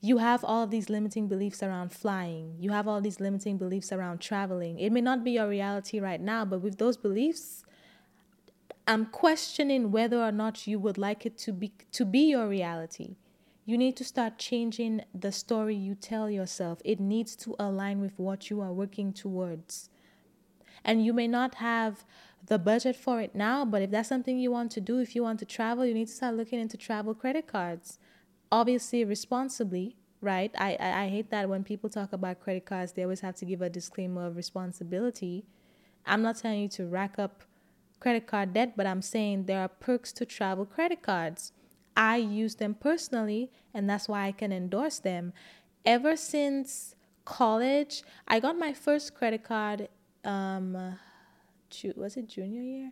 you 0.03 0.17
have 0.17 0.43
all 0.43 0.67
these 0.67 0.89
limiting 0.89 1.29
beliefs 1.29 1.63
around 1.63 1.93
flying. 1.93 2.57
You 2.59 2.71
have 2.71 2.89
all 2.89 2.99
these 2.99 3.21
limiting 3.21 3.57
beliefs 3.57 3.93
around 3.93 4.19
traveling. 4.19 4.77
It 4.77 4.91
may 4.91 4.99
not 4.99 5.23
be 5.23 5.31
your 5.31 5.47
reality 5.47 6.01
right 6.01 6.19
now, 6.19 6.43
but 6.43 6.59
with 6.59 6.77
those 6.77 6.97
beliefs, 6.97 7.63
I'm 8.85 9.05
questioning 9.05 9.91
whether 9.91 10.21
or 10.21 10.33
not 10.33 10.67
you 10.67 10.77
would 10.77 10.97
like 10.97 11.25
it 11.25 11.37
to 11.37 11.53
be 11.53 11.71
to 11.93 12.03
be 12.03 12.29
your 12.29 12.49
reality. 12.49 13.15
You 13.63 13.77
need 13.77 13.95
to 13.95 14.03
start 14.03 14.37
changing 14.37 15.05
the 15.15 15.31
story 15.31 15.73
you 15.73 15.95
tell 15.95 16.29
yourself. 16.29 16.81
It 16.83 16.99
needs 16.99 17.33
to 17.37 17.55
align 17.57 18.01
with 18.01 18.19
what 18.19 18.49
you 18.49 18.59
are 18.59 18.73
working 18.73 19.13
towards. 19.13 19.89
And 20.83 21.05
you 21.05 21.13
may 21.13 21.29
not 21.29 21.55
have 21.55 22.03
the 22.45 22.59
budget 22.59 22.97
for 22.97 23.21
it 23.21 23.35
now, 23.35 23.63
but 23.63 23.81
if 23.81 23.91
that's 23.91 24.09
something 24.09 24.37
you 24.37 24.51
want 24.51 24.69
to 24.73 24.81
do, 24.81 24.99
if 24.99 25.15
you 25.15 25.23
want 25.23 25.39
to 25.39 25.45
travel, 25.45 25.85
you 25.85 25.93
need 25.93 26.07
to 26.07 26.13
start 26.13 26.35
looking 26.35 26.59
into 26.59 26.75
travel 26.75 27.13
credit 27.13 27.47
cards. 27.47 27.99
Obviously, 28.53 29.03
responsibly, 29.03 29.95
right? 30.21 30.51
I, 30.57 30.77
I, 30.79 31.07
hate 31.07 31.31
that 31.31 31.49
when 31.49 31.63
people 31.63 31.89
talk 31.89 32.13
about 32.13 32.39
credit 32.39 32.65
cards, 32.65 32.91
they 32.91 33.01
always 33.01 33.21
have 33.21 33.35
to 33.37 33.45
give 33.45 33.63
a 33.63 33.69
disclaimer 33.69 34.27
of 34.27 34.35
responsibility. 34.35 35.43
I'm 36.05 36.21
not 36.21 36.37
telling 36.37 36.59
you 36.59 36.69
to 36.69 36.85
rack 36.85 37.17
up 37.17 37.43
credit 37.99 38.27
card 38.27 38.53
debt, 38.53 38.73
but 38.77 38.85
I'm 38.85 39.01
saying 39.01 39.45
there 39.45 39.61
are 39.61 39.67
perks 39.67 40.13
to 40.13 40.25
travel 40.25 40.65
credit 40.65 41.01
cards 41.01 41.51
I 41.95 42.17
use 42.17 42.55
them 42.55 42.73
personally, 42.73 43.51
and 43.73 43.89
that's 43.89 44.07
why 44.07 44.27
I 44.27 44.31
can 44.31 44.51
endorse 44.51 44.99
them. 44.99 45.33
Ever 45.85 46.15
since 46.15 46.95
college, 47.25 48.03
I 48.27 48.39
got 48.39 48.57
my 48.57 48.73
first 48.73 49.13
credit 49.13 49.43
card. 49.43 49.89
Um, 50.23 50.97
was 51.95 52.17
it 52.17 52.27
junior 52.27 52.61
year? 52.61 52.91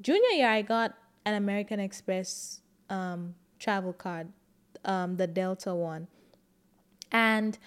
Junior 0.00 0.30
year, 0.30 0.48
I 0.48 0.62
got 0.62 0.94
an 1.24 1.34
American 1.34 1.80
Express 1.80 2.60
um, 2.88 3.34
travel 3.58 3.92
card, 3.92 4.28
um, 4.86 5.16
the 5.16 5.26
Delta 5.26 5.74
one, 5.74 6.08
and 7.12 7.58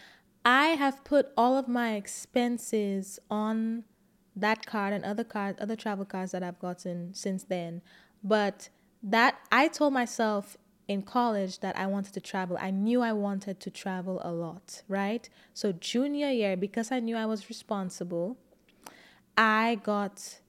I 0.43 0.69
have 0.69 1.03
put 1.03 1.27
all 1.37 1.57
of 1.57 1.67
my 1.67 1.93
expenses 1.95 3.19
on 3.29 3.83
that 4.35 4.65
card 4.65 4.93
and 4.93 5.03
other 5.05 5.23
cards, 5.23 5.59
other 5.61 5.75
travel 5.75 6.05
cards 6.05 6.31
that 6.31 6.41
I've 6.41 6.59
gotten 6.59 7.13
since 7.13 7.43
then. 7.43 7.81
But 8.23 8.69
that 9.03 9.39
I 9.51 9.67
told 9.67 9.93
myself 9.93 10.57
in 10.87 11.03
college 11.03 11.59
that 11.59 11.77
I 11.77 11.85
wanted 11.85 12.13
to 12.15 12.19
travel. 12.19 12.57
I 12.59 12.71
knew 12.71 13.01
I 13.01 13.13
wanted 13.13 13.59
to 13.59 13.69
travel 13.69 14.19
a 14.23 14.31
lot, 14.31 14.81
right? 14.87 15.29
So, 15.53 15.71
junior 15.71 16.31
year, 16.31 16.57
because 16.57 16.91
I 16.91 16.99
knew 16.99 17.15
I 17.15 17.27
was 17.27 17.47
responsible, 17.47 18.37
I 19.37 19.79
got 19.83 20.39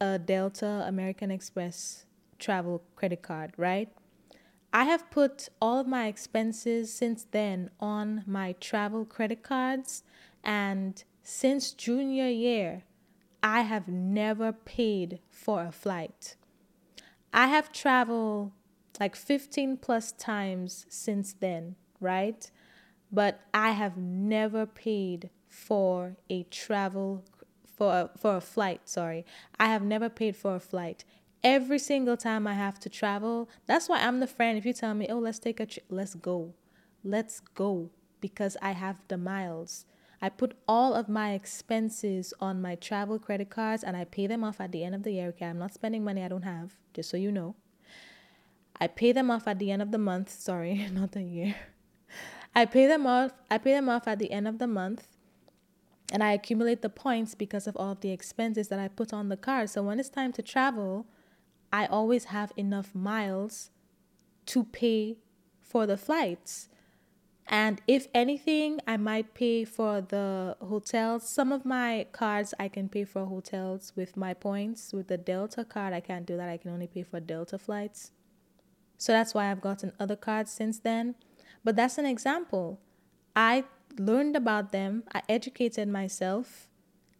a 0.00 0.18
Delta 0.18 0.84
American 0.86 1.30
Express 1.30 2.04
travel 2.38 2.82
credit 2.96 3.22
card, 3.22 3.52
right? 3.56 3.88
I 4.72 4.84
have 4.84 5.10
put 5.10 5.48
all 5.60 5.80
of 5.80 5.86
my 5.86 6.06
expenses 6.06 6.92
since 6.92 7.26
then 7.30 7.70
on 7.78 8.24
my 8.26 8.54
travel 8.54 9.04
credit 9.04 9.42
cards, 9.42 10.02
and 10.42 11.02
since 11.22 11.72
junior 11.72 12.28
year, 12.28 12.84
I 13.42 13.62
have 13.62 13.88
never 13.88 14.52
paid 14.52 15.20
for 15.28 15.64
a 15.64 15.72
flight. 15.72 16.36
I 17.34 17.48
have 17.48 17.72
traveled 17.72 18.52
like 18.98 19.16
15 19.16 19.78
plus 19.78 20.12
times 20.12 20.86
since 20.88 21.32
then, 21.32 21.76
right? 22.00 22.50
But 23.10 23.40
I 23.52 23.72
have 23.72 23.96
never 23.96 24.64
paid 24.64 25.28
for 25.48 26.16
a 26.30 26.44
travel 26.44 27.24
for 27.76 27.92
a, 27.92 28.10
for 28.18 28.36
a 28.36 28.40
flight, 28.40 28.88
sorry. 28.88 29.24
I 29.58 29.66
have 29.66 29.82
never 29.82 30.08
paid 30.08 30.36
for 30.36 30.54
a 30.54 30.60
flight. 30.60 31.04
Every 31.44 31.78
single 31.78 32.16
time 32.16 32.46
I 32.46 32.54
have 32.54 32.78
to 32.80 32.88
travel, 32.88 33.48
that's 33.66 33.88
why 33.88 34.00
I'm 34.00 34.20
the 34.20 34.26
friend. 34.26 34.56
If 34.56 34.64
you 34.64 34.72
tell 34.72 34.94
me, 34.94 35.08
"Oh, 35.08 35.18
let's 35.18 35.38
take 35.38 35.60
a 35.60 35.66
trip, 35.66 35.86
let's 35.88 36.14
go." 36.14 36.54
Let's 37.04 37.40
go 37.40 37.90
because 38.20 38.56
I 38.62 38.72
have 38.72 38.96
the 39.08 39.18
miles. 39.18 39.86
I 40.20 40.28
put 40.28 40.54
all 40.68 40.94
of 40.94 41.08
my 41.08 41.32
expenses 41.32 42.32
on 42.38 42.62
my 42.62 42.76
travel 42.76 43.18
credit 43.18 43.50
cards 43.50 43.82
and 43.82 43.96
I 43.96 44.04
pay 44.04 44.28
them 44.28 44.44
off 44.44 44.60
at 44.60 44.70
the 44.70 44.84
end 44.84 44.94
of 44.94 45.02
the 45.02 45.10
year. 45.10 45.28
Okay, 45.30 45.46
I'm 45.46 45.58
not 45.58 45.74
spending 45.74 46.04
money 46.04 46.22
I 46.22 46.28
don't 46.28 46.42
have, 46.44 46.76
just 46.94 47.10
so 47.10 47.16
you 47.16 47.32
know. 47.32 47.56
I 48.80 48.86
pay 48.86 49.10
them 49.10 49.32
off 49.32 49.48
at 49.48 49.58
the 49.58 49.72
end 49.72 49.82
of 49.82 49.90
the 49.90 49.98
month. 49.98 50.30
Sorry, 50.38 50.88
not 50.92 51.10
the 51.10 51.22
year. 51.22 51.56
I 52.54 52.66
pay 52.66 52.86
them 52.86 53.04
off. 53.06 53.32
I 53.50 53.58
pay 53.58 53.72
them 53.72 53.88
off 53.88 54.06
at 54.06 54.20
the 54.20 54.30
end 54.30 54.46
of 54.46 54.58
the 54.58 54.66
month, 54.68 55.08
and 56.12 56.22
I 56.22 56.32
accumulate 56.32 56.82
the 56.82 56.88
points 56.88 57.34
because 57.34 57.66
of 57.66 57.76
all 57.76 57.92
of 57.92 58.00
the 58.00 58.10
expenses 58.10 58.68
that 58.68 58.78
I 58.78 58.88
put 58.88 59.12
on 59.12 59.28
the 59.28 59.36
card. 59.36 59.70
So 59.70 59.82
when 59.82 59.98
it's 59.98 60.10
time 60.10 60.32
to 60.34 60.42
travel, 60.42 61.06
I 61.72 61.86
always 61.86 62.24
have 62.26 62.52
enough 62.56 62.94
miles 62.94 63.70
to 64.46 64.64
pay 64.64 65.18
for 65.60 65.86
the 65.86 65.96
flights. 65.96 66.68
And 67.46 67.80
if 67.88 68.08
anything, 68.14 68.80
I 68.86 68.96
might 68.96 69.34
pay 69.34 69.64
for 69.64 70.00
the 70.00 70.56
hotels. 70.60 71.28
Some 71.28 71.50
of 71.50 71.64
my 71.64 72.06
cards 72.12 72.54
I 72.58 72.68
can 72.68 72.88
pay 72.88 73.04
for 73.04 73.24
hotels 73.26 73.92
with 73.96 74.16
my 74.16 74.34
points. 74.34 74.92
With 74.92 75.08
the 75.08 75.18
Delta 75.18 75.64
card, 75.64 75.92
I 75.92 76.00
can't 76.00 76.26
do 76.26 76.36
that. 76.36 76.48
I 76.48 76.56
can 76.56 76.70
only 76.70 76.86
pay 76.86 77.02
for 77.02 77.20
Delta 77.20 77.58
flights. 77.58 78.12
So 78.96 79.12
that's 79.12 79.34
why 79.34 79.50
I've 79.50 79.60
gotten 79.60 79.92
other 79.98 80.14
cards 80.14 80.52
since 80.52 80.78
then. 80.78 81.16
But 81.64 81.76
that's 81.76 81.98
an 81.98 82.06
example. 82.06 82.78
I 83.34 83.64
learned 83.98 84.36
about 84.36 84.72
them, 84.72 85.04
I 85.12 85.22
educated 85.28 85.88
myself, 85.88 86.68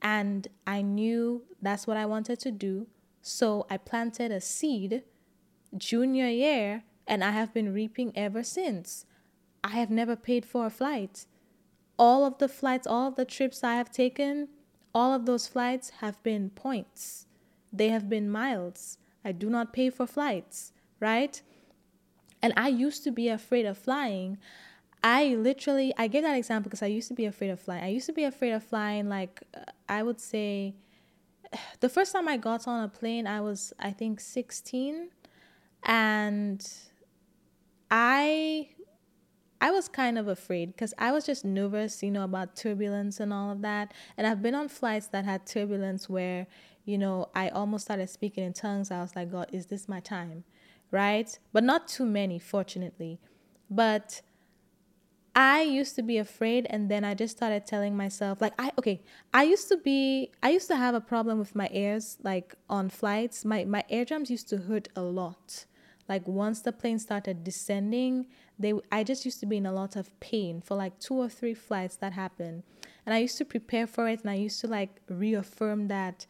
and 0.01 0.49
I 0.67 0.83
knew 0.83 1.43
that's 1.61 1.87
what 1.87 1.97
I 1.97 2.07
wanted 2.07 2.39
to 2.41 2.51
do. 2.51 2.87
So 3.23 3.67
I 3.71 3.77
planted 3.77 4.33
a 4.33 4.41
seed 4.41 5.05
junior 5.77 6.29
year, 6.29 6.83
and 7.07 7.23
I 7.23 7.31
have 7.31 7.55
been 7.55 7.73
reaping 7.73 8.13
ever 8.17 8.43
since. 8.43 9.07
I 9.65 9.71
have 9.71 9.91
never 9.91 10.17
paid 10.17 10.45
for 10.45 10.67
a 10.67 10.71
flight. 10.71 11.27
All 11.99 12.25
of 12.25 12.39
the 12.39 12.49
flights, 12.49 12.87
all 12.87 13.09
of 13.09 13.15
the 13.15 13.25
trips 13.25 13.63
I 13.63 13.75
have 13.77 13.91
taken, 13.93 14.49
all 14.95 15.15
of 15.15 15.25
those 15.25 15.47
flights 15.47 15.91
have 16.01 16.23
been 16.23 16.51
points. 16.51 17.27
They 17.73 17.89
have 17.89 18.09
been 18.09 18.29
miles. 18.29 18.99
I 19.25 19.33
do 19.33 19.49
not 19.49 19.73
pay 19.73 19.89
for 19.89 20.07
flights, 20.07 20.73
right? 21.01 21.41
And 22.43 22.53
I 22.57 22.69
used 22.69 23.05
to 23.05 23.13
be 23.13 23.29
afraid 23.29 23.67
of 23.67 23.79
flying. 23.79 24.39
I 25.05 25.35
literally, 25.37 25.95
I 25.97 26.09
give 26.09 26.25
that 26.25 26.37
example 26.37 26.71
because 26.71 26.83
I 26.83 26.87
used 26.87 27.09
to 27.09 27.15
be 27.15 27.25
afraid 27.25 27.51
of 27.51 27.61
flying. 27.61 27.85
I 27.85 27.89
used 27.89 28.07
to 28.07 28.13
be 28.13 28.25
afraid 28.25 28.51
of 28.51 28.65
flying, 28.65 29.09
like, 29.09 29.43
uh, 29.57 29.61
I 29.89 30.03
would 30.03 30.21
say, 30.21 30.75
the 31.81 31.89
first 31.89 32.13
time 32.13 32.29
I 32.29 32.37
got 32.37 32.67
on 32.67 32.85
a 32.85 32.89
plane, 32.89 33.27
I 33.27 33.41
was, 33.41 33.73
I 33.79 33.91
think, 33.91 34.21
16. 34.21 35.11
And 35.85 36.67
I 37.91 38.69
I 39.63 39.71
was 39.71 39.87
kind 39.87 40.19
of 40.19 40.27
afraid 40.27 40.73
because 40.73 40.93
I 40.99 41.13
was 41.13 41.25
just 41.25 41.45
nervous, 41.45 42.03
you 42.03 42.11
know, 42.11 42.25
about 42.25 42.57
turbulence 42.57 43.21
and 43.21 43.33
all 43.33 43.53
of 43.53 43.63
that. 43.63 43.95
And 44.17 44.27
I've 44.27 44.43
been 44.43 44.57
on 44.57 44.69
flights 44.69 45.07
that 45.09 45.25
had 45.25 45.47
turbulence 45.47 46.09
where, 46.09 46.49
you 46.85 46.99
know, 46.99 47.29
I 47.33 47.49
almost 47.51 47.85
started 47.85 48.11
speaking 48.11 48.43
in 48.43 48.55
tongues. 48.55 48.91
I 48.91 49.01
was 49.01 49.15
like, 49.15 49.31
God, 49.31 49.51
is 49.53 49.67
this 49.67 49.89
my 49.89 50.01
time? 50.01 50.43
Right? 50.91 51.39
But 51.53 51.63
not 51.63 51.87
too 51.87 52.05
many, 52.05 52.41
fortunately. 52.41 53.21
But 53.71 54.23
I 55.35 55.63
used 55.63 55.95
to 55.97 56.03
be 56.03 56.19
afraid 56.19 56.67
and 56.69 56.91
then 56.91 57.05
I 57.05 57.15
just 57.15 57.37
started 57.37 57.67
telling 57.67 57.97
myself 57.97 58.41
like 58.41 58.53
I 58.59 58.73
okay, 58.79 59.01
I 59.33 59.45
used 59.45 59.69
to 59.69 59.79
be 59.79 60.31
I 60.43 60.51
used 60.51 60.69
to 60.69 60.77
have 60.77 60.95
a 60.95 61.01
problem 61.01 61.39
with 61.39 61.55
my 61.55 61.69
ears 61.73 62.19
like 62.23 62.55
on 62.69 62.91
flights. 62.91 63.45
My 63.45 63.65
my 63.65 63.85
eardrums 63.89 64.31
used 64.31 64.49
to 64.51 64.59
hurt 64.59 64.89
a 64.95 65.03
lot. 65.03 65.65
Like 66.09 66.29
once 66.29 66.61
the 66.61 66.73
plane 66.73 66.99
started 66.99 67.45
descending, 67.45 68.27
they 68.59 68.75
I 68.91 69.05
just 69.05 69.25
used 69.25 69.41
to 69.41 69.47
be 69.47 69.57
in 69.57 69.65
a 69.65 69.73
lot 69.73 69.97
of 69.97 70.19
pain 70.21 70.61
for 70.61 70.77
like 70.77 70.99
two 70.99 71.15
or 71.15 71.31
three 71.31 71.55
flights 71.55 71.97
that 71.97 72.13
happened. 72.13 72.65
And 73.07 73.15
I 73.15 73.19
used 73.19 73.39
to 73.39 73.45
prepare 73.47 73.87
for 73.87 74.09
it 74.09 74.21
and 74.21 74.31
I 74.31 74.35
used 74.35 74.61
to 74.61 74.67
like 74.67 75.01
reaffirm 75.09 75.89
that 75.89 76.27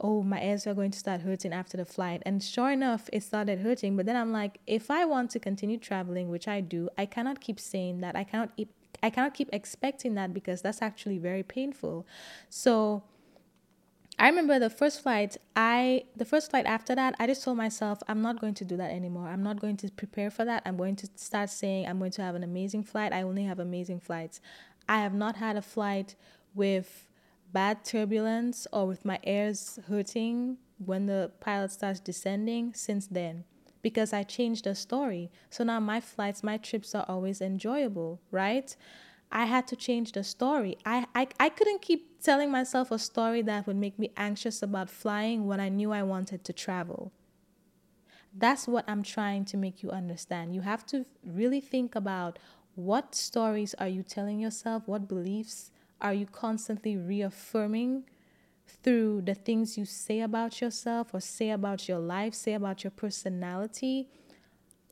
oh 0.00 0.22
my 0.22 0.42
ears 0.42 0.66
are 0.66 0.74
going 0.74 0.90
to 0.90 0.98
start 0.98 1.20
hurting 1.22 1.52
after 1.52 1.76
the 1.76 1.84
flight 1.84 2.22
and 2.24 2.42
sure 2.42 2.70
enough 2.70 3.08
it 3.12 3.22
started 3.22 3.60
hurting 3.60 3.96
but 3.96 4.06
then 4.06 4.16
i'm 4.16 4.32
like 4.32 4.58
if 4.66 4.90
i 4.90 5.04
want 5.04 5.30
to 5.30 5.38
continue 5.38 5.78
traveling 5.78 6.28
which 6.28 6.48
i 6.48 6.60
do 6.60 6.88
i 6.96 7.04
cannot 7.04 7.40
keep 7.40 7.58
saying 7.58 8.00
that 8.00 8.16
i 8.16 8.24
cannot 8.24 8.50
i 9.02 9.10
cannot 9.10 9.34
keep 9.34 9.48
expecting 9.52 10.14
that 10.14 10.32
because 10.32 10.62
that's 10.62 10.82
actually 10.82 11.18
very 11.18 11.42
painful 11.42 12.06
so 12.48 13.02
I 14.20 14.28
remember 14.28 14.58
the 14.58 14.68
first 14.68 15.02
flight, 15.02 15.36
I 15.54 16.02
the 16.16 16.24
first 16.24 16.50
flight 16.50 16.66
after 16.66 16.92
that, 16.96 17.14
I 17.20 17.28
just 17.28 17.44
told 17.44 17.56
myself 17.56 18.02
I'm 18.08 18.20
not 18.20 18.40
going 18.40 18.54
to 18.54 18.64
do 18.64 18.76
that 18.76 18.90
anymore. 18.90 19.28
I'm 19.28 19.44
not 19.44 19.60
going 19.60 19.76
to 19.76 19.90
prepare 19.92 20.28
for 20.28 20.44
that. 20.44 20.64
I'm 20.66 20.76
going 20.76 20.96
to 20.96 21.08
start 21.14 21.50
saying 21.50 21.86
I'm 21.86 22.00
going 22.00 22.10
to 22.12 22.22
have 22.22 22.34
an 22.34 22.42
amazing 22.42 22.82
flight. 22.82 23.12
I 23.12 23.22
only 23.22 23.44
have 23.44 23.60
amazing 23.60 24.00
flights. 24.00 24.40
I 24.88 24.98
have 24.98 25.14
not 25.14 25.36
had 25.36 25.56
a 25.56 25.62
flight 25.62 26.16
with 26.52 27.07
bad 27.52 27.84
turbulence 27.84 28.66
or 28.72 28.86
with 28.86 29.04
my 29.04 29.18
ears 29.24 29.78
hurting 29.88 30.58
when 30.84 31.06
the 31.06 31.30
pilot 31.40 31.72
starts 31.72 32.00
descending 32.00 32.72
since 32.74 33.06
then 33.06 33.44
because 33.82 34.12
I 34.12 34.22
changed 34.22 34.64
the 34.64 34.74
story. 34.74 35.30
So 35.50 35.64
now 35.64 35.80
my 35.80 36.00
flights, 36.00 36.42
my 36.42 36.56
trips 36.56 36.94
are 36.94 37.04
always 37.08 37.40
enjoyable, 37.40 38.20
right? 38.30 38.74
I 39.30 39.44
had 39.44 39.66
to 39.68 39.76
change 39.76 40.12
the 40.12 40.24
story. 40.24 40.76
I, 40.84 41.06
I, 41.14 41.28
I 41.38 41.48
couldn't 41.48 41.82
keep 41.82 42.22
telling 42.22 42.50
myself 42.50 42.90
a 42.90 42.98
story 42.98 43.42
that 43.42 43.66
would 43.66 43.76
make 43.76 43.98
me 43.98 44.10
anxious 44.16 44.62
about 44.62 44.90
flying 44.90 45.46
when 45.46 45.60
I 45.60 45.68
knew 45.68 45.92
I 45.92 46.02
wanted 46.02 46.44
to 46.44 46.52
travel. 46.52 47.12
That's 48.34 48.66
what 48.66 48.84
I'm 48.88 49.02
trying 49.02 49.44
to 49.46 49.56
make 49.56 49.82
you 49.82 49.90
understand. 49.90 50.54
You 50.54 50.62
have 50.62 50.86
to 50.86 51.04
really 51.24 51.60
think 51.60 51.94
about 51.94 52.38
what 52.74 53.14
stories 53.14 53.74
are 53.74 53.88
you 53.88 54.02
telling 54.02 54.38
yourself, 54.38 54.86
what 54.86 55.08
beliefs 55.08 55.72
are 56.00 56.14
you 56.14 56.26
constantly 56.26 56.96
reaffirming 56.96 58.04
through 58.66 59.22
the 59.22 59.34
things 59.34 59.78
you 59.78 59.84
say 59.84 60.20
about 60.20 60.60
yourself 60.60 61.12
or 61.12 61.20
say 61.20 61.50
about 61.50 61.88
your 61.88 61.98
life, 61.98 62.34
say 62.34 62.54
about 62.54 62.84
your 62.84 62.90
personality? 62.90 64.08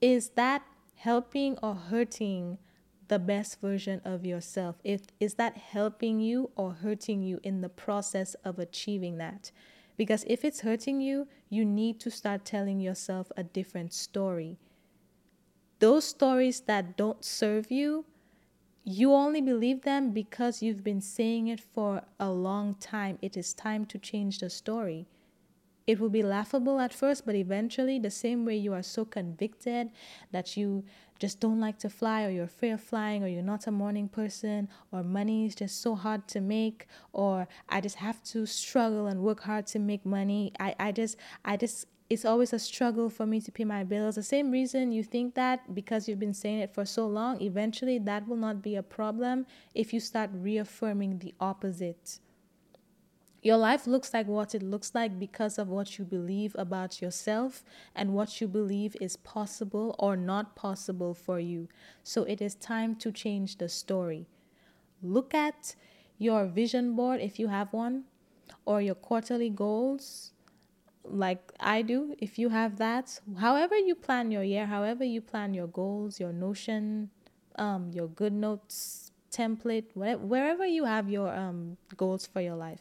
Is 0.01 0.31
that 0.31 0.63
helping 0.97 1.59
or 1.63 1.75
hurting 1.75 2.59
the 3.09 3.19
best 3.19 3.61
version 3.61 4.01
of 4.05 4.27
yourself? 4.27 4.77
If 4.83 5.03
is 5.21 5.35
that 5.35 5.57
helping 5.57 6.21
you 6.21 6.51
or 6.57 6.73
hurting 6.73 7.23
you 7.23 7.41
in 7.43 7.61
the 7.61 7.69
process 7.69 8.35
of 8.45 8.59
achieving 8.59 9.19
that? 9.19 9.51
Because 9.97 10.25
if 10.27 10.45
it's 10.45 10.61
hurting 10.61 11.01
you, 11.01 11.29
you 11.49 11.65
need 11.65 12.01
to 12.01 12.11
start 12.11 12.45
telling 12.45 12.81
yourself 12.81 13.33
a 13.37 13.43
different 13.43 13.95
story. 13.95 14.59
Those 15.79 16.05
stories 16.05 16.61
that 16.61 16.97
don't 16.97 17.25
serve 17.25 17.71
you, 17.71 18.05
you 18.89 19.13
only 19.13 19.41
believe 19.41 19.83
them 19.83 20.13
because 20.13 20.63
you've 20.63 20.85
been 20.85 21.01
saying 21.01 21.49
it 21.49 21.61
for 21.61 22.03
a 22.21 22.31
long 22.31 22.77
time. 22.77 23.19
It 23.21 23.37
is 23.37 23.53
time 23.53 23.85
to 23.87 23.99
change 23.99 24.39
the 24.39 24.49
story. 24.49 25.09
It 25.89 25.99
will 25.99 26.09
be 26.09 26.23
laughable 26.23 26.79
at 26.79 26.93
first, 26.93 27.27
but 27.27 27.35
eventually, 27.35 27.99
the 27.99 28.13
same 28.13 28.45
way 28.45 28.57
you 28.57 28.73
are 28.73 28.85
so 28.85 29.05
convicted 29.05 29.91
that 30.31 30.57
you 30.57 30.85
just 31.19 31.41
don't 31.41 31.59
like 31.59 31.79
to 31.81 31.91
fly, 31.91 32.25
or 32.25 32.31
you're 32.31 32.45
afraid 32.45 32.71
of 32.71 32.81
flying, 32.81 33.25
or 33.25 33.29
you're 33.29 33.43
not 33.43 33.67
a 33.67 33.73
morning 33.73 34.09
person, 34.09 34.69
or 34.93 35.03
money 35.03 35.47
is 35.47 35.57
just 35.57 35.81
so 35.83 35.97
hard 35.97 36.29
to 36.29 36.41
make, 36.41 36.87
or 37.13 37.49
I 37.69 37.81
just 37.81 37.97
have 37.97 38.23
to 38.25 38.47
struggle 38.47 39.09
and 39.09 39.21
work 39.21 39.41
hard 39.43 39.67
to 39.69 39.81
make 39.81 40.07
money. 40.07 40.53
I, 40.61 40.77
I 40.79 40.93
just, 40.93 41.17
I 41.45 41.57
just, 41.57 41.87
it's 42.09 42.25
always 42.25 42.53
a 42.53 42.59
struggle 42.59 43.11
for 43.11 43.27
me 43.27 43.41
to 43.41 43.53
pay 43.53 43.65
my 43.65 43.85
bills. 43.85 44.15
The 44.17 44.23
same 44.23 44.51
reason 44.51 44.93
you 44.93 45.03
think 45.05 45.35
that 45.35 45.75
because 45.75 46.09
you've 46.09 46.19
been 46.21 46.35
saying 46.35 46.61
it 46.61 46.75
for 46.75 46.85
so 46.85 47.07
long, 47.07 47.41
eventually 47.41 47.99
that 48.01 48.27
will 48.29 48.37
not 48.37 48.63
be 48.63 48.77
a 48.77 48.83
problem 48.83 49.47
if 49.75 49.93
you 49.93 50.01
start 50.01 50.31
reaffirming 50.33 51.19
the 51.19 51.35
opposite 51.41 52.19
Your 53.43 53.57
life 53.57 53.87
looks 53.87 54.13
like 54.13 54.27
what 54.27 54.55
it 54.55 54.63
looks 54.63 54.95
like 54.95 55.19
because 55.19 55.59
of 55.59 55.69
what 55.69 55.99
you 55.99 56.05
believe 56.05 56.55
about 56.59 57.01
yourself 57.01 57.65
and 57.95 58.13
what 58.13 58.41
you 58.41 58.49
believe 58.49 58.97
is 59.01 59.17
possible 59.17 59.95
or 59.99 60.17
not 60.17 60.57
possible 60.57 61.15
for 61.15 61.39
you. 61.39 61.69
So 62.03 62.25
it 62.25 62.41
is 62.43 62.55
time 62.57 62.97
to 62.97 63.13
change 63.13 63.57
the 63.59 63.69
story. 63.69 64.27
Look 65.03 65.35
at 65.35 65.77
your 66.19 66.47
vision 66.47 66.97
board 66.97 67.21
if 67.21 67.39
you 67.39 67.49
have 67.49 67.73
one, 67.73 68.05
or 68.65 68.81
your 68.83 68.95
quarterly 68.97 69.51
goals 69.51 70.33
like 71.09 71.53
I 71.61 71.83
do, 71.83 72.15
if 72.19 72.39
you 72.39 72.49
have 72.51 72.77
that, 72.79 73.21
however 73.39 73.77
you 73.77 73.95
plan 73.95 74.31
your 74.31 74.43
year, 74.43 74.67
however 74.67 75.05
you 75.05 75.21
plan 75.21 75.55
your 75.55 75.67
goals, 75.67 76.21
your 76.21 76.33
Notion, 76.33 77.11
um, 77.57 77.91
your 77.93 78.09
GoodNotes 78.09 79.11
template, 79.31 79.85
whatever, 79.95 80.27
wherever 80.27 80.67
you 80.67 80.85
have 80.85 81.09
your 81.09 81.35
um, 81.35 81.77
goals 81.97 82.27
for 82.27 82.41
your 82.41 82.57
life, 82.57 82.81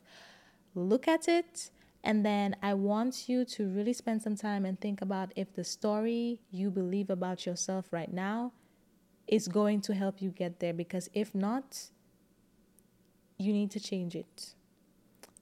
look 0.73 1.07
at 1.07 1.27
it. 1.27 1.69
And 2.03 2.25
then 2.25 2.55
I 2.61 2.75
want 2.75 3.27
you 3.27 3.45
to 3.45 3.67
really 3.67 3.93
spend 3.93 4.21
some 4.21 4.35
time 4.35 4.63
and 4.65 4.79
think 4.79 5.01
about 5.01 5.31
if 5.35 5.53
the 5.53 5.63
story 5.63 6.39
you 6.51 6.69
believe 6.69 7.09
about 7.09 7.45
yourself 7.45 7.91
right 7.91 8.13
now 8.13 8.51
is 9.27 9.47
going 9.47 9.81
to 9.81 9.95
help 9.95 10.21
you 10.21 10.29
get 10.29 10.59
there. 10.59 10.73
Because 10.73 11.09
if 11.13 11.33
not, 11.33 11.89
you 13.39 13.51
need 13.51 13.71
to 13.71 13.79
change 13.79 14.15
it 14.15 14.53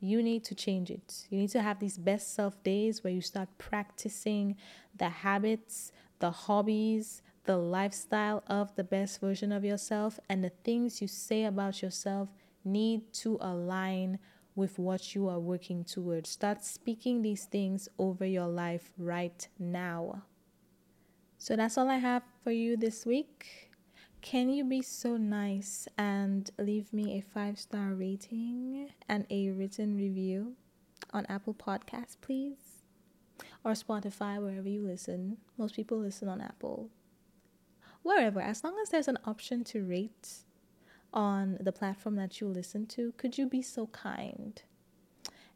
you 0.03 0.21
need 0.21 0.43
to 0.43 0.53
change 0.53 0.91
it. 0.91 1.25
You 1.29 1.39
need 1.39 1.51
to 1.51 1.61
have 1.61 1.79
these 1.79 1.97
best 1.97 2.35
self 2.35 2.61
days 2.61 3.03
where 3.03 3.13
you 3.13 3.21
start 3.21 3.47
practicing 3.57 4.57
the 4.97 5.07
habits, 5.07 5.93
the 6.19 6.29
hobbies, 6.29 7.21
the 7.45 7.55
lifestyle 7.55 8.43
of 8.47 8.75
the 8.75 8.83
best 8.83 9.21
version 9.21 9.53
of 9.53 9.63
yourself, 9.63 10.19
and 10.27 10.43
the 10.43 10.51
things 10.65 11.01
you 11.01 11.07
say 11.07 11.45
about 11.45 11.81
yourself 11.81 12.27
need 12.65 13.13
to 13.13 13.37
align 13.39 14.19
with 14.55 14.77
what 14.77 15.15
you 15.15 15.29
are 15.29 15.39
working 15.39 15.85
towards. 15.85 16.29
Start 16.29 16.65
speaking 16.65 17.21
these 17.21 17.45
things 17.45 17.87
over 17.97 18.25
your 18.25 18.47
life 18.47 18.91
right 18.97 19.47
now. 19.57 20.23
So 21.37 21.55
that's 21.55 21.77
all 21.77 21.89
I 21.89 21.97
have 21.97 22.23
for 22.43 22.51
you 22.51 22.75
this 22.75 23.05
week. 23.05 23.72
Can 24.23 24.49
you 24.49 24.63
be 24.63 24.81
so 24.81 25.17
nice 25.17 25.85
and 25.97 26.49
leave 26.57 26.93
me 26.93 27.17
a 27.17 27.21
five 27.21 27.59
star 27.59 27.89
rating 27.89 28.87
and 29.09 29.27
a 29.29 29.49
written 29.49 29.97
review 29.97 30.53
on 31.11 31.25
Apple 31.27 31.53
Podcasts, 31.53 32.15
please? 32.21 32.85
Or 33.65 33.73
Spotify, 33.73 34.41
wherever 34.41 34.69
you 34.69 34.81
listen. 34.81 35.39
Most 35.57 35.75
people 35.75 35.99
listen 35.99 36.29
on 36.29 36.39
Apple. 36.39 36.89
Wherever, 38.01 38.39
as 38.39 38.63
long 38.63 38.79
as 38.81 38.89
there's 38.89 39.09
an 39.09 39.19
option 39.25 39.65
to 39.65 39.83
rate 39.83 40.29
on 41.13 41.57
the 41.59 41.73
platform 41.73 42.15
that 42.15 42.39
you 42.39 42.47
listen 42.47 42.85
to, 42.87 43.11
could 43.17 43.37
you 43.37 43.45
be 43.45 43.61
so 43.61 43.87
kind 43.87 44.63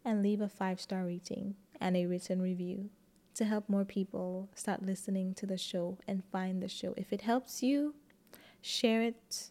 and 0.04 0.22
leave 0.22 0.42
a 0.42 0.50
five 0.50 0.82
star 0.82 1.06
rating 1.06 1.56
and 1.80 1.96
a 1.96 2.06
written 2.06 2.42
review 2.42 2.90
to 3.36 3.46
help 3.46 3.70
more 3.70 3.86
people 3.86 4.50
start 4.56 4.84
listening 4.84 5.34
to 5.36 5.46
the 5.46 5.58
show 5.58 5.98
and 6.06 6.26
find 6.26 6.62
the 6.62 6.68
show? 6.68 6.94
If 6.98 7.14
it 7.14 7.22
helps 7.22 7.64
you, 7.64 7.96
share 8.62 9.02
it 9.02 9.50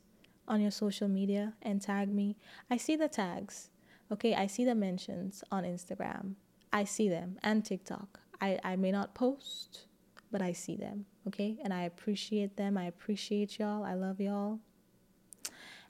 on 0.49 0.61
your 0.61 0.71
social 0.71 1.09
media 1.09 1.55
and 1.63 1.81
tag 1.81 2.13
me. 2.13 2.37
I 2.71 2.77
see 2.77 2.97
the 2.97 3.09
tags. 3.09 3.71
Okay, 4.13 4.35
I 4.35 4.47
see 4.47 4.65
the 4.65 4.75
mentions 4.75 5.43
on 5.51 5.65
Instagram. 5.65 6.35
I 6.73 6.85
see 6.85 7.09
them 7.09 7.39
and 7.43 7.65
TikTok. 7.65 8.21
I, 8.41 8.59
I 8.63 8.77
may 8.77 8.93
not 8.93 9.15
post, 9.15 9.87
but 10.31 10.43
I 10.43 10.53
see 10.53 10.77
them. 10.77 11.07
Okay, 11.27 11.59
and 11.65 11.73
I 11.73 11.83
appreciate 11.83 12.57
them. 12.57 12.77
I 12.79 12.85
appreciate 12.85 13.59
y'all. 13.59 13.83
I 13.83 13.95
love 13.95 14.21
y'all. 14.21 14.61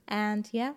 And 0.07 0.47
yeah, 0.51 0.73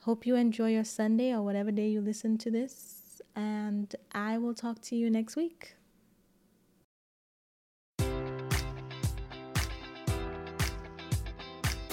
hope 0.00 0.24
you 0.24 0.36
enjoy 0.36 0.70
your 0.70 0.84
Sunday 0.84 1.32
or 1.32 1.42
whatever 1.42 1.70
day 1.70 1.88
you 1.88 2.00
listen 2.00 2.38
to 2.38 2.50
this. 2.50 3.20
And 3.34 3.94
I 4.12 4.38
will 4.38 4.54
talk 4.54 4.80
to 4.82 4.96
you 4.96 5.10
next 5.10 5.36
week. 5.36 5.74